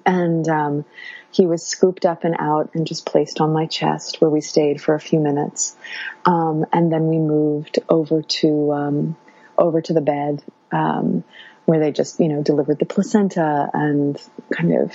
And 0.07 0.49
um, 0.49 0.85
he 1.33 1.47
was 1.47 1.67
scooped 1.67 2.07
up 2.07 2.23
and 2.23 2.37
out 2.39 2.71
and 2.75 2.87
just 2.87 3.07
placed 3.07 3.41
on 3.41 3.53
my 3.53 3.67
chest, 3.67 4.21
where 4.21 4.31
we 4.31 4.41
stayed 4.41 4.81
for 4.81 4.95
a 4.95 5.01
few 5.01 5.19
minutes, 5.19 5.77
um, 6.25 6.65
and 6.73 6.93
then 6.93 7.09
we 7.09 7.19
moved 7.19 7.81
over 7.89 8.23
to 8.23 8.73
um, 8.73 9.17
over 9.59 9.81
to 9.81 9.93
the 9.93 10.01
bed 10.01 10.45
um, 10.71 11.25
where 11.65 11.81
they 11.81 11.91
just 11.91 12.21
you 12.21 12.29
know 12.29 12.43
delivered 12.43 12.79
the 12.79 12.87
placenta 12.87 13.69
and 13.73 14.21
kind 14.53 14.75
of 14.75 14.93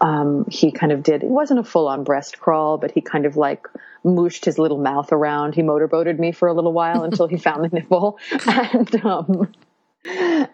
um, 0.00 0.46
he 0.50 0.72
kind 0.72 0.92
of 0.92 1.02
did, 1.02 1.22
it 1.22 1.28
wasn't 1.28 1.60
a 1.60 1.64
full 1.64 1.88
on 1.88 2.04
breast 2.04 2.38
crawl, 2.38 2.78
but 2.78 2.90
he 2.90 3.00
kind 3.00 3.26
of 3.26 3.36
like 3.36 3.66
mooshed 4.04 4.44
his 4.44 4.58
little 4.58 4.78
mouth 4.78 5.12
around. 5.12 5.54
He 5.54 5.62
motorboated 5.62 6.18
me 6.18 6.32
for 6.32 6.48
a 6.48 6.54
little 6.54 6.72
while 6.72 7.04
until 7.04 7.26
he 7.26 7.36
found 7.36 7.64
the 7.64 7.68
nipple 7.68 8.18
and, 8.46 9.04
um, 9.04 9.52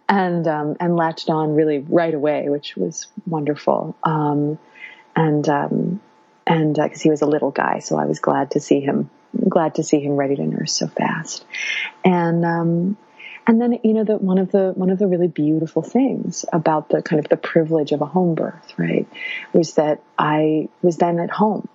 and, 0.09 0.49
um, 0.49 0.77
and 0.81 0.97
latched 0.97 1.29
on 1.29 1.55
really 1.55 1.79
right 1.79 2.15
away, 2.15 2.49
which 2.49 2.77
was 2.77 3.09
wonderful. 3.27 3.97
Um, 4.03 4.59
and, 5.15 5.49
um, 5.49 6.01
and, 6.47 6.79
uh, 6.79 6.89
cause 6.89 7.01
he 7.01 7.11
was 7.11 7.23
a 7.23 7.27
little 7.27 7.51
guy. 7.51 7.81
So 7.81 7.99
I 7.99 8.07
was 8.07 8.21
glad 8.21 8.53
to 8.53 8.61
see 8.61 8.81
him, 8.81 9.11
glad 9.49 9.77
to 9.77 9.83
see 9.83 10.01
him 10.01 10.13
ready 10.13 10.37
to 10.37 10.47
nurse 10.47 10.73
so 10.73 10.87
fast. 10.87 11.45
And, 12.05 12.45
um, 12.45 12.97
and 13.47 13.61
then, 13.61 13.79
you 13.83 13.93
know, 13.93 14.05
that 14.05 14.23
one 14.23 14.39
of 14.39 14.53
the, 14.53 14.73
one 14.75 14.91
of 14.91 14.99
the 14.99 15.09
really 15.09 15.29
beautiful 15.29 15.83
things 15.83 16.45
about 16.53 16.89
the 16.89 17.03
kind 17.03 17.19
of 17.19 17.29
the 17.29 17.37
privilege 17.37 17.93
of 17.93 18.01
a 18.01 18.07
home 18.07 18.35
birth, 18.35 18.75
right, 18.77 19.07
was 19.53 19.75
that 19.75 20.03
I 20.19 20.69
was 20.81 20.97
then 20.97 21.19
at 21.19 21.31
home. 21.31 21.69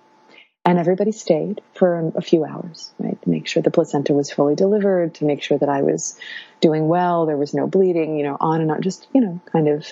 And 0.64 0.78
everybody 0.78 1.12
stayed 1.12 1.62
for 1.74 2.12
a 2.14 2.20
few 2.20 2.44
hours, 2.44 2.92
right, 2.98 3.20
to 3.22 3.30
make 3.30 3.46
sure 3.46 3.62
the 3.62 3.70
placenta 3.70 4.12
was 4.12 4.30
fully 4.30 4.54
delivered, 4.54 5.14
to 5.14 5.24
make 5.24 5.42
sure 5.42 5.58
that 5.58 5.68
I 5.68 5.82
was 5.82 6.18
doing 6.60 6.88
well, 6.88 7.26
there 7.26 7.36
was 7.36 7.54
no 7.54 7.66
bleeding, 7.66 8.18
you 8.18 8.24
know, 8.24 8.36
on 8.38 8.60
and 8.60 8.70
on, 8.70 8.82
just, 8.82 9.06
you 9.14 9.20
know, 9.20 9.40
kind 9.50 9.68
of 9.68 9.86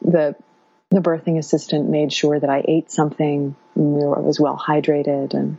the, 0.00 0.34
the 0.90 1.00
birthing 1.00 1.38
assistant 1.38 1.88
made 1.88 2.12
sure 2.12 2.38
that 2.38 2.48
I 2.48 2.64
ate 2.66 2.90
something, 2.90 3.56
I 3.76 3.80
was 3.80 4.38
well 4.38 4.58
hydrated 4.58 5.34
and, 5.34 5.58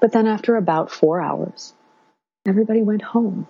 but 0.00 0.12
then 0.12 0.26
after 0.26 0.56
about 0.56 0.90
four 0.90 1.20
hours, 1.20 1.74
everybody 2.46 2.82
went 2.82 3.02
home 3.02 3.46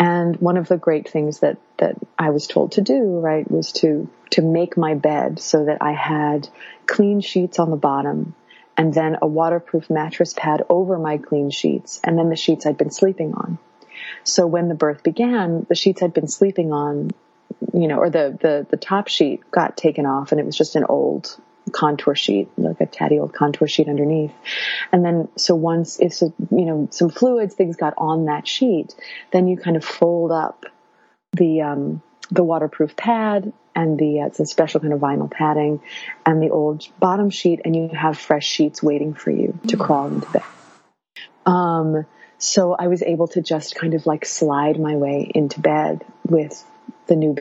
and 0.00 0.36
one 0.36 0.56
of 0.56 0.66
the 0.66 0.78
great 0.78 1.10
things 1.10 1.40
that, 1.40 1.58
that 1.76 1.94
I 2.18 2.30
was 2.30 2.46
told 2.46 2.72
to 2.72 2.80
do, 2.80 3.20
right, 3.20 3.48
was 3.48 3.70
to, 3.72 4.08
to 4.30 4.40
make 4.40 4.78
my 4.78 4.94
bed 4.94 5.38
so 5.38 5.66
that 5.66 5.82
I 5.82 5.92
had 5.92 6.48
clean 6.86 7.20
sheets 7.20 7.58
on 7.58 7.70
the 7.70 7.76
bottom 7.76 8.34
and 8.78 8.94
then 8.94 9.18
a 9.20 9.26
waterproof 9.26 9.90
mattress 9.90 10.32
pad 10.34 10.62
over 10.70 10.98
my 10.98 11.18
clean 11.18 11.50
sheets 11.50 12.00
and 12.02 12.18
then 12.18 12.30
the 12.30 12.36
sheets 12.36 12.64
I'd 12.64 12.78
been 12.78 12.90
sleeping 12.90 13.34
on. 13.34 13.58
So 14.24 14.46
when 14.46 14.68
the 14.68 14.74
birth 14.74 15.02
began, 15.02 15.66
the 15.68 15.74
sheets 15.74 16.02
I'd 16.02 16.14
been 16.14 16.28
sleeping 16.28 16.72
on, 16.72 17.10
you 17.74 17.86
know, 17.86 17.98
or 17.98 18.08
the, 18.08 18.38
the, 18.40 18.66
the 18.70 18.78
top 18.78 19.08
sheet 19.08 19.50
got 19.50 19.76
taken 19.76 20.06
off 20.06 20.32
and 20.32 20.40
it 20.40 20.46
was 20.46 20.56
just 20.56 20.76
an 20.76 20.84
old 20.88 21.38
contour 21.70 22.14
sheet, 22.14 22.48
like 22.56 22.80
a 22.80 22.86
tatty 22.86 23.18
old 23.18 23.32
contour 23.32 23.68
sheet 23.68 23.88
underneath. 23.88 24.32
And 24.92 25.04
then, 25.04 25.28
so 25.36 25.54
once 25.54 25.98
if, 26.00 26.20
you 26.20 26.36
know, 26.50 26.88
some 26.90 27.10
fluids, 27.10 27.54
things 27.54 27.76
got 27.76 27.94
on 27.98 28.26
that 28.26 28.46
sheet, 28.46 28.94
then 29.32 29.48
you 29.48 29.56
kind 29.56 29.76
of 29.76 29.84
fold 29.84 30.32
up 30.32 30.64
the, 31.32 31.62
um, 31.62 32.02
the 32.30 32.44
waterproof 32.44 32.96
pad 32.96 33.52
and 33.74 33.98
the, 33.98 34.20
uh, 34.20 34.26
it's 34.26 34.40
a 34.40 34.46
special 34.46 34.80
kind 34.80 34.92
of 34.92 35.00
vinyl 35.00 35.30
padding 35.30 35.80
and 36.26 36.42
the 36.42 36.50
old 36.50 36.86
bottom 36.98 37.30
sheet 37.30 37.60
and 37.64 37.74
you 37.74 37.88
have 37.88 38.18
fresh 38.18 38.46
sheets 38.46 38.82
waiting 38.82 39.14
for 39.14 39.30
you 39.30 39.58
to 39.68 39.76
mm. 39.76 39.84
crawl 39.84 40.08
into 40.08 40.28
bed. 40.30 40.42
Um, 41.46 42.06
so 42.38 42.74
I 42.74 42.86
was 42.88 43.02
able 43.02 43.28
to 43.28 43.42
just 43.42 43.74
kind 43.74 43.94
of 43.94 44.06
like 44.06 44.24
slide 44.24 44.80
my 44.80 44.96
way 44.96 45.30
into 45.34 45.60
bed 45.60 46.04
with 46.26 46.64
the 47.06 47.16
new 47.16 47.36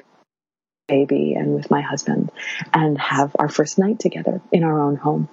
baby 0.89 1.35
and 1.35 1.55
with 1.55 1.71
my 1.71 1.81
husband 1.81 2.31
and 2.73 2.97
have 2.97 3.35
our 3.39 3.47
first 3.47 3.79
night 3.79 3.99
together 3.99 4.41
in 4.51 4.63
our 4.63 4.81
own 4.81 4.97
home. 4.97 5.29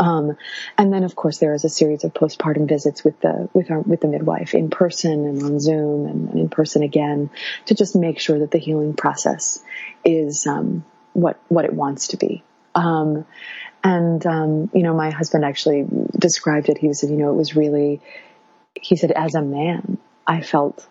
Um, 0.00 0.36
and 0.76 0.92
then 0.92 1.04
of 1.04 1.14
course 1.14 1.38
there 1.38 1.54
is 1.54 1.64
a 1.64 1.68
series 1.68 2.02
of 2.02 2.12
postpartum 2.12 2.68
visits 2.68 3.04
with 3.04 3.20
the 3.20 3.48
with 3.52 3.70
our 3.70 3.80
with 3.80 4.00
the 4.00 4.08
midwife 4.08 4.54
in 4.54 4.70
person 4.70 5.24
and 5.24 5.42
on 5.42 5.60
Zoom 5.60 6.06
and, 6.06 6.30
and 6.30 6.40
in 6.40 6.48
person 6.48 6.82
again 6.82 7.30
to 7.66 7.74
just 7.76 7.94
make 7.94 8.18
sure 8.18 8.40
that 8.40 8.50
the 8.50 8.58
healing 8.58 8.94
process 8.94 9.62
is 10.04 10.46
um, 10.48 10.84
what 11.12 11.38
what 11.48 11.64
it 11.64 11.72
wants 11.72 12.08
to 12.08 12.16
be. 12.16 12.42
Um, 12.74 13.24
and 13.84 14.24
um, 14.26 14.70
you 14.74 14.82
know, 14.82 14.94
my 14.94 15.10
husband 15.10 15.44
actually 15.44 15.86
described 16.18 16.68
it. 16.68 16.78
He 16.78 16.92
said, 16.92 17.10
you 17.10 17.16
know, 17.16 17.30
it 17.30 17.36
was 17.36 17.54
really. 17.54 18.00
He 18.74 18.96
said, 18.96 19.10
as 19.12 19.34
a 19.34 19.42
man, 19.42 19.98
I 20.26 20.40
felt 20.40 20.86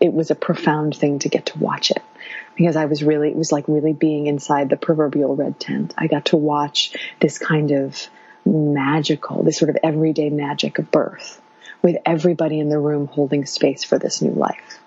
it 0.00 0.12
was 0.12 0.30
a 0.30 0.34
profound 0.34 0.96
thing 0.96 1.18
to 1.20 1.28
get 1.28 1.46
to 1.46 1.58
watch 1.58 1.90
it 1.90 2.02
because 2.56 2.76
I 2.76 2.86
was 2.86 3.02
really, 3.02 3.30
it 3.30 3.36
was 3.36 3.52
like 3.52 3.64
really 3.68 3.92
being 3.92 4.26
inside 4.26 4.68
the 4.68 4.76
proverbial 4.76 5.36
red 5.36 5.58
tent. 5.58 5.94
I 5.96 6.06
got 6.06 6.26
to 6.26 6.36
watch 6.36 6.94
this 7.20 7.38
kind 7.38 7.70
of 7.70 8.08
magical, 8.44 9.42
this 9.42 9.58
sort 9.58 9.70
of 9.70 9.78
everyday 9.82 10.30
magic 10.30 10.78
of 10.78 10.90
birth 10.90 11.40
with 11.82 11.96
everybody 12.04 12.60
in 12.60 12.68
the 12.68 12.78
room 12.78 13.06
holding 13.06 13.46
space 13.46 13.84
for 13.84 13.98
this 13.98 14.22
new 14.22 14.32
life. 14.32 14.80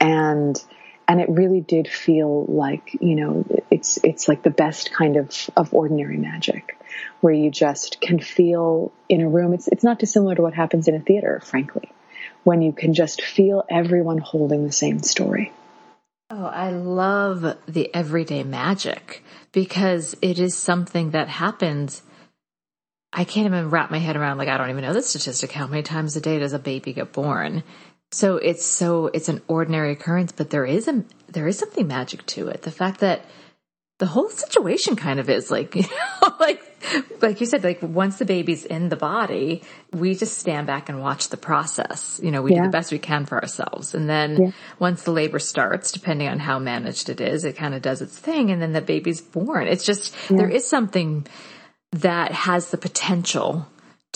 And, 0.00 0.62
and 1.08 1.20
it 1.20 1.28
really 1.28 1.60
did 1.60 1.88
feel 1.88 2.44
like 2.46 2.96
you 3.00 3.14
know 3.14 3.44
it's 3.70 3.98
it's 4.02 4.28
like 4.28 4.42
the 4.42 4.50
best 4.50 4.92
kind 4.92 5.16
of 5.16 5.50
of 5.56 5.72
ordinary 5.72 6.16
magic 6.16 6.78
where 7.20 7.32
you 7.32 7.50
just 7.50 8.00
can 8.00 8.18
feel 8.18 8.92
in 9.08 9.20
a 9.20 9.28
room 9.28 9.52
it's 9.52 9.68
it's 9.68 9.84
not 9.84 9.98
dissimilar 9.98 10.34
to 10.34 10.42
what 10.42 10.54
happens 10.54 10.88
in 10.88 10.94
a 10.94 11.00
theater 11.00 11.40
frankly 11.44 11.92
when 12.44 12.62
you 12.62 12.72
can 12.72 12.94
just 12.94 13.22
feel 13.22 13.64
everyone 13.68 14.18
holding 14.18 14.64
the 14.64 14.72
same 14.72 15.00
story 15.00 15.52
oh 16.30 16.46
i 16.46 16.70
love 16.70 17.56
the 17.66 17.94
everyday 17.94 18.42
magic 18.42 19.22
because 19.52 20.16
it 20.22 20.38
is 20.38 20.54
something 20.54 21.10
that 21.10 21.28
happens 21.28 22.02
I 23.12 23.24
can't 23.24 23.46
even 23.46 23.70
wrap 23.70 23.90
my 23.90 23.96
head 23.96 24.16
around 24.16 24.36
like 24.36 24.48
I 24.48 24.58
don't 24.58 24.68
even 24.68 24.82
know 24.82 24.92
the 24.92 25.00
statistic 25.00 25.50
how 25.50 25.66
many 25.66 25.82
times 25.82 26.16
a 26.16 26.20
day 26.20 26.38
does 26.38 26.52
a 26.52 26.58
baby 26.58 26.92
get 26.92 27.14
born 27.14 27.62
so 28.12 28.36
it's 28.36 28.64
so 28.64 29.08
it's 29.08 29.28
an 29.28 29.42
ordinary 29.48 29.92
occurrence, 29.92 30.32
but 30.32 30.50
there 30.50 30.64
is 30.64 30.88
a 30.88 31.04
there 31.28 31.48
is 31.48 31.58
something 31.58 31.86
magic 31.86 32.24
to 32.26 32.48
it. 32.48 32.62
The 32.62 32.70
fact 32.70 33.00
that 33.00 33.24
the 33.98 34.06
whole 34.06 34.28
situation 34.28 34.96
kind 34.96 35.18
of 35.18 35.28
is 35.28 35.50
like 35.50 35.74
you 35.74 35.82
know 35.82 36.34
like 36.38 36.75
like 37.22 37.40
you 37.40 37.46
said 37.46 37.64
like 37.64 37.82
once 37.82 38.18
the 38.18 38.24
baby's 38.24 38.64
in 38.64 38.88
the 38.88 38.96
body 38.96 39.62
we 39.92 40.14
just 40.14 40.38
stand 40.38 40.66
back 40.66 40.88
and 40.88 41.00
watch 41.00 41.28
the 41.28 41.36
process 41.36 42.20
you 42.22 42.30
know 42.30 42.42
we 42.42 42.52
yeah. 42.52 42.58
do 42.58 42.64
the 42.64 42.70
best 42.70 42.92
we 42.92 42.98
can 42.98 43.26
for 43.26 43.40
ourselves 43.40 43.94
and 43.94 44.08
then 44.08 44.36
yeah. 44.36 44.50
once 44.78 45.02
the 45.02 45.10
labor 45.10 45.38
starts 45.38 45.92
depending 45.92 46.28
on 46.28 46.38
how 46.38 46.58
managed 46.58 47.08
it 47.08 47.20
is 47.20 47.44
it 47.44 47.56
kind 47.56 47.74
of 47.74 47.82
does 47.82 48.02
its 48.02 48.18
thing 48.18 48.50
and 48.50 48.60
then 48.60 48.72
the 48.72 48.80
baby's 48.80 49.20
born 49.20 49.66
it's 49.66 49.84
just 49.84 50.14
yeah. 50.30 50.36
there 50.36 50.50
is 50.50 50.66
something 50.66 51.26
that 51.92 52.32
has 52.32 52.70
the 52.70 52.78
potential 52.78 53.66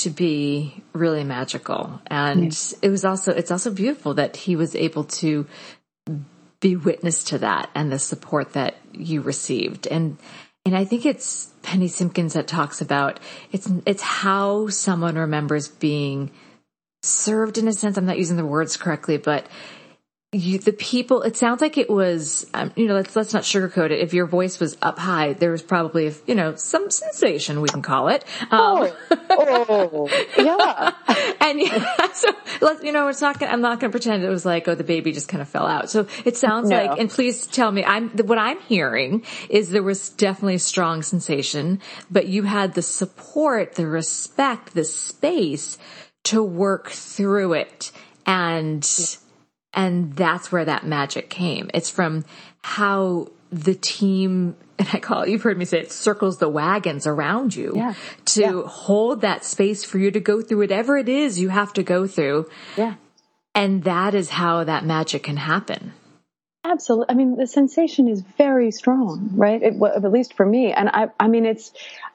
to 0.01 0.11
be 0.11 0.83
really 0.93 1.25
magical. 1.25 2.01
And 2.07 2.57
it 2.83 2.89
was 2.89 3.05
also, 3.05 3.33
it's 3.33 3.51
also 3.51 3.71
beautiful 3.71 4.15
that 4.15 4.37
he 4.37 4.57
was 4.57 4.75
able 4.75 5.05
to 5.05 5.47
be 6.61 6.77
witness 6.77 7.25
to 7.25 7.39
that 7.39 7.71
and 7.75 7.93
the 7.93 7.99
support 7.99 8.55
that 8.55 8.77
you 8.93 9.21
received. 9.21 9.87
And, 9.87 10.17
and 10.65 10.77
I 10.77 10.85
think 10.85 11.07
it's 11.07 11.51
Penny 11.63 11.89
Simpkins 11.89 12.35
that 12.35 12.47
talks 12.47 12.81
about 12.81 13.21
it's, 13.53 13.71
it's 13.87 14.03
how 14.03 14.69
someone 14.69 15.17
remembers 15.17 15.69
being 15.69 16.31
served 17.03 17.59
in 17.59 17.67
a 17.67 17.73
sense. 17.73 17.97
I'm 17.97 18.07
not 18.07 18.19
using 18.19 18.37
the 18.37 18.45
words 18.45 18.77
correctly, 18.77 19.17
but 19.17 19.47
you, 20.33 20.61
the 20.61 20.73
people, 20.73 21.23
it 21.23 21.37
sounds 21.37 21.61
like 21.61 21.77
it 21.77 21.91
was, 21.91 22.49
um, 22.55 22.71
you 22.77 22.87
know, 22.87 22.95
let's, 22.95 23.17
let's 23.17 23.35
not 23.35 23.43
sugarcoat 23.43 23.91
it. 23.91 23.99
If 23.99 24.15
your 24.15 24.27
voice 24.27 24.61
was 24.61 24.77
up 24.81 24.97
high, 24.97 25.33
there 25.33 25.51
was 25.51 25.61
probably, 25.61 26.15
you 26.25 26.37
know, 26.37 26.55
some 26.55 26.89
sensation, 26.89 27.61
we 27.61 27.69
can 27.69 27.83
call 27.83 28.07
it. 28.09 28.25
Um, 28.43 28.49
oh, 28.53 28.97
oh, 29.31 30.09
yeah. 30.39 31.35
and 31.41 31.61
yeah, 31.61 32.13
so 32.13 32.29
let's, 32.61 32.85
you 32.85 32.93
know, 32.93 33.09
it's 33.09 33.21
not 33.21 33.41
gonna, 33.41 33.51
I'm 33.51 33.61
not 33.61 33.81
going 33.81 33.91
to 33.91 33.99
pretend 33.99 34.23
it 34.23 34.29
was 34.29 34.47
like, 34.47 34.69
oh, 34.69 34.77
the 34.77 34.85
baby 34.85 35.11
just 35.11 35.29
kind 35.29 35.43
of 35.43 35.49
fell 35.49 35.67
out. 35.67 35.91
So 35.91 36.07
it 36.25 36.37
sounds 36.37 36.71
no. 36.71 36.77
like, 36.77 37.01
and 37.01 37.11
please 37.11 37.49
tell 37.49 37.73
me, 37.73 37.83
I'm, 37.83 38.11
what 38.11 38.39
I'm 38.39 38.61
hearing 38.61 39.25
is 39.49 39.71
there 39.71 39.83
was 39.83 40.11
definitely 40.11 40.55
a 40.55 40.61
strong 40.61 41.03
sensation, 41.03 41.81
but 42.09 42.29
you 42.29 42.45
had 42.45 42.75
the 42.75 42.83
support, 42.83 43.75
the 43.75 43.89
respect, 43.89 44.75
the 44.75 44.85
space 44.85 45.77
to 46.23 46.41
work 46.41 46.91
through 46.91 47.55
it 47.55 47.91
and, 48.27 48.89
yeah 48.97 49.20
and 49.73 50.15
that's 50.15 50.51
where 50.51 50.65
that 50.65 50.87
magic 50.87 51.31
came. 51.31 51.71
It's 51.75 51.91
from 51.91 52.25
how 52.63 53.29
the 53.51 53.75
team, 53.75 54.57
and 54.79 54.89
I 54.93 54.99
call 55.01 55.23
it, 55.23 55.31
you've 55.31 55.43
heard 55.43 55.59
me 55.59 55.65
say 55.65 55.81
it, 55.81 55.93
circles 55.93 56.39
the 56.39 56.49
wagons 56.49 57.07
around 57.07 57.55
you 57.55 57.73
yeah. 57.75 57.95
to 58.27 58.41
yeah. 58.41 58.63
hold 58.67 59.23
that 59.23 59.45
space 59.45 59.85
for 59.85 59.99
you 59.99 60.11
to 60.11 60.21
go 60.21 60.41
through 60.41 60.59
whatever 60.59 60.97
it 60.97 61.09
is 61.09 61.39
you 61.39 61.49
have 61.49 61.73
to 61.75 61.83
go 61.83 62.07
through. 62.07 62.49
Yeah. 62.77 62.95
And 63.55 63.83
that 63.85 64.15
is 64.15 64.31
how 64.31 64.65
that 64.65 64.85
magic 64.85 65.25
can 65.25 65.37
happen. 65.37 65.93
Absolutely. 66.63 67.07
I 67.09 67.15
mean, 67.15 67.37
the 67.37 67.47
sensation 67.47 68.07
is 68.07 68.23
very 68.39 68.71
strong, 68.71 69.31
right? 69.35 69.61
It, 69.63 69.75
well, 69.75 69.93
at 69.97 70.13
least 70.13 70.35
for 70.35 70.47
me. 70.47 70.73
And 70.73 70.89
I, 70.89 71.09
I 71.19 71.27
mean, 71.27 71.47
it's, 71.47 71.73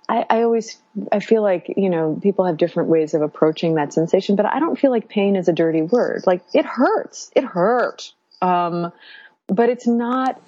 I, 0.08 0.26
I 0.30 0.43
always, 0.43 0.78
I 1.12 1.20
feel 1.20 1.41
like, 1.41 1.74
you 1.76 1.89
know, 1.89 2.20
people 2.22 2.45
have 2.45 2.58
different 2.58 2.89
ways 2.89 3.14
of 3.14 3.22
approaching 3.22 3.76
that 3.76 3.91
sensation, 3.91 4.36
but 4.36 4.45
I 4.45 4.60
don't 4.60 4.78
feel 4.78 4.91
like 4.91 5.10
pain 5.10 5.36
is 5.36 5.47
a 5.47 5.53
dirty 5.53 5.82
word. 5.82 6.24
Like 6.28 6.43
it 6.53 6.66
hurts. 6.66 7.32
It 7.36 7.43
hurt. 7.43 8.14
Um, 8.41 8.91
but 9.47 9.70
it's 9.70 9.88
not, 9.88 10.41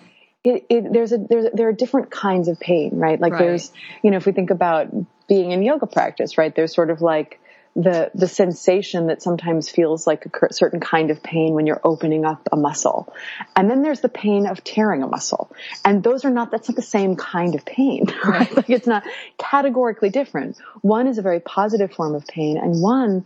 it, 0.44 0.66
it, 0.70 0.94
there's 0.94 1.12
a, 1.12 1.18
there's, 1.18 1.48
there 1.54 1.68
are 1.70 1.74
different 1.74 2.12
kinds 2.12 2.48
of 2.48 2.60
pain, 2.60 2.92
right? 2.94 3.20
Like 3.20 3.34
right. 3.34 3.40
there's, 3.40 3.72
you 4.04 4.12
know, 4.12 4.18
if 4.18 4.26
we 4.26 4.32
think 4.32 4.52
about 4.52 4.90
being 5.28 5.52
in 5.52 5.64
yoga 5.64 5.88
practice, 5.88 6.38
right? 6.38 6.56
There's 6.56 6.74
sort 6.74 6.90
of 6.90 7.02
like, 7.02 7.40
the 7.78 8.10
the 8.16 8.28
sensation 8.28 9.06
that 9.08 9.22
sometimes 9.22 9.70
feels 9.70 10.08
like 10.08 10.26
a 10.26 10.54
certain 10.54 10.80
kind 10.80 11.12
of 11.12 11.22
pain 11.22 11.54
when 11.54 11.68
you're 11.68 11.80
opening 11.84 12.26
up 12.26 12.50
a 12.52 12.58
muscle 12.58 13.14
and 13.56 13.70
then 13.70 13.84
there's 13.84 14.02
the 14.02 14.10
pain 14.10 14.48
of 14.48 14.64
tearing 14.64 15.04
a 15.04 15.08
muscle 15.08 15.52
and 15.86 16.04
those 16.04 16.26
are 16.26 16.32
not 16.32 16.50
that's 16.50 16.68
not 16.68 16.76
the 16.76 16.82
same 16.82 17.16
kind 17.16 17.54
of 17.54 17.64
pain 17.66 18.06
right 18.26 18.52
like 18.58 18.70
it's 18.72 18.88
not 18.88 19.04
categorically 19.38 20.10
different 20.10 20.58
one 20.82 21.06
is 21.06 21.20
a 21.20 21.22
very 21.22 21.40
positive 21.40 21.94
form 21.94 22.16
of 22.16 22.26
pain 22.26 22.58
and 22.58 22.82
one 22.82 23.26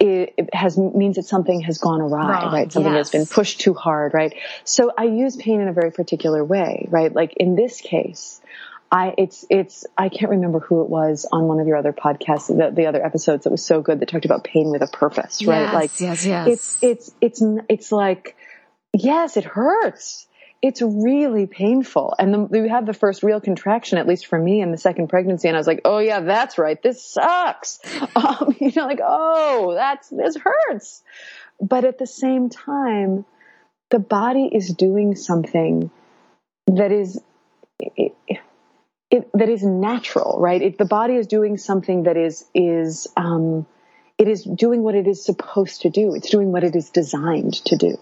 it, 0.00 0.48
has 0.52 0.76
means 0.76 1.14
that 1.14 1.26
something 1.26 1.60
has 1.60 1.78
gone 1.78 2.00
awry, 2.00 2.42
Wrong. 2.42 2.52
right? 2.52 2.72
Something 2.72 2.92
yes. 2.92 3.06
has 3.06 3.10
been 3.10 3.26
pushed 3.26 3.60
too 3.60 3.72
hard, 3.72 4.14
right? 4.14 4.34
So 4.64 4.92
I 4.98 5.04
use 5.04 5.36
pain 5.36 5.60
in 5.60 5.68
a 5.68 5.72
very 5.72 5.92
particular 5.92 6.44
way, 6.44 6.88
right? 6.90 7.14
Like 7.14 7.34
in 7.36 7.54
this 7.54 7.80
case, 7.80 8.40
I 8.92 9.14
it's 9.16 9.46
it's 9.48 9.86
I 9.96 10.10
can't 10.10 10.30
remember 10.30 10.60
who 10.60 10.82
it 10.82 10.90
was 10.90 11.26
on 11.32 11.44
one 11.44 11.60
of 11.60 11.66
your 11.66 11.78
other 11.78 11.94
podcasts, 11.94 12.48
the, 12.48 12.70
the 12.70 12.86
other 12.86 13.04
episodes 13.04 13.44
that 13.44 13.50
was 13.50 13.64
so 13.64 13.80
good 13.80 14.00
that 14.00 14.08
talked 14.10 14.26
about 14.26 14.44
pain 14.44 14.70
with 14.70 14.82
a 14.82 14.86
purpose, 14.86 15.42
right? 15.46 15.62
Yes, 15.62 15.74
like 15.74 16.00
yes, 16.00 16.26
yes. 16.26 16.48
It's 16.48 16.78
it's 16.82 17.14
it's 17.22 17.42
it's 17.70 17.92
like 17.92 18.36
yes, 18.92 19.38
it 19.38 19.44
hurts. 19.44 20.26
It's 20.60 20.82
really 20.82 21.46
painful. 21.46 22.14
And 22.18 22.32
then 22.32 22.48
we 22.48 22.68
had 22.68 22.84
the 22.84 22.92
first 22.92 23.22
real 23.22 23.40
contraction, 23.40 23.96
at 23.96 24.06
least 24.06 24.26
for 24.26 24.38
me 24.38 24.60
in 24.60 24.70
the 24.70 24.78
second 24.78 25.08
pregnancy. 25.08 25.48
And 25.48 25.56
I 25.56 25.60
was 25.60 25.66
like, 25.66 25.80
oh 25.84 25.98
yeah, 25.98 26.20
that's 26.20 26.56
right. 26.56 26.80
This 26.80 27.02
sucks. 27.02 27.80
Um, 28.14 28.54
you 28.60 28.70
know, 28.76 28.86
like, 28.86 29.00
oh, 29.02 29.74
that's, 29.74 30.08
this 30.10 30.36
hurts. 30.36 31.02
But 31.60 31.84
at 31.84 31.98
the 31.98 32.06
same 32.06 32.50
time, 32.50 33.24
the 33.90 33.98
body 33.98 34.48
is 34.52 34.68
doing 34.68 35.16
something 35.16 35.90
that 36.68 36.92
is, 36.92 37.20
it, 37.80 38.14
it, 38.28 38.38
that 39.34 39.48
is 39.48 39.62
natural, 39.62 40.40
right? 40.40 40.60
It, 40.60 40.78
the 40.78 40.84
body 40.84 41.16
is 41.16 41.26
doing 41.26 41.58
something 41.58 42.04
that 42.04 42.16
is 42.16 42.44
is 42.54 43.06
um, 43.16 43.66
it 44.18 44.28
is 44.28 44.44
doing 44.44 44.82
what 44.82 44.94
it 44.94 45.06
is 45.06 45.24
supposed 45.24 45.82
to 45.82 45.90
do. 45.90 46.14
It's 46.14 46.30
doing 46.30 46.52
what 46.52 46.64
it 46.64 46.74
is 46.74 46.90
designed 46.90 47.54
to 47.66 47.76
do. 47.76 47.96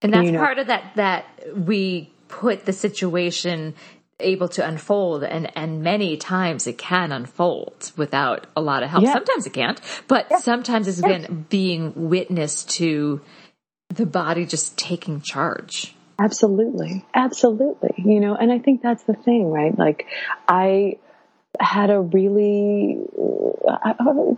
And 0.00 0.12
that's 0.12 0.26
you 0.26 0.32
know? 0.32 0.38
part 0.38 0.58
of 0.58 0.68
that 0.68 0.92
that 0.96 1.26
we 1.56 2.12
put 2.28 2.64
the 2.64 2.72
situation 2.72 3.74
able 4.20 4.48
to 4.48 4.66
unfold 4.66 5.24
and 5.24 5.50
and 5.56 5.82
many 5.82 6.16
times 6.16 6.66
it 6.66 6.78
can 6.78 7.12
unfold 7.12 7.92
without 7.96 8.46
a 8.56 8.60
lot 8.60 8.82
of 8.82 8.88
help. 8.88 9.04
Yeah. 9.04 9.12
Sometimes 9.12 9.46
it 9.46 9.52
can't, 9.52 9.80
but 10.08 10.26
yeah. 10.30 10.38
sometimes 10.38 10.88
it's 10.88 11.00
yeah. 11.00 11.18
been 11.18 11.46
being 11.50 12.08
witness 12.08 12.64
to 12.64 13.20
the 13.88 14.06
body 14.06 14.46
just 14.46 14.78
taking 14.78 15.20
charge. 15.20 15.94
Absolutely. 16.22 17.04
Absolutely. 17.14 17.94
You 17.98 18.20
know, 18.20 18.36
and 18.36 18.52
I 18.52 18.58
think 18.58 18.80
that's 18.82 19.02
the 19.02 19.14
thing, 19.14 19.50
right? 19.50 19.76
Like 19.76 20.06
I 20.46 20.98
had 21.58 21.90
a 21.90 22.00
really 22.00 22.98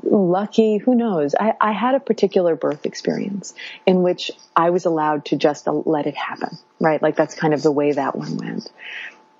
lucky, 0.03 0.79
who 0.79 0.95
knows? 0.95 1.35
I, 1.39 1.55
I 1.61 1.73
had 1.73 1.95
a 1.95 2.01
particular 2.01 2.57
birth 2.57 2.87
experience 2.87 3.55
in 3.87 4.03
which 4.03 4.31
I 4.57 4.71
was 4.71 4.87
allowed 4.87 5.27
to 5.27 5.37
just 5.37 5.67
let 5.67 6.07
it 6.07 6.17
happen, 6.17 6.57
right? 6.81 7.01
Like 7.03 7.17
that's 7.17 7.35
kind 7.35 7.53
of 7.53 7.63
the 7.63 7.71
way 7.71 7.93
that 7.93 8.17
one 8.17 8.37
went. 8.39 8.73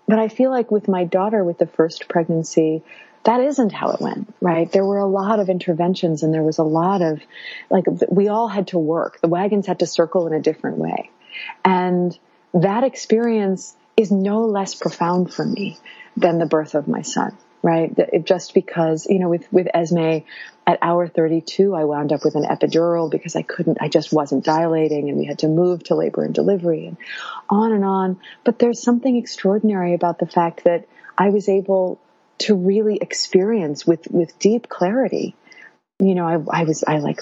But 0.07 0.19
I 0.19 0.29
feel 0.29 0.51
like 0.51 0.71
with 0.71 0.87
my 0.87 1.05
daughter, 1.05 1.43
with 1.43 1.59
the 1.59 1.67
first 1.67 2.09
pregnancy, 2.09 2.83
that 3.25 3.41
isn't 3.41 3.73
how 3.73 3.91
it 3.93 4.01
went, 4.03 4.35
right? 4.43 4.71
There 4.71 4.85
were 4.85 4.99
a 4.99 5.07
lot 5.07 5.41
of 5.41 5.49
interventions 5.49 6.23
and 6.23 6.35
there 6.35 6.43
was 6.43 6.59
a 6.59 6.63
lot 6.63 7.01
of, 7.01 7.23
like, 7.71 7.87
we 8.11 8.29
all 8.29 8.49
had 8.49 8.69
to 8.69 8.79
work. 8.79 9.21
The 9.23 9.29
wagons 9.29 9.67
had 9.67 9.79
to 9.79 9.87
circle 9.87 10.27
in 10.27 10.35
a 10.35 10.41
different 10.43 10.77
way. 10.77 11.11
And 11.65 12.17
that 12.55 12.85
experience 12.85 13.77
is 13.97 14.11
no 14.11 14.45
less 14.45 14.75
profound 14.75 15.33
for 15.33 15.45
me 15.45 15.77
than 16.17 16.39
the 16.39 16.47
birth 16.47 16.75
of 16.75 16.89
my 16.89 17.03
son, 17.03 17.37
right? 17.63 17.93
It, 17.97 18.25
just 18.25 18.55
because, 18.55 19.07
you 19.07 19.19
know, 19.19 19.29
with, 19.29 19.53
with 19.53 19.69
Esme 19.75 20.19
at 20.67 20.79
hour 20.81 21.09
32, 21.09 21.75
I 21.75 21.85
wound 21.85 22.13
up 22.13 22.25
with 22.25 22.37
an 22.37 22.45
epidural 22.45 23.11
because 23.11 23.37
I 23.37 23.43
couldn't, 23.43 23.79
I 23.81 23.89
just 23.89 24.13
wasn't 24.13 24.45
dilating 24.45 25.09
and 25.09 25.19
we 25.19 25.27
had 25.27 25.41
to 25.41 25.49
move 25.49 25.85
to 25.85 25.97
labor 25.97 26.25
and 26.25 26.35
delivery 26.35 26.87
and 26.87 26.97
on 27.51 27.73
and 27.73 27.85
on. 27.85 28.21
But 28.45 28.59
there's 28.59 28.81
something 28.81 29.17
extraordinary 29.17 29.95
about 29.95 30.19
the 30.19 30.27
fact 30.27 30.65
that 30.65 30.87
I 31.19 31.31
was 31.31 31.49
able 31.49 32.01
to 32.39 32.55
really 32.55 32.97
experience 32.97 33.87
with, 33.87 34.11
with 34.11 34.39
deep 34.39 34.69
clarity 34.69 35.35
you 36.09 36.15
know, 36.15 36.27
I, 36.27 36.61
I 36.61 36.65
was, 36.65 36.85
I 36.87 36.99
like, 36.99 37.21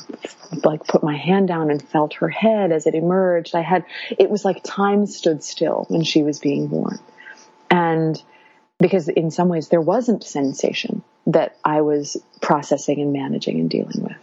like 0.65 0.87
put 0.87 1.03
my 1.03 1.17
hand 1.17 1.49
down 1.49 1.71
and 1.71 1.83
felt 1.83 2.15
her 2.15 2.29
head 2.29 2.73
as 2.73 2.87
it 2.87 2.95
emerged. 2.95 3.55
I 3.55 3.63
had, 3.63 3.85
it 4.19 4.31
was 4.31 4.45
like 4.45 4.63
time 4.63 5.07
stood 5.07 5.43
still 5.43 5.87
when 5.89 6.05
she 6.05 6.23
was 6.23 6.39
being 6.39 6.69
born. 6.69 6.99
And 7.71 8.23
because 8.79 9.09
in 9.09 9.31
some 9.31 9.49
ways 9.49 9.69
there 9.69 9.81
wasn't 9.81 10.25
sensation 10.25 11.03
that 11.27 11.57
I 11.65 11.83
was 11.83 12.17
processing 12.41 13.01
and 13.01 13.13
managing 13.13 13.61
and 13.61 13.71
dealing 13.71 14.03
with. 14.03 14.19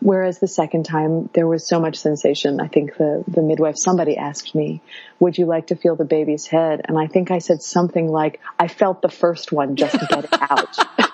Whereas 0.00 0.38
the 0.38 0.46
second 0.46 0.84
time 0.84 1.30
there 1.32 1.46
was 1.46 1.66
so 1.66 1.80
much 1.80 1.96
sensation. 1.96 2.60
I 2.60 2.68
think 2.68 2.96
the, 2.96 3.24
the 3.26 3.42
midwife, 3.42 3.76
somebody 3.78 4.16
asked 4.16 4.54
me, 4.54 4.82
would 5.18 5.38
you 5.38 5.46
like 5.46 5.68
to 5.68 5.76
feel 5.76 5.96
the 5.96 6.04
baby's 6.04 6.46
head? 6.46 6.82
And 6.84 6.98
I 6.98 7.06
think 7.06 7.30
I 7.30 7.38
said 7.38 7.62
something 7.62 8.06
like, 8.06 8.40
I 8.58 8.68
felt 8.68 9.02
the 9.02 9.08
first 9.08 9.52
one 9.52 9.76
just 9.76 9.98
get 10.08 10.24
it 10.24 10.30
out. 10.40 10.78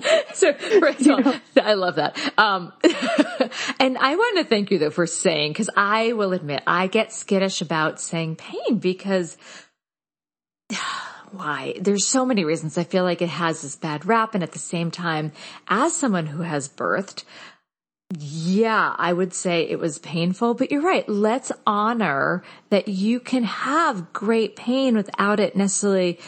so 0.34 0.52
first 0.52 1.06
of 1.06 1.26
all, 1.26 1.34
I 1.62 1.74
love 1.74 1.96
that. 1.96 2.16
Um, 2.38 2.72
and 3.80 3.98
I 3.98 4.16
want 4.16 4.38
to 4.38 4.44
thank 4.44 4.70
you 4.70 4.78
though 4.78 4.90
for 4.90 5.06
saying, 5.06 5.54
cause 5.54 5.70
I 5.76 6.12
will 6.12 6.32
admit 6.32 6.62
I 6.66 6.86
get 6.86 7.12
skittish 7.12 7.60
about 7.60 8.00
saying 8.00 8.36
pain 8.36 8.78
because 8.78 9.36
why? 11.32 11.74
There's 11.80 12.06
so 12.06 12.24
many 12.24 12.44
reasons. 12.44 12.78
I 12.78 12.84
feel 12.84 13.04
like 13.04 13.22
it 13.22 13.28
has 13.28 13.62
this 13.62 13.76
bad 13.76 14.06
rap. 14.06 14.34
And 14.34 14.42
at 14.42 14.52
the 14.52 14.58
same 14.58 14.90
time, 14.90 15.32
as 15.68 15.94
someone 15.94 16.26
who 16.26 16.42
has 16.42 16.68
birthed, 16.68 17.24
yeah, 18.18 18.94
I 18.96 19.12
would 19.12 19.34
say 19.34 19.68
it 19.68 19.78
was 19.78 19.98
painful, 19.98 20.54
but 20.54 20.70
you're 20.70 20.80
right. 20.80 21.06
Let's 21.06 21.52
honor 21.66 22.42
that 22.70 22.88
you 22.88 23.20
can 23.20 23.44
have 23.44 24.14
great 24.14 24.56
pain 24.56 24.96
without 24.96 25.40
it 25.40 25.54
necessarily 25.54 26.18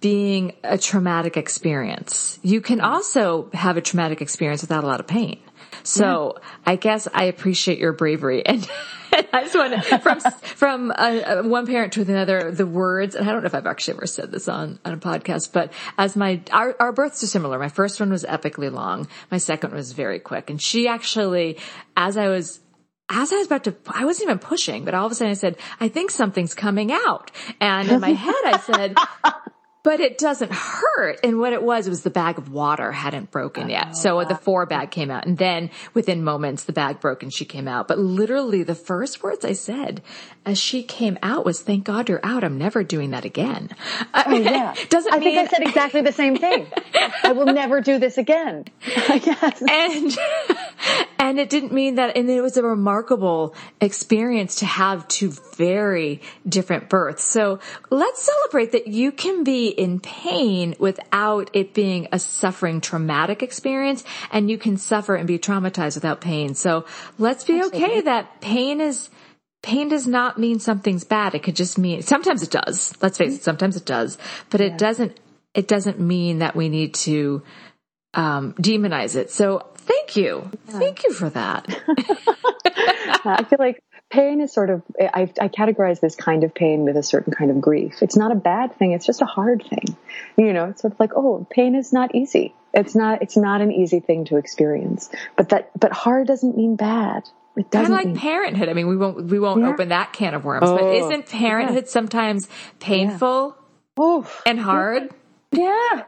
being 0.00 0.52
a 0.64 0.78
traumatic 0.78 1.36
experience. 1.36 2.38
You 2.42 2.60
can 2.60 2.80
also 2.80 3.50
have 3.52 3.76
a 3.76 3.80
traumatic 3.80 4.22
experience 4.22 4.62
without 4.62 4.84
a 4.84 4.86
lot 4.86 5.00
of 5.00 5.06
pain. 5.06 5.40
So 5.82 6.34
yeah. 6.36 6.48
I 6.66 6.76
guess 6.76 7.08
I 7.12 7.24
appreciate 7.24 7.78
your 7.78 7.92
bravery 7.92 8.44
and, 8.46 8.68
I 9.32 9.42
just 9.42 9.56
want 9.56 9.82
to, 9.82 9.98
from, 9.98 10.20
from 10.20 10.92
uh, 10.94 11.42
one 11.42 11.66
parent 11.66 11.94
to 11.94 12.02
another, 12.02 12.52
the 12.52 12.64
words, 12.66 13.16
and 13.16 13.28
I 13.28 13.32
don't 13.32 13.42
know 13.42 13.48
if 13.48 13.54
I've 13.56 13.66
actually 13.66 13.94
ever 13.94 14.06
said 14.06 14.30
this 14.30 14.48
on, 14.48 14.78
on 14.84 14.92
a 14.92 14.96
podcast, 14.96 15.52
but 15.52 15.72
as 15.98 16.14
my, 16.16 16.40
our, 16.52 16.76
our 16.78 16.92
births 16.92 17.22
are 17.24 17.26
similar. 17.26 17.58
My 17.58 17.68
first 17.68 17.98
one 17.98 18.10
was 18.10 18.24
epically 18.24 18.72
long. 18.72 19.08
My 19.30 19.38
second 19.38 19.72
was 19.74 19.92
very 19.92 20.20
quick. 20.20 20.48
And 20.48 20.62
she 20.62 20.86
actually, 20.86 21.58
as 21.96 22.16
I 22.16 22.28
was 22.28 22.60
as 23.12 23.32
I 23.32 23.36
was 23.38 23.46
about 23.48 23.64
to, 23.64 23.74
I 23.88 24.04
wasn't 24.04 24.28
even 24.28 24.38
pushing, 24.38 24.84
but 24.84 24.94
all 24.94 25.06
of 25.06 25.10
a 25.10 25.14
sudden 25.16 25.32
I 25.32 25.34
said, 25.34 25.56
I 25.80 25.88
think 25.88 26.12
something's 26.12 26.54
coming 26.54 26.92
out. 26.92 27.32
And 27.60 27.90
in 27.90 28.00
my 28.00 28.12
head 28.12 28.34
I 28.44 28.58
said, 28.58 28.96
but 29.82 30.00
it 30.00 30.18
doesn't 30.18 30.52
hurt. 30.52 31.20
And 31.24 31.38
what 31.38 31.52
it 31.52 31.62
was, 31.62 31.86
it 31.86 31.90
was 31.90 32.02
the 32.02 32.10
bag 32.10 32.38
of 32.38 32.50
water 32.50 32.92
hadn't 32.92 33.30
broken 33.30 33.70
yet. 33.70 33.88
Oh, 33.90 33.94
so 33.94 34.24
the 34.24 34.34
forebag 34.34 34.90
came 34.90 35.10
out 35.10 35.26
and 35.26 35.38
then 35.38 35.70
within 35.94 36.22
moments 36.22 36.64
the 36.64 36.72
bag 36.72 37.00
broke 37.00 37.22
and 37.22 37.32
she 37.32 37.44
came 37.44 37.66
out. 37.66 37.88
But 37.88 37.98
literally 37.98 38.62
the 38.62 38.74
first 38.74 39.22
words 39.22 39.44
I 39.44 39.52
said 39.52 40.02
as 40.44 40.58
she 40.58 40.82
came 40.82 41.18
out 41.22 41.44
was, 41.44 41.62
thank 41.62 41.84
God 41.84 42.08
you're 42.08 42.20
out. 42.22 42.44
I'm 42.44 42.58
never 42.58 42.84
doing 42.84 43.10
that 43.10 43.24
again. 43.24 43.70
Oh 44.14 44.34
yeah. 44.34 44.74
Doesn't 44.88 45.12
I 45.12 45.18
mean... 45.18 45.34
think 45.34 45.48
I 45.48 45.56
said 45.56 45.66
exactly 45.66 46.02
the 46.02 46.12
same 46.12 46.36
thing. 46.36 46.66
I 47.24 47.32
will 47.32 47.46
never 47.46 47.80
do 47.80 47.98
this 47.98 48.18
again. 48.18 48.66
yes. 48.86 49.62
And, 49.62 50.18
and 51.18 51.38
it 51.38 51.50
didn't 51.50 51.72
mean 51.72 51.96
that, 51.96 52.16
and 52.16 52.28
it 52.28 52.40
was 52.40 52.56
a 52.56 52.62
remarkable 52.62 53.54
experience 53.80 54.56
to 54.56 54.66
have 54.66 55.06
two 55.08 55.30
very 55.56 56.20
different 56.48 56.88
births. 56.88 57.22
So 57.22 57.60
let's 57.90 58.22
celebrate 58.22 58.72
that 58.72 58.86
you 58.86 59.12
can 59.12 59.44
be 59.44 59.68
in 59.68 60.00
pain 60.00 60.74
without 60.78 61.50
it 61.52 61.74
being 61.74 62.08
a 62.12 62.18
suffering 62.18 62.80
traumatic 62.80 63.42
experience 63.42 64.04
and 64.32 64.50
you 64.50 64.58
can 64.58 64.76
suffer 64.76 65.14
and 65.14 65.26
be 65.26 65.38
traumatized 65.38 65.96
without 65.96 66.20
pain. 66.20 66.54
So 66.54 66.86
let's 67.18 67.44
be 67.44 67.58
Absolutely. 67.58 67.84
okay 67.84 68.00
that 68.02 68.40
pain 68.40 68.80
is, 68.80 69.10
pain 69.62 69.88
does 69.88 70.06
not 70.06 70.38
mean 70.38 70.58
something's 70.58 71.04
bad. 71.04 71.34
It 71.34 71.42
could 71.42 71.56
just 71.56 71.78
mean, 71.78 72.02
sometimes 72.02 72.42
it 72.42 72.50
does. 72.50 72.94
Let's 73.02 73.18
face 73.18 73.36
it, 73.36 73.42
sometimes 73.42 73.76
it 73.76 73.84
does, 73.84 74.18
but 74.48 74.60
yeah. 74.60 74.68
it 74.68 74.78
doesn't, 74.78 75.20
it 75.54 75.68
doesn't 75.68 76.00
mean 76.00 76.38
that 76.38 76.56
we 76.56 76.68
need 76.68 76.94
to, 76.94 77.42
um, 78.14 78.54
demonize 78.54 79.14
it. 79.14 79.30
So 79.30 79.69
thank 79.90 80.16
you. 80.16 80.50
Yeah. 80.68 80.78
Thank 80.78 81.04
you 81.04 81.12
for 81.12 81.30
that. 81.30 81.66
I 83.24 83.44
feel 83.44 83.58
like 83.58 83.82
pain 84.10 84.40
is 84.40 84.52
sort 84.52 84.70
of 84.70 84.82
I, 85.00 85.22
I, 85.40 85.48
categorize 85.48 86.00
this 86.00 86.16
kind 86.16 86.44
of 86.44 86.54
pain 86.54 86.80
with 86.84 86.96
a 86.96 87.02
certain 87.02 87.32
kind 87.32 87.50
of 87.50 87.60
grief 87.60 88.02
it's 88.02 88.16
not 88.16 88.32
a 88.32 88.34
bad 88.34 88.74
thing 88.76 88.92
it's 88.92 89.06
just 89.06 89.22
a 89.22 89.26
hard 89.26 89.62
thing 89.62 89.96
you 90.36 90.52
know 90.52 90.66
it's 90.66 90.82
sort 90.82 90.92
of 90.92 91.00
like 91.00 91.12
oh 91.14 91.46
pain 91.48 91.76
is 91.76 91.92
not 91.92 92.14
easy 92.14 92.54
it's 92.74 92.94
not 92.94 93.22
it's 93.22 93.36
not 93.36 93.60
an 93.60 93.70
easy 93.70 94.00
thing 94.00 94.24
to 94.24 94.36
experience 94.36 95.10
but 95.36 95.50
that 95.50 95.70
but 95.78 95.92
hard 95.92 96.26
doesn't 96.26 96.56
mean 96.56 96.76
bad 96.76 97.22
it 97.56 97.70
doesn't 97.70 97.94
kind 97.94 98.08
of 98.08 98.14
like 98.14 98.20
parenthood 98.20 98.68
i 98.68 98.72
mean 98.72 98.88
we 98.88 98.96
won't 98.96 99.26
we 99.26 99.38
won't 99.38 99.60
yeah. 99.60 99.68
open 99.68 99.88
that 99.90 100.12
can 100.12 100.34
of 100.34 100.44
worms 100.44 100.68
oh, 100.68 100.76
but 100.76 100.92
isn't 100.92 101.26
parenthood 101.26 101.84
yeah. 101.84 101.90
sometimes 101.90 102.48
painful 102.80 103.56
yeah. 103.96 104.24
and 104.46 104.58
hard 104.58 105.10
yeah. 105.52 106.04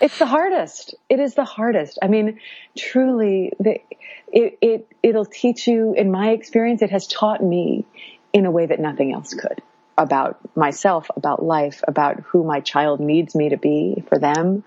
It's 0.00 0.18
the 0.18 0.26
hardest. 0.26 0.94
It 1.08 1.18
is 1.18 1.34
the 1.34 1.44
hardest. 1.44 1.98
I 2.02 2.08
mean 2.08 2.40
truly 2.76 3.52
the 3.58 3.80
it, 4.32 4.58
it, 4.60 4.88
it'll 5.02 5.24
teach 5.24 5.66
you, 5.66 5.94
in 5.94 6.10
my 6.10 6.30
experience, 6.30 6.82
it 6.82 6.90
has 6.90 7.06
taught 7.06 7.42
me 7.42 7.86
in 8.32 8.46
a 8.46 8.50
way 8.50 8.66
that 8.66 8.78
nothing 8.78 9.12
else 9.12 9.34
could 9.34 9.62
about 9.96 10.38
myself, 10.56 11.10
about 11.16 11.42
life, 11.42 11.82
about 11.88 12.20
who 12.20 12.44
my 12.44 12.60
child 12.60 13.00
needs 13.00 13.34
me 13.34 13.48
to 13.48 13.56
be 13.56 14.04
for 14.08 14.18
them, 14.18 14.62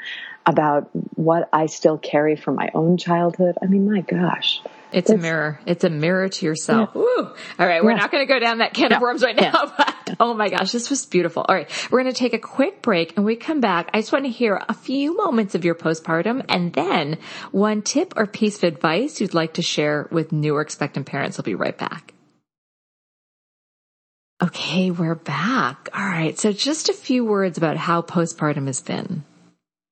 about 0.46 0.90
what 1.16 1.50
I 1.54 1.68
still 1.68 1.98
carry 1.98 2.36
from 2.36 2.56
my 2.56 2.70
own 2.74 2.98
childhood. 2.98 3.56
I 3.62 3.68
mean, 3.68 3.90
my 3.90 4.02
gosh. 4.02 4.62
It's, 4.92 5.10
it's 5.10 5.12
a 5.12 5.18
mirror. 5.18 5.60
It's 5.66 5.84
a 5.84 5.90
mirror 5.90 6.28
to 6.28 6.46
yourself. 6.46 6.90
Yeah. 6.94 7.02
All 7.02 7.34
right. 7.60 7.84
We're 7.84 7.92
yeah. 7.92 7.98
not 7.98 8.12
going 8.12 8.28
to 8.28 8.34
go 8.34 8.40
down 8.40 8.58
that 8.58 8.74
can 8.74 8.92
of 8.92 9.02
worms 9.02 9.24
right 9.24 9.36
now, 9.36 9.52
yeah. 9.54 9.72
but 9.78 10.16
oh 10.20 10.34
my 10.34 10.50
gosh, 10.50 10.72
this 10.72 10.90
was 10.90 11.06
beautiful. 11.06 11.46
All 11.48 11.56
right. 11.56 11.70
We're 11.90 12.02
going 12.02 12.14
to 12.14 12.20
take 12.20 12.34
a 12.34 12.40
quick 12.40 12.82
break 12.82 13.16
and 13.16 13.26
we 13.26 13.36
come 13.36 13.62
back. 13.62 13.90
I 13.94 14.02
just 14.02 14.12
want 14.12 14.26
to 14.26 14.32
hear 14.32 14.62
a 14.68 14.74
few 14.74 15.16
moments 15.16 15.56
of 15.56 15.64
your 15.64 15.76
postpartum 15.76 16.44
and 16.50 16.74
then 16.74 17.20
one 17.52 17.82
tip 17.82 18.14
or 18.18 18.26
piece 18.26 18.58
of 18.58 18.64
advice 18.64 19.22
you'd 19.22 19.34
like 19.34 19.54
to 19.54 19.62
share 19.62 20.08
with 20.12 20.32
new 20.32 20.56
or 20.56 20.62
expectant 20.62 21.06
parents. 21.06 21.40
I'll 21.40 21.44
be 21.44 21.56
right 21.56 21.78
back. 21.78 22.14
Okay, 24.44 24.90
we're 24.90 25.16
back. 25.16 25.88
All 25.94 26.04
right. 26.04 26.38
So 26.38 26.52
just 26.52 26.90
a 26.90 26.94
few 26.94 27.24
words 27.24 27.60
about 27.60 27.78
how 27.78 28.02
postpartum 28.02 28.66
has 28.66 28.82
been. 28.82 29.24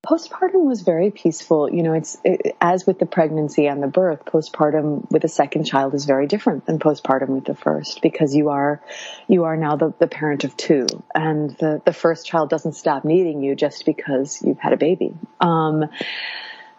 Postpartum 0.05 0.63
was 0.65 0.81
very 0.81 1.11
peaceful. 1.11 1.69
You 1.69 1.83
know, 1.83 1.93
it's 1.93 2.17
it, 2.23 2.55
as 2.61 2.87
with 2.87 2.99
the 2.99 3.05
pregnancy 3.05 3.67
and 3.67 3.83
the 3.83 3.87
birth, 3.87 4.23
postpartum 4.23 5.11
with 5.11 5.25
a 5.25 5.27
second 5.27 5.65
child 5.65 5.93
is 5.93 6.05
very 6.05 6.25
different 6.25 6.65
than 6.65 6.79
postpartum 6.79 7.29
with 7.29 7.43
the 7.43 7.53
first 7.53 8.01
because 8.01 8.33
you 8.33 8.49
are, 8.49 8.81
you 9.27 9.43
are 9.43 9.57
now 9.57 9.75
the, 9.75 9.93
the 9.99 10.07
parent 10.07 10.45
of 10.45 10.55
two 10.55 10.87
and 11.13 11.49
the, 11.57 11.81
the 11.85 11.91
first 11.91 12.25
child 12.25 12.49
doesn't 12.49 12.73
stop 12.73 13.03
needing 13.03 13.43
you 13.43 13.55
just 13.55 13.85
because 13.85 14.41
you've 14.41 14.59
had 14.59 14.71
a 14.71 14.77
baby. 14.77 15.13
Um, 15.41 15.89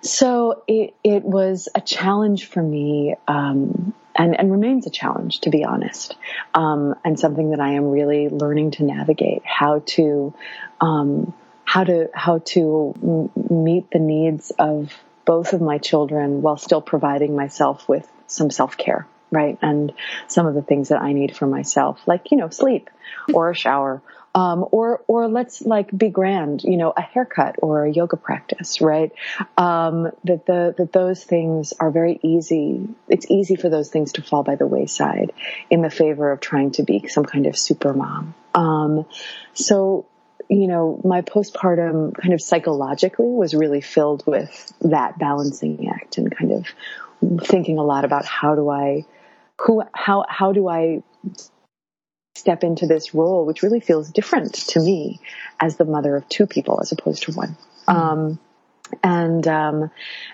so 0.01 0.63
it, 0.67 0.95
it 1.05 1.23
was 1.23 1.69
a 1.75 1.83
challenge 1.83 2.47
for 2.47 2.63
me, 2.63 3.17
um, 3.29 3.93
and, 4.17 4.39
and 4.39 4.51
remains 4.51 4.87
a 4.87 4.91
challenge, 4.91 5.41
to 5.41 5.51
be 5.51 5.65
honest, 5.65 6.17
um, 6.55 6.95
and 7.05 7.21
something 7.21 7.51
that 7.51 7.61
I 7.61 7.73
am 7.73 7.91
really 7.91 8.29
learning 8.29 8.73
to 8.73 8.85
navigate 8.85 9.43
how 9.45 9.83
to, 9.87 10.35
um, 10.81 11.35
how 11.65 11.85
to 11.85 12.09
how 12.15 12.39
to 12.39 13.31
meet 13.51 13.91
the 13.91 13.99
needs 13.99 14.51
of 14.59 14.93
both 15.25 15.53
of 15.53 15.61
my 15.61 15.79
children 15.79 16.43
while 16.43 16.57
still 16.57 16.83
providing 16.83 17.37
myself 17.37 17.89
with 17.89 18.11
some 18.27 18.51
self 18.51 18.77
care, 18.77 19.07
right? 19.31 19.59
And 19.63 19.93
some 20.27 20.47
of 20.47 20.55
the 20.55 20.63
things 20.63 20.89
that 20.89 21.03
I 21.03 21.13
need 21.13 21.37
for 21.37 21.47
myself, 21.47 22.01
like 22.07 22.31
you 22.31 22.37
know, 22.37 22.49
sleep 22.49 22.91
or 23.33 23.51
a 23.51 23.55
shower. 23.55 24.03
Um, 24.33 24.65
or 24.71 25.03
or 25.09 25.27
let's 25.27 25.61
like 25.63 25.91
be 25.97 26.09
grand, 26.09 26.63
you 26.63 26.77
know, 26.77 26.93
a 26.97 27.03
haircut 27.03 27.57
or 27.63 27.85
a 27.85 27.91
yoga 27.91 28.17
practice, 28.17 28.81
right? 28.81 29.11
Um, 29.57 30.13
that 30.23 30.47
the 30.47 30.73
that 30.79 30.93
those 30.93 31.25
things 31.25 31.73
are 31.81 31.91
very 31.91 32.21
easy. 32.23 32.89
It's 33.09 33.29
easy 33.29 33.57
for 33.57 33.69
those 33.69 33.91
things 33.91 34.13
to 34.13 34.23
fall 34.23 34.45
by 34.45 34.55
the 34.55 34.69
wayside 34.69 35.33
in 35.69 35.83
the 35.83 35.91
favor 35.91 36.31
of 36.31 36.39
trying 36.39 36.71
to 36.73 36.85
be 36.85 37.09
some 37.09 37.25
kind 37.25 37.47
of 37.47 37.59
super 37.59 37.93
mom. 37.93 38.35
Um, 38.55 39.07
so 39.53 40.07
you 40.51 40.67
know, 40.67 41.01
my 41.05 41.23
postpartum 41.23 42.13
kind 42.21 42.35
of 42.35 42.43
psychologically 42.43 43.29
was 43.29 43.55
really 43.55 43.81
filled 43.81 44.27
with 44.27 44.73
that 44.81 45.17
balancing 45.17 45.89
act 45.89 46.19
and 46.19 46.37
kind 46.37 46.51
of 46.51 46.67
thinking 47.47 47.79
a 47.79 47.85
lot 47.85 48.05
about 48.05 48.25
how 48.25 48.57
do 48.57 48.69
I, 48.69 49.05
who, 49.61 49.85
how, 49.95 50.25
how 50.29 50.53
do 50.53 50.69
I 50.69 51.05
step 52.35 52.65
into 52.65 52.89
this 52.89 53.15
role, 53.15 53.47
which 53.47 53.63
really 53.63 53.79
feels 53.79 54.11
different 54.11 54.55
to 54.55 54.81
me 54.81 55.21
as 55.61 55.77
the 55.77 55.85
mother 55.85 56.17
of 56.17 56.29
two 56.29 56.49
people 56.49 56.81
as 56.81 56.91
opposed 56.91 57.23
to 57.25 57.33
one. 57.33 57.57
Mm-hmm. 57.87 57.97
Um, 57.97 58.39
and, 59.05 59.47
um, 59.47 59.91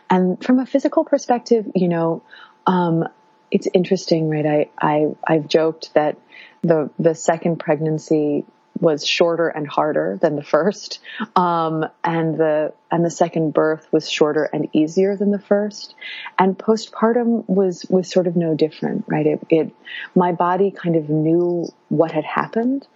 and 0.08 0.42
from 0.42 0.60
a 0.60 0.66
physical 0.66 1.04
perspective, 1.04 1.66
you 1.74 1.88
know, 1.88 2.22
um, 2.66 3.06
it's 3.50 3.68
interesting, 3.74 4.30
right? 4.30 4.46
I, 4.46 4.70
I, 4.80 5.06
I've 5.26 5.46
joked 5.46 5.92
that 5.92 6.16
the, 6.62 6.88
the 6.98 7.14
second 7.14 7.58
pregnancy 7.58 8.46
was 8.80 9.06
shorter 9.06 9.48
and 9.48 9.66
harder 9.66 10.18
than 10.20 10.36
the 10.36 10.42
first. 10.42 11.00
Um, 11.34 11.86
and 12.02 12.36
the, 12.36 12.72
and 12.90 13.04
the 13.04 13.10
second 13.10 13.54
birth 13.54 13.86
was 13.92 14.10
shorter 14.10 14.44
and 14.44 14.68
easier 14.72 15.16
than 15.16 15.30
the 15.30 15.38
first. 15.38 15.94
And 16.38 16.58
postpartum 16.58 17.48
was, 17.48 17.86
was 17.88 18.10
sort 18.10 18.26
of 18.26 18.36
no 18.36 18.54
different, 18.54 19.04
right? 19.08 19.26
It, 19.26 19.46
it, 19.48 19.72
my 20.14 20.32
body 20.32 20.70
kind 20.70 20.96
of 20.96 21.08
knew 21.08 21.68
what 21.88 22.12
had 22.12 22.24
happened. 22.24 22.86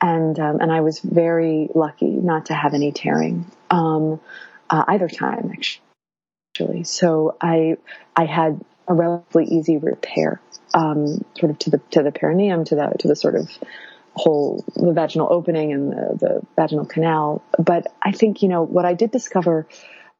And, 0.00 0.38
um, 0.38 0.60
and 0.60 0.70
I 0.72 0.80
was 0.80 1.00
very 1.00 1.68
lucky 1.74 2.10
not 2.10 2.46
to 2.46 2.54
have 2.54 2.74
any 2.74 2.92
tearing, 2.92 3.50
um, 3.70 4.20
uh, 4.68 4.84
either 4.88 5.08
time 5.08 5.52
actually. 5.52 6.84
So 6.84 7.36
I, 7.40 7.76
I 8.14 8.26
had 8.26 8.64
a 8.86 8.94
relatively 8.94 9.46
easy 9.46 9.78
repair, 9.78 10.40
um, 10.74 11.24
sort 11.38 11.50
of 11.50 11.58
to 11.60 11.70
the 11.70 11.78
to 11.92 12.02
the 12.02 12.12
perineum, 12.12 12.64
to 12.66 12.74
the 12.74 12.92
to 12.98 13.08
the 13.08 13.16
sort 13.16 13.34
of 13.34 13.50
whole 14.14 14.64
the 14.74 14.92
vaginal 14.92 15.28
opening 15.30 15.72
and 15.72 15.92
the, 15.92 16.16
the 16.18 16.46
vaginal 16.56 16.86
canal. 16.86 17.42
But 17.58 17.86
I 18.02 18.12
think 18.12 18.42
you 18.42 18.48
know 18.48 18.62
what 18.62 18.84
I 18.84 18.94
did 18.94 19.10
discover. 19.10 19.66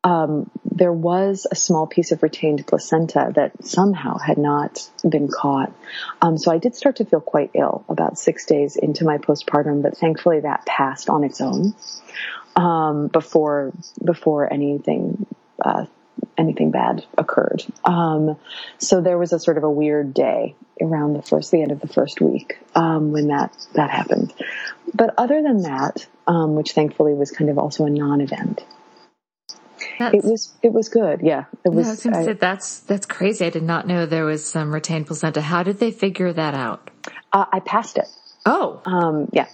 Um, 0.02 0.50
there 0.70 0.92
was 0.92 1.46
a 1.50 1.56
small 1.56 1.86
piece 1.86 2.12
of 2.12 2.22
retained 2.22 2.66
placenta 2.66 3.32
that 3.36 3.64
somehow 3.64 4.18
had 4.18 4.36
not 4.36 4.86
been 5.08 5.28
caught. 5.28 5.72
Um, 6.20 6.36
so 6.36 6.52
I 6.52 6.58
did 6.58 6.74
start 6.74 6.96
to 6.96 7.06
feel 7.06 7.22
quite 7.22 7.52
ill 7.54 7.86
about 7.88 8.18
six 8.18 8.44
days 8.44 8.76
into 8.76 9.06
my 9.06 9.16
postpartum, 9.16 9.82
but 9.82 9.96
thankfully 9.96 10.40
that 10.40 10.66
passed 10.66 11.08
on 11.08 11.24
its 11.24 11.40
own 11.40 11.74
um, 12.54 13.08
before 13.08 13.72
before 14.04 14.52
anything 14.52 15.26
uh, 15.64 15.86
anything 16.36 16.70
bad 16.70 17.04
occurred. 17.16 17.64
Um, 17.84 18.36
so 18.78 19.00
there 19.00 19.18
was 19.18 19.32
a 19.32 19.38
sort 19.38 19.56
of 19.56 19.64
a 19.64 19.70
weird 19.70 20.14
day 20.14 20.54
around 20.80 21.14
the 21.14 21.22
first, 21.22 21.50
the 21.50 21.62
end 21.62 21.72
of 21.72 21.80
the 21.80 21.88
first 21.88 22.20
week, 22.20 22.58
um, 22.74 23.12
when 23.12 23.28
that, 23.28 23.56
that 23.74 23.90
happened. 23.90 24.32
But 24.92 25.14
other 25.18 25.42
than 25.42 25.62
that, 25.62 26.06
um, 26.26 26.54
which 26.54 26.72
thankfully 26.72 27.14
was 27.14 27.30
kind 27.30 27.50
of 27.50 27.58
also 27.58 27.84
a 27.84 27.90
non-event, 27.90 28.64
that's, 29.98 30.14
it 30.14 30.24
was 30.24 30.52
it 30.62 30.72
was 30.72 30.88
good. 30.88 31.20
Yeah, 31.22 31.44
it 31.64 31.68
was. 31.68 32.06
I, 32.06 32.20
I, 32.20 32.32
that's 32.32 32.80
that's 32.80 33.06
crazy. 33.06 33.44
I 33.44 33.50
did 33.50 33.62
not 33.62 33.86
know 33.86 34.06
there 34.06 34.24
was 34.24 34.48
some 34.48 34.72
retained 34.72 35.06
placenta. 35.06 35.40
How 35.40 35.62
did 35.62 35.78
they 35.78 35.90
figure 35.90 36.32
that 36.32 36.54
out? 36.54 36.90
Uh, 37.32 37.44
I 37.52 37.60
passed 37.60 37.98
it. 37.98 38.08
Oh, 38.46 38.80
um, 38.86 39.28
yeah. 39.32 39.46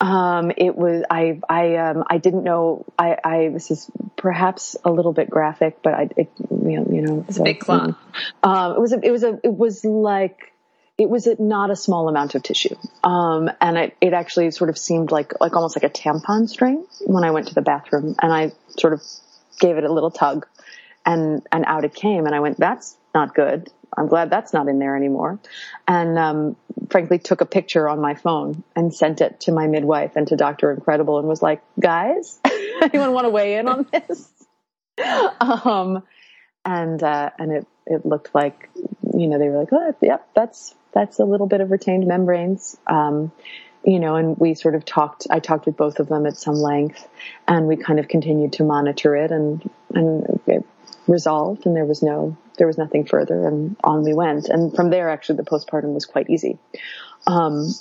Um, 0.00 0.52
it 0.56 0.76
was 0.76 1.02
I 1.10 1.40
I 1.48 1.76
um 1.76 2.04
I 2.08 2.18
didn't 2.18 2.44
know 2.44 2.86
I 2.98 3.16
I 3.24 3.48
this 3.48 3.70
is 3.70 3.90
perhaps 4.16 4.76
a 4.84 4.92
little 4.92 5.12
bit 5.12 5.28
graphic, 5.28 5.82
but 5.82 5.94
I 5.94 6.08
it, 6.16 6.30
you 6.38 6.80
know 6.80 6.86
you 6.90 7.02
know 7.02 7.24
it's 7.28 7.38
a 7.38 7.42
big 7.42 7.60
clot. 7.60 7.96
Um, 8.42 8.72
it 8.72 8.80
was 8.80 8.92
a, 8.92 9.00
it 9.02 9.10
was 9.10 9.24
a 9.24 9.40
it 9.42 9.52
was 9.52 9.84
like 9.84 10.52
it 10.98 11.08
was 11.08 11.26
a, 11.26 11.40
not 11.40 11.70
a 11.70 11.76
small 11.76 12.08
amount 12.08 12.34
of 12.34 12.42
tissue. 12.42 12.74
Um, 13.04 13.50
and 13.60 13.78
it, 13.78 13.96
it 14.00 14.12
actually 14.12 14.50
sort 14.50 14.68
of 14.68 14.76
seemed 14.76 15.10
like 15.10 15.32
like 15.40 15.54
almost 15.54 15.76
like 15.76 15.84
a 15.84 15.92
tampon 15.92 16.48
string 16.48 16.84
when 17.06 17.24
I 17.24 17.30
went 17.30 17.48
to 17.48 17.54
the 17.54 17.62
bathroom, 17.62 18.16
and 18.20 18.32
I 18.32 18.52
sort 18.78 18.92
of 18.92 19.02
gave 19.60 19.78
it 19.78 19.84
a 19.84 19.92
little 19.92 20.10
tug, 20.10 20.46
and 21.06 21.46
and 21.50 21.64
out 21.64 21.84
it 21.84 21.94
came, 21.94 22.26
and 22.26 22.34
I 22.34 22.40
went 22.40 22.58
that's 22.58 22.96
not 23.14 23.34
good. 23.34 23.68
I'm 23.96 24.08
glad 24.08 24.30
that's 24.30 24.52
not 24.52 24.68
in 24.68 24.78
there 24.78 24.96
anymore. 24.96 25.38
And 25.86 26.18
um, 26.18 26.56
frankly, 26.90 27.18
took 27.18 27.40
a 27.40 27.46
picture 27.46 27.88
on 27.88 28.00
my 28.00 28.14
phone 28.14 28.62
and 28.76 28.94
sent 28.94 29.20
it 29.20 29.40
to 29.40 29.52
my 29.52 29.66
midwife 29.66 30.16
and 30.16 30.26
to 30.28 30.36
Dr. 30.36 30.70
Incredible 30.70 31.18
and 31.18 31.28
was 31.28 31.42
like, 31.42 31.62
guys, 31.78 32.38
anyone 32.82 33.12
want 33.12 33.24
to 33.24 33.30
weigh 33.30 33.56
in 33.56 33.68
on 33.68 33.86
this? 33.90 34.30
um, 35.40 36.02
and, 36.64 37.02
uh, 37.02 37.30
and 37.38 37.52
it, 37.52 37.66
it 37.86 38.06
looked 38.06 38.34
like, 38.34 38.68
you 39.14 39.26
know, 39.26 39.38
they 39.38 39.48
were 39.48 39.60
like, 39.60 39.72
oh, 39.72 39.94
yep, 40.02 40.28
that's, 40.34 40.74
that's 40.92 41.18
a 41.18 41.24
little 41.24 41.46
bit 41.46 41.60
of 41.60 41.70
retained 41.70 42.06
membranes. 42.06 42.76
Um, 42.86 43.32
you 43.84 44.00
know, 44.00 44.16
and 44.16 44.36
we 44.36 44.54
sort 44.54 44.74
of 44.74 44.84
talked, 44.84 45.26
I 45.30 45.38
talked 45.38 45.66
with 45.66 45.76
both 45.76 46.00
of 46.00 46.08
them 46.08 46.26
at 46.26 46.36
some 46.36 46.56
length 46.56 47.06
and 47.46 47.66
we 47.66 47.76
kind 47.76 47.98
of 47.98 48.08
continued 48.08 48.54
to 48.54 48.64
monitor 48.64 49.16
it 49.16 49.30
and, 49.30 49.68
and 49.94 50.40
it 50.46 50.66
resolved 51.08 51.66
and 51.66 51.74
there 51.74 51.84
was 51.84 52.02
no 52.02 52.36
there 52.58 52.66
was 52.66 52.78
nothing 52.78 53.06
further 53.06 53.46
and 53.46 53.76
on 53.82 54.02
we 54.02 54.14
went. 54.14 54.48
And 54.48 54.74
from 54.74 54.90
there 54.90 55.08
actually 55.08 55.36
the 55.36 55.44
postpartum 55.44 55.94
was 55.94 56.06
quite 56.06 56.28
easy. 56.30 56.58
Um, 57.26 57.72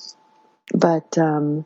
but 0.73 1.17
um, 1.17 1.65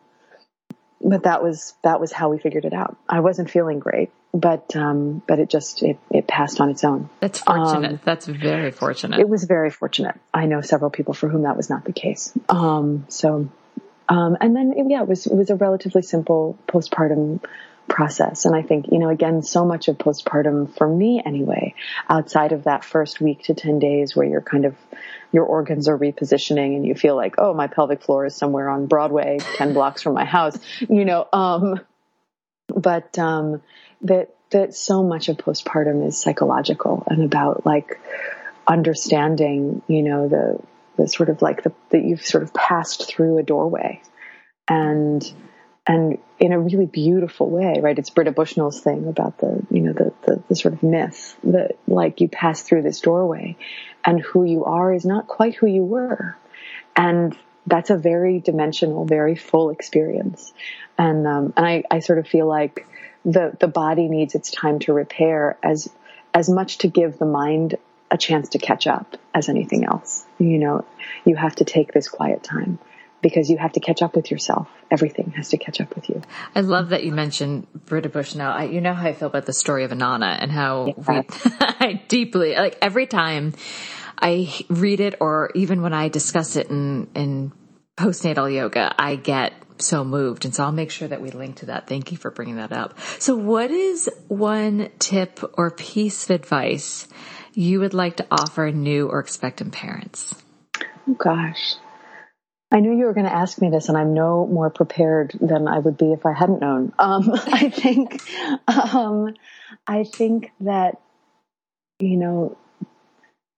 but 1.01 1.23
that 1.23 1.43
was 1.43 1.73
that 1.83 1.99
was 1.99 2.11
how 2.11 2.29
we 2.29 2.39
figured 2.39 2.65
it 2.65 2.73
out. 2.73 2.97
I 3.07 3.19
wasn't 3.19 3.49
feeling 3.49 3.79
great 3.79 4.11
but 4.33 4.75
um, 4.75 5.21
but 5.27 5.39
it 5.39 5.49
just 5.49 5.83
it, 5.83 5.97
it 6.09 6.27
passed 6.27 6.61
on 6.61 6.69
its 6.69 6.83
own. 6.83 7.09
That's 7.19 7.39
fortunate. 7.39 7.91
Um, 7.91 7.99
that's 8.03 8.25
very 8.25 8.71
fortunate. 8.71 9.19
it 9.19 9.27
was 9.27 9.43
very 9.43 9.69
fortunate. 9.69 10.15
I 10.33 10.45
know 10.45 10.61
several 10.61 10.89
people 10.89 11.13
for 11.13 11.27
whom 11.27 11.43
that 11.43 11.57
was 11.57 11.69
not 11.69 11.83
the 11.85 11.93
case. 11.93 12.31
Um, 12.47 13.05
so 13.09 13.49
um, 14.07 14.37
and 14.39 14.55
then 14.55 14.89
yeah 14.89 15.01
it 15.01 15.07
was 15.07 15.25
it 15.25 15.35
was 15.35 15.49
a 15.49 15.55
relatively 15.55 16.01
simple 16.01 16.57
postpartum 16.67 17.43
process. 17.91 18.45
And 18.45 18.55
I 18.55 18.61
think, 18.61 18.87
you 18.91 18.99
know, 18.99 19.09
again, 19.09 19.43
so 19.43 19.65
much 19.65 19.89
of 19.89 19.97
postpartum 19.97 20.75
for 20.77 20.87
me 20.87 21.21
anyway, 21.23 21.75
outside 22.09 22.53
of 22.53 22.63
that 22.63 22.85
first 22.85 23.19
week 23.19 23.43
to 23.43 23.53
10 23.53 23.79
days 23.79 24.15
where 24.15 24.25
you're 24.25 24.41
kind 24.41 24.65
of, 24.65 24.75
your 25.31 25.43
organs 25.43 25.89
are 25.89 25.97
repositioning 25.97 26.75
and 26.75 26.85
you 26.85 26.95
feel 26.95 27.15
like, 27.15 27.35
oh, 27.37 27.53
my 27.53 27.67
pelvic 27.67 28.01
floor 28.01 28.25
is 28.25 28.35
somewhere 28.35 28.69
on 28.69 28.87
Broadway, 28.87 29.39
10 29.55 29.73
blocks 29.75 30.01
from 30.01 30.13
my 30.13 30.23
house, 30.23 30.57
you 30.79 31.03
know, 31.05 31.27
um, 31.33 31.81
but, 32.73 33.19
um, 33.19 33.61
that, 34.03 34.33
that 34.51 34.73
so 34.73 35.03
much 35.03 35.27
of 35.27 35.37
postpartum 35.37 36.07
is 36.07 36.19
psychological 36.19 37.03
and 37.07 37.23
about 37.23 37.65
like 37.65 37.99
understanding, 38.65 39.81
you 39.87 40.01
know, 40.01 40.29
the, 40.29 40.59
the 40.97 41.07
sort 41.07 41.29
of 41.29 41.41
like 41.41 41.63
the, 41.63 41.73
that 41.89 42.03
you've 42.03 42.25
sort 42.25 42.43
of 42.43 42.53
passed 42.53 43.07
through 43.07 43.37
a 43.37 43.43
doorway 43.43 44.01
and, 44.67 45.29
and 45.87 46.19
in 46.39 46.53
a 46.53 46.59
really 46.59 46.85
beautiful 46.85 47.49
way, 47.49 47.79
right? 47.81 47.97
It's 47.97 48.09
Britta 48.09 48.31
Bushnell's 48.31 48.79
thing 48.79 49.07
about 49.07 49.39
the, 49.39 49.65
you 49.71 49.81
know, 49.81 49.93
the, 49.93 50.13
the, 50.23 50.43
the, 50.49 50.55
sort 50.55 50.73
of 50.75 50.83
myth 50.83 51.35
that 51.43 51.77
like 51.87 52.21
you 52.21 52.29
pass 52.29 52.61
through 52.61 52.83
this 52.83 52.99
doorway 52.99 53.57
and 54.05 54.19
who 54.19 54.43
you 54.43 54.65
are 54.65 54.93
is 54.93 55.05
not 55.05 55.27
quite 55.27 55.55
who 55.55 55.67
you 55.67 55.83
were. 55.83 56.37
And 56.95 57.35
that's 57.65 57.89
a 57.89 57.97
very 57.97 58.39
dimensional, 58.39 59.05
very 59.05 59.35
full 59.35 59.71
experience. 59.71 60.53
And, 60.97 61.25
um, 61.25 61.53
and 61.57 61.65
I, 61.65 61.83
I 61.89 61.99
sort 61.99 62.19
of 62.19 62.27
feel 62.27 62.47
like 62.47 62.85
the, 63.25 63.55
the 63.59 63.67
body 63.67 64.07
needs 64.07 64.35
its 64.35 64.51
time 64.51 64.79
to 64.79 64.93
repair 64.93 65.57
as, 65.63 65.89
as 66.33 66.47
much 66.47 66.79
to 66.79 66.87
give 66.87 67.17
the 67.17 67.25
mind 67.25 67.77
a 68.11 68.17
chance 68.17 68.49
to 68.49 68.59
catch 68.59 68.85
up 68.87 69.17
as 69.33 69.49
anything 69.49 69.85
else. 69.85 70.25
You 70.37 70.59
know, 70.59 70.85
you 71.25 71.35
have 71.35 71.55
to 71.55 71.65
take 71.65 71.91
this 71.91 72.07
quiet 72.07 72.43
time 72.43 72.77
because 73.21 73.49
you 73.49 73.57
have 73.57 73.73
to 73.73 73.79
catch 73.79 74.01
up 74.01 74.15
with 74.15 74.31
yourself. 74.31 74.67
Everything 74.89 75.31
has 75.31 75.49
to 75.49 75.57
catch 75.57 75.79
up 75.79 75.95
with 75.95 76.09
you. 76.09 76.21
I 76.55 76.61
love 76.61 76.89
that 76.89 77.03
you 77.03 77.11
mentioned 77.11 77.67
Britta 77.85 78.09
Bushnell. 78.09 78.51
I, 78.51 78.65
you 78.65 78.81
know 78.81 78.93
how 78.93 79.07
I 79.07 79.13
feel 79.13 79.27
about 79.27 79.45
the 79.45 79.53
story 79.53 79.83
of 79.83 79.91
Inanna 79.91 80.37
and 80.39 80.51
how 80.51 80.87
yeah. 80.87 81.21
we, 81.21 81.27
I 81.59 82.01
deeply, 82.07 82.55
like 82.55 82.77
every 82.81 83.07
time 83.07 83.53
I 84.17 84.53
read 84.69 84.99
it 84.99 85.15
or 85.19 85.51
even 85.55 85.81
when 85.81 85.93
I 85.93 86.09
discuss 86.09 86.55
it 86.55 86.69
in, 86.69 87.09
in 87.15 87.51
postnatal 87.97 88.53
yoga, 88.53 88.93
I 88.97 89.15
get 89.15 89.53
so 89.79 90.03
moved. 90.03 90.45
And 90.45 90.53
so 90.53 90.63
I'll 90.63 90.71
make 90.71 90.91
sure 90.91 91.07
that 91.07 91.21
we 91.21 91.31
link 91.31 91.57
to 91.57 91.67
that. 91.67 91.87
Thank 91.87 92.11
you 92.11 92.17
for 92.17 92.31
bringing 92.31 92.57
that 92.57 92.71
up. 92.71 92.99
So 93.19 93.35
what 93.35 93.71
is 93.71 94.09
one 94.27 94.89
tip 94.99 95.39
or 95.57 95.71
piece 95.71 96.25
of 96.25 96.31
advice 96.31 97.07
you 97.53 97.79
would 97.79 97.93
like 97.93 98.17
to 98.17 98.27
offer 98.31 98.71
new 98.71 99.07
or 99.07 99.19
expectant 99.19 99.73
parents? 99.73 100.35
Oh 101.07 101.13
gosh. 101.13 101.75
I 102.71 102.79
knew 102.79 102.97
you 102.97 103.05
were 103.05 103.13
going 103.13 103.25
to 103.25 103.33
ask 103.33 103.59
me 103.59 103.69
this, 103.69 103.89
and 103.89 103.97
I'm 103.97 104.13
no 104.13 104.47
more 104.47 104.69
prepared 104.69 105.35
than 105.41 105.67
I 105.67 105.77
would 105.77 105.97
be 105.97 106.13
if 106.13 106.25
I 106.25 106.33
hadn't 106.33 106.61
known. 106.61 106.93
Um, 106.97 107.31
I 107.33 107.69
think, 107.69 108.23
um, 108.67 109.33
I 109.85 110.03
think 110.05 110.51
that 110.61 111.01
you 112.01 112.17
know, 112.17 112.57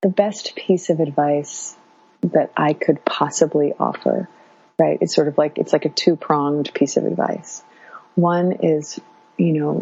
the 0.01 0.09
best 0.09 0.55
piece 0.55 0.89
of 0.89 0.99
advice 0.99 1.75
that 2.21 2.51
I 2.55 2.73
could 2.73 3.03
possibly 3.05 3.73
offer, 3.79 4.29
right? 4.77 4.97
It's 5.01 5.15
sort 5.15 5.27
of 5.27 5.37
like 5.37 5.57
it's 5.57 5.73
like 5.73 5.85
a 5.85 5.89
two 5.89 6.15
pronged 6.15 6.73
piece 6.73 6.97
of 6.97 7.05
advice. 7.05 7.63
One 8.15 8.51
is, 8.63 8.99
you 9.37 9.53
know, 9.53 9.79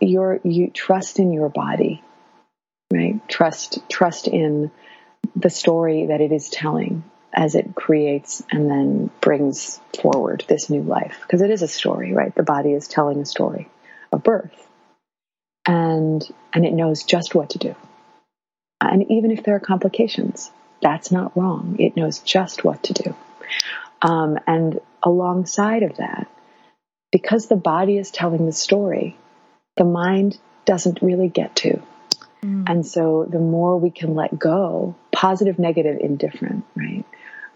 your 0.00 0.40
you 0.44 0.70
trust 0.70 1.18
in 1.18 1.32
your 1.32 1.48
body, 1.48 2.02
right? 2.92 3.26
Trust 3.28 3.78
trust 3.88 4.28
in 4.28 4.70
the 5.34 5.50
story 5.50 6.06
that 6.06 6.20
it 6.20 6.32
is 6.32 6.48
telling 6.48 7.04
as 7.32 7.54
it 7.54 7.74
creates 7.74 8.42
and 8.50 8.70
then 8.70 9.10
brings 9.20 9.80
forward 10.00 10.44
this 10.48 10.70
new 10.70 10.82
life. 10.82 11.18
Because 11.22 11.42
it 11.42 11.50
is 11.50 11.62
a 11.62 11.68
story, 11.68 12.12
right? 12.12 12.34
The 12.34 12.42
body 12.42 12.72
is 12.72 12.88
telling 12.88 13.20
a 13.20 13.26
story 13.26 13.68
of 14.12 14.22
birth. 14.22 14.68
And, 15.66 16.26
and 16.52 16.66
it 16.66 16.72
knows 16.72 17.04
just 17.04 17.34
what 17.34 17.50
to 17.50 17.58
do. 17.58 17.76
And 18.80 19.10
even 19.10 19.30
if 19.30 19.44
there 19.44 19.54
are 19.56 19.60
complications, 19.60 20.50
that's 20.80 21.12
not 21.12 21.36
wrong. 21.36 21.76
It 21.78 21.96
knows 21.96 22.18
just 22.20 22.64
what 22.64 22.82
to 22.84 22.94
do. 22.94 23.14
Um, 24.02 24.38
and 24.46 24.80
alongside 25.02 25.82
of 25.82 25.98
that, 25.98 26.26
because 27.12 27.46
the 27.46 27.56
body 27.56 27.98
is 27.98 28.10
telling 28.10 28.46
the 28.46 28.52
story, 28.52 29.16
the 29.76 29.84
mind 29.84 30.38
doesn't 30.64 31.02
really 31.02 31.28
get 31.28 31.56
to. 31.56 31.82
Mm. 32.42 32.64
And 32.68 32.86
so 32.86 33.26
the 33.28 33.38
more 33.38 33.76
we 33.76 33.90
can 33.90 34.14
let 34.14 34.38
go, 34.38 34.94
positive, 35.12 35.58
negative, 35.58 35.98
indifferent, 36.00 36.64
right? 36.74 37.04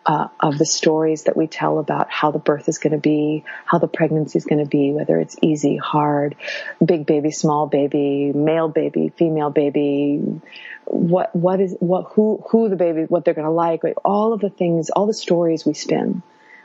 Uh, 0.07 0.28
of 0.40 0.59
the 0.59 0.66
stories 0.66 1.24
that 1.24 1.36
we 1.36 1.46
tell 1.46 1.78
about 1.78 2.11
how 2.11 2.30
the 2.30 2.38
birth 2.38 2.68
is 2.68 2.78
going 2.78 2.92
to 2.92 2.98
be, 2.98 3.44
how 3.64 3.78
the 3.78 3.88
pregnancy 3.88 4.38
is 4.38 4.44
going 4.44 4.62
to 4.62 4.68
be, 4.68 4.92
whether 4.92 5.18
it's 5.18 5.36
easy, 5.42 5.76
hard, 5.76 6.36
big 6.84 7.07
baby, 7.07 7.30
small 7.30 7.66
baby, 7.66 8.32
male 8.34 8.68
baby, 8.68 9.12
female 9.16 9.50
baby, 9.50 10.40
what 10.86 11.34
what 11.34 11.61
is 11.61 11.76
what 11.80 12.12
who 12.12 12.44
who 12.50 12.68
the 12.68 12.76
baby, 12.76 13.02
what 13.05 13.24
they're 13.24 13.34
going 13.34 13.46
to 13.46 13.50
like, 13.50 13.84
like, 13.84 13.96
all 14.05 14.32
of 14.32 14.40
the 14.40 14.50
things, 14.50 14.90
all 14.90 15.07
the 15.07 15.14
stories 15.14 15.64
we 15.64 15.74
spin 15.74 16.22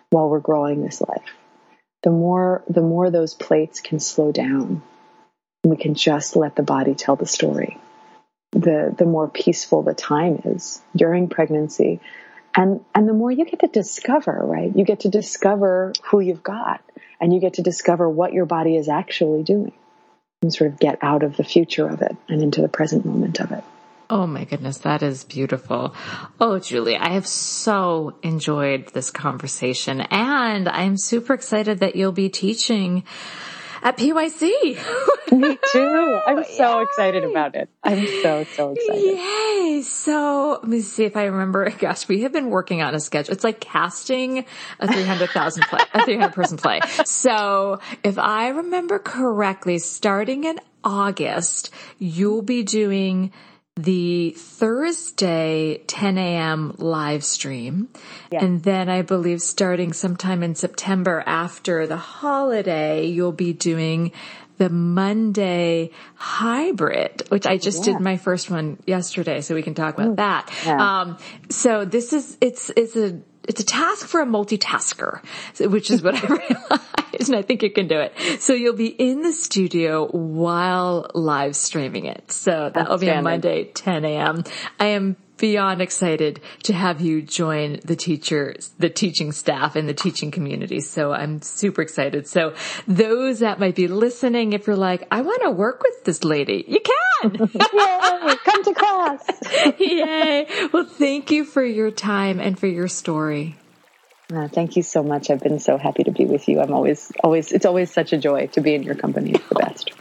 while 0.09 0.29
we're 0.29 0.39
growing 0.39 0.81
this 0.81 1.01
life. 1.01 1.35
The 2.03 2.11
more 2.11 2.63
the 2.67 2.81
more 2.81 3.09
those 3.11 3.33
plates 3.33 3.79
can 3.79 3.99
slow 3.99 4.31
down, 4.31 4.81
we 5.63 5.77
can 5.77 5.93
just 5.95 6.35
let 6.35 6.55
the 6.55 6.63
body 6.63 6.95
tell 6.95 7.15
the 7.15 7.25
story. 7.25 7.77
the 8.51 8.93
the 8.97 9.05
more 9.05 9.27
peaceful 9.29 9.83
the 9.83 9.93
time 9.93 10.41
is 10.45 10.81
during 10.95 11.29
pregnancy 11.29 11.99
and 12.55 12.83
and 12.93 13.07
the 13.07 13.13
more 13.13 13.31
you 13.31 13.45
get 13.45 13.59
to 13.59 13.67
discover 13.67 14.39
right 14.43 14.75
you 14.75 14.85
get 14.85 15.01
to 15.01 15.09
discover 15.09 15.93
who 16.05 16.19
you've 16.19 16.43
got 16.43 16.81
and 17.21 17.33
you 17.33 17.39
get 17.39 17.55
to 17.55 17.61
discover 17.61 18.09
what 18.09 18.33
your 18.33 18.45
body 18.45 18.75
is 18.75 18.89
actually 18.89 19.43
doing 19.43 19.73
and 20.41 20.53
sort 20.53 20.71
of 20.71 20.79
get 20.79 20.97
out 21.01 21.23
of 21.23 21.37
the 21.37 21.43
future 21.43 21.87
of 21.87 22.01
it 22.01 22.15
and 22.27 22.41
into 22.41 22.61
the 22.61 22.69
present 22.69 23.05
moment 23.05 23.39
of 23.39 23.51
it 23.51 23.63
Oh 24.11 24.25
my 24.25 24.43
goodness, 24.43 24.79
that 24.79 25.03
is 25.03 25.23
beautiful. 25.23 25.93
Oh, 26.41 26.57
Julie, 26.57 26.97
I 26.97 27.09
have 27.09 27.27
so 27.27 28.15
enjoyed 28.23 28.87
this 28.87 29.11
conversation 29.11 30.01
and 30.01 30.67
I'm 30.67 30.97
super 30.97 31.35
excited 31.35 31.81
that 31.81 31.95
you'll 31.95 32.11
be 32.11 32.27
teaching 32.27 33.03
at 33.81 33.97
PYC. 33.97 34.77
Me 35.31 35.57
too. 35.71 36.19
I'm 36.27 36.43
so 36.57 36.77
Yay. 36.77 36.83
excited 36.83 37.23
about 37.23 37.55
it. 37.55 37.69
I'm 37.83 38.05
so, 38.21 38.45
so 38.55 38.71
excited. 38.71 39.17
Yay. 39.17 39.81
So 39.83 40.59
let 40.61 40.67
me 40.67 40.81
see 40.81 41.05
if 41.05 41.15
I 41.15 41.25
remember. 41.25 41.69
Gosh, 41.79 42.07
we 42.07 42.21
have 42.21 42.31
been 42.31 42.49
working 42.49 42.81
on 42.81 42.95
a 42.95 42.99
schedule. 42.99 43.33
It's 43.33 43.43
like 43.43 43.59
casting 43.59 44.45
a 44.79 44.87
300,000 44.87 45.63
play, 45.63 45.79
a 45.93 46.03
300 46.03 46.33
person 46.33 46.57
play. 46.57 46.81
So 47.05 47.79
if 48.03 48.17
I 48.17 48.49
remember 48.49 48.99
correctly, 48.99 49.79
starting 49.79 50.43
in 50.43 50.59
August, 50.83 51.71
you'll 51.97 52.41
be 52.41 52.63
doing 52.63 53.31
the 53.83 54.31
Thursday 54.31 55.81
10 55.87 56.17
a.m. 56.17 56.75
live 56.77 57.23
stream. 57.23 57.89
Yeah. 58.31 58.43
And 58.43 58.61
then 58.61 58.89
I 58.89 59.01
believe 59.03 59.41
starting 59.41 59.93
sometime 59.93 60.43
in 60.43 60.55
September 60.55 61.23
after 61.25 61.87
the 61.87 61.97
holiday, 61.97 63.05
you'll 63.05 63.31
be 63.31 63.53
doing 63.53 64.11
the 64.57 64.69
Monday 64.69 65.91
hybrid, 66.15 67.23
which 67.29 67.45
I 67.45 67.57
just 67.57 67.87
yeah. 67.87 67.93
did 67.93 68.01
my 68.01 68.17
first 68.17 68.51
one 68.51 68.77
yesterday. 68.85 69.39
So 69.39 69.55
we 69.55 69.61
can 69.61 69.73
talk 69.73 69.97
about 69.97 70.17
that. 70.17 70.51
Yeah. 70.65 71.01
Um, 71.01 71.17
so 71.49 71.85
this 71.85 72.11
is, 72.11 72.37
it's, 72.41 72.69
it's 72.75 72.97
a, 72.97 73.21
it's 73.47 73.61
a 73.61 73.65
task 73.65 74.05
for 74.05 74.21
a 74.21 74.25
multitasker, 74.25 75.23
which 75.59 75.89
is 75.89 76.03
what 76.03 76.15
I 76.15 76.27
realized, 76.27 77.08
and 77.27 77.35
I 77.35 77.41
think 77.41 77.63
you 77.63 77.71
can 77.71 77.87
do 77.87 77.99
it. 77.99 78.41
So 78.41 78.53
you'll 78.53 78.75
be 78.75 78.87
in 78.87 79.21
the 79.21 79.33
studio 79.33 80.07
while 80.07 81.09
live 81.13 81.55
streaming 81.55 82.05
it. 82.05 82.31
So 82.31 82.71
that 82.73 82.89
will 82.89 82.97
be 82.97 83.09
on 83.09 83.23
Monday, 83.23 83.65
10 83.65 84.05
a.m. 84.05 84.43
I 84.79 84.87
am 84.87 85.17
beyond 85.37 85.81
excited 85.81 86.41
to 86.63 86.73
have 86.73 87.01
you 87.01 87.21
join 87.21 87.79
the 87.83 87.95
teachers, 87.95 88.71
the 88.77 88.89
teaching 88.89 89.31
staff 89.31 89.75
and 89.75 89.87
the 89.87 89.93
teaching 89.93 90.31
community. 90.31 90.81
So 90.81 91.13
I'm 91.13 91.41
super 91.41 91.81
excited. 91.81 92.27
So 92.27 92.53
those 92.87 93.39
that 93.39 93.59
might 93.59 93.75
be 93.75 93.87
listening, 93.87 94.53
if 94.53 94.67
you're 94.67 94.75
like, 94.75 95.07
I 95.11 95.21
want 95.21 95.41
to 95.43 95.51
work 95.51 95.81
with 95.81 96.03
this 96.03 96.23
lady, 96.23 96.65
you 96.67 96.79
can. 96.81 97.31
Yay, 97.53 98.35
come 98.43 98.63
to 98.63 98.73
class. 98.73 99.75
Yay. 99.79 100.47
Well, 100.73 100.85
thank 100.85 101.31
you 101.31 101.45
for 101.45 101.63
your 101.63 101.91
time 101.91 102.39
and 102.39 102.59
for 102.59 102.67
your 102.67 102.87
story. 102.87 103.55
Uh, 104.33 104.47
thank 104.47 104.75
you 104.75 104.83
so 104.83 105.01
much. 105.01 105.29
I've 105.29 105.41
been 105.41 105.59
so 105.59 105.77
happy 105.77 106.03
to 106.03 106.11
be 106.11 106.25
with 106.25 106.47
you. 106.47 106.59
I'm 106.59 106.73
always, 106.73 107.11
always, 107.23 107.51
it's 107.51 107.65
always 107.65 107.91
such 107.91 108.13
a 108.13 108.17
joy 108.17 108.47
to 108.47 108.61
be 108.61 108.75
in 108.75 108.83
your 108.83 108.95
company. 108.95 109.31
It's 109.31 109.49
the 109.49 109.55
best. 109.55 109.91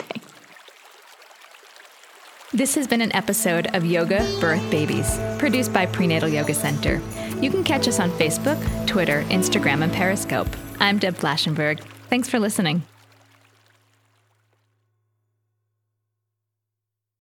This 2.52 2.74
has 2.74 2.86
been 2.86 3.00
an 3.00 3.14
episode 3.14 3.74
of 3.74 3.84
Yoga 3.84 4.18
Birth 4.40 4.70
Babies, 4.70 5.18
produced 5.38 5.72
by 5.72 5.86
Prenatal 5.86 6.28
Yoga 6.28 6.54
Center. 6.54 7.00
You 7.40 7.50
can 7.50 7.62
catch 7.62 7.88
us 7.88 8.00
on 8.00 8.10
Facebook, 8.12 8.58
Twitter, 8.86 9.22
Instagram, 9.24 9.82
and 9.82 9.92
Periscope. 9.92 10.48
I'm 10.80 10.98
Deb 10.98 11.14
Flashenberg. 11.14 11.80
Thanks 12.08 12.28
for 12.28 12.38
listening. 12.38 12.82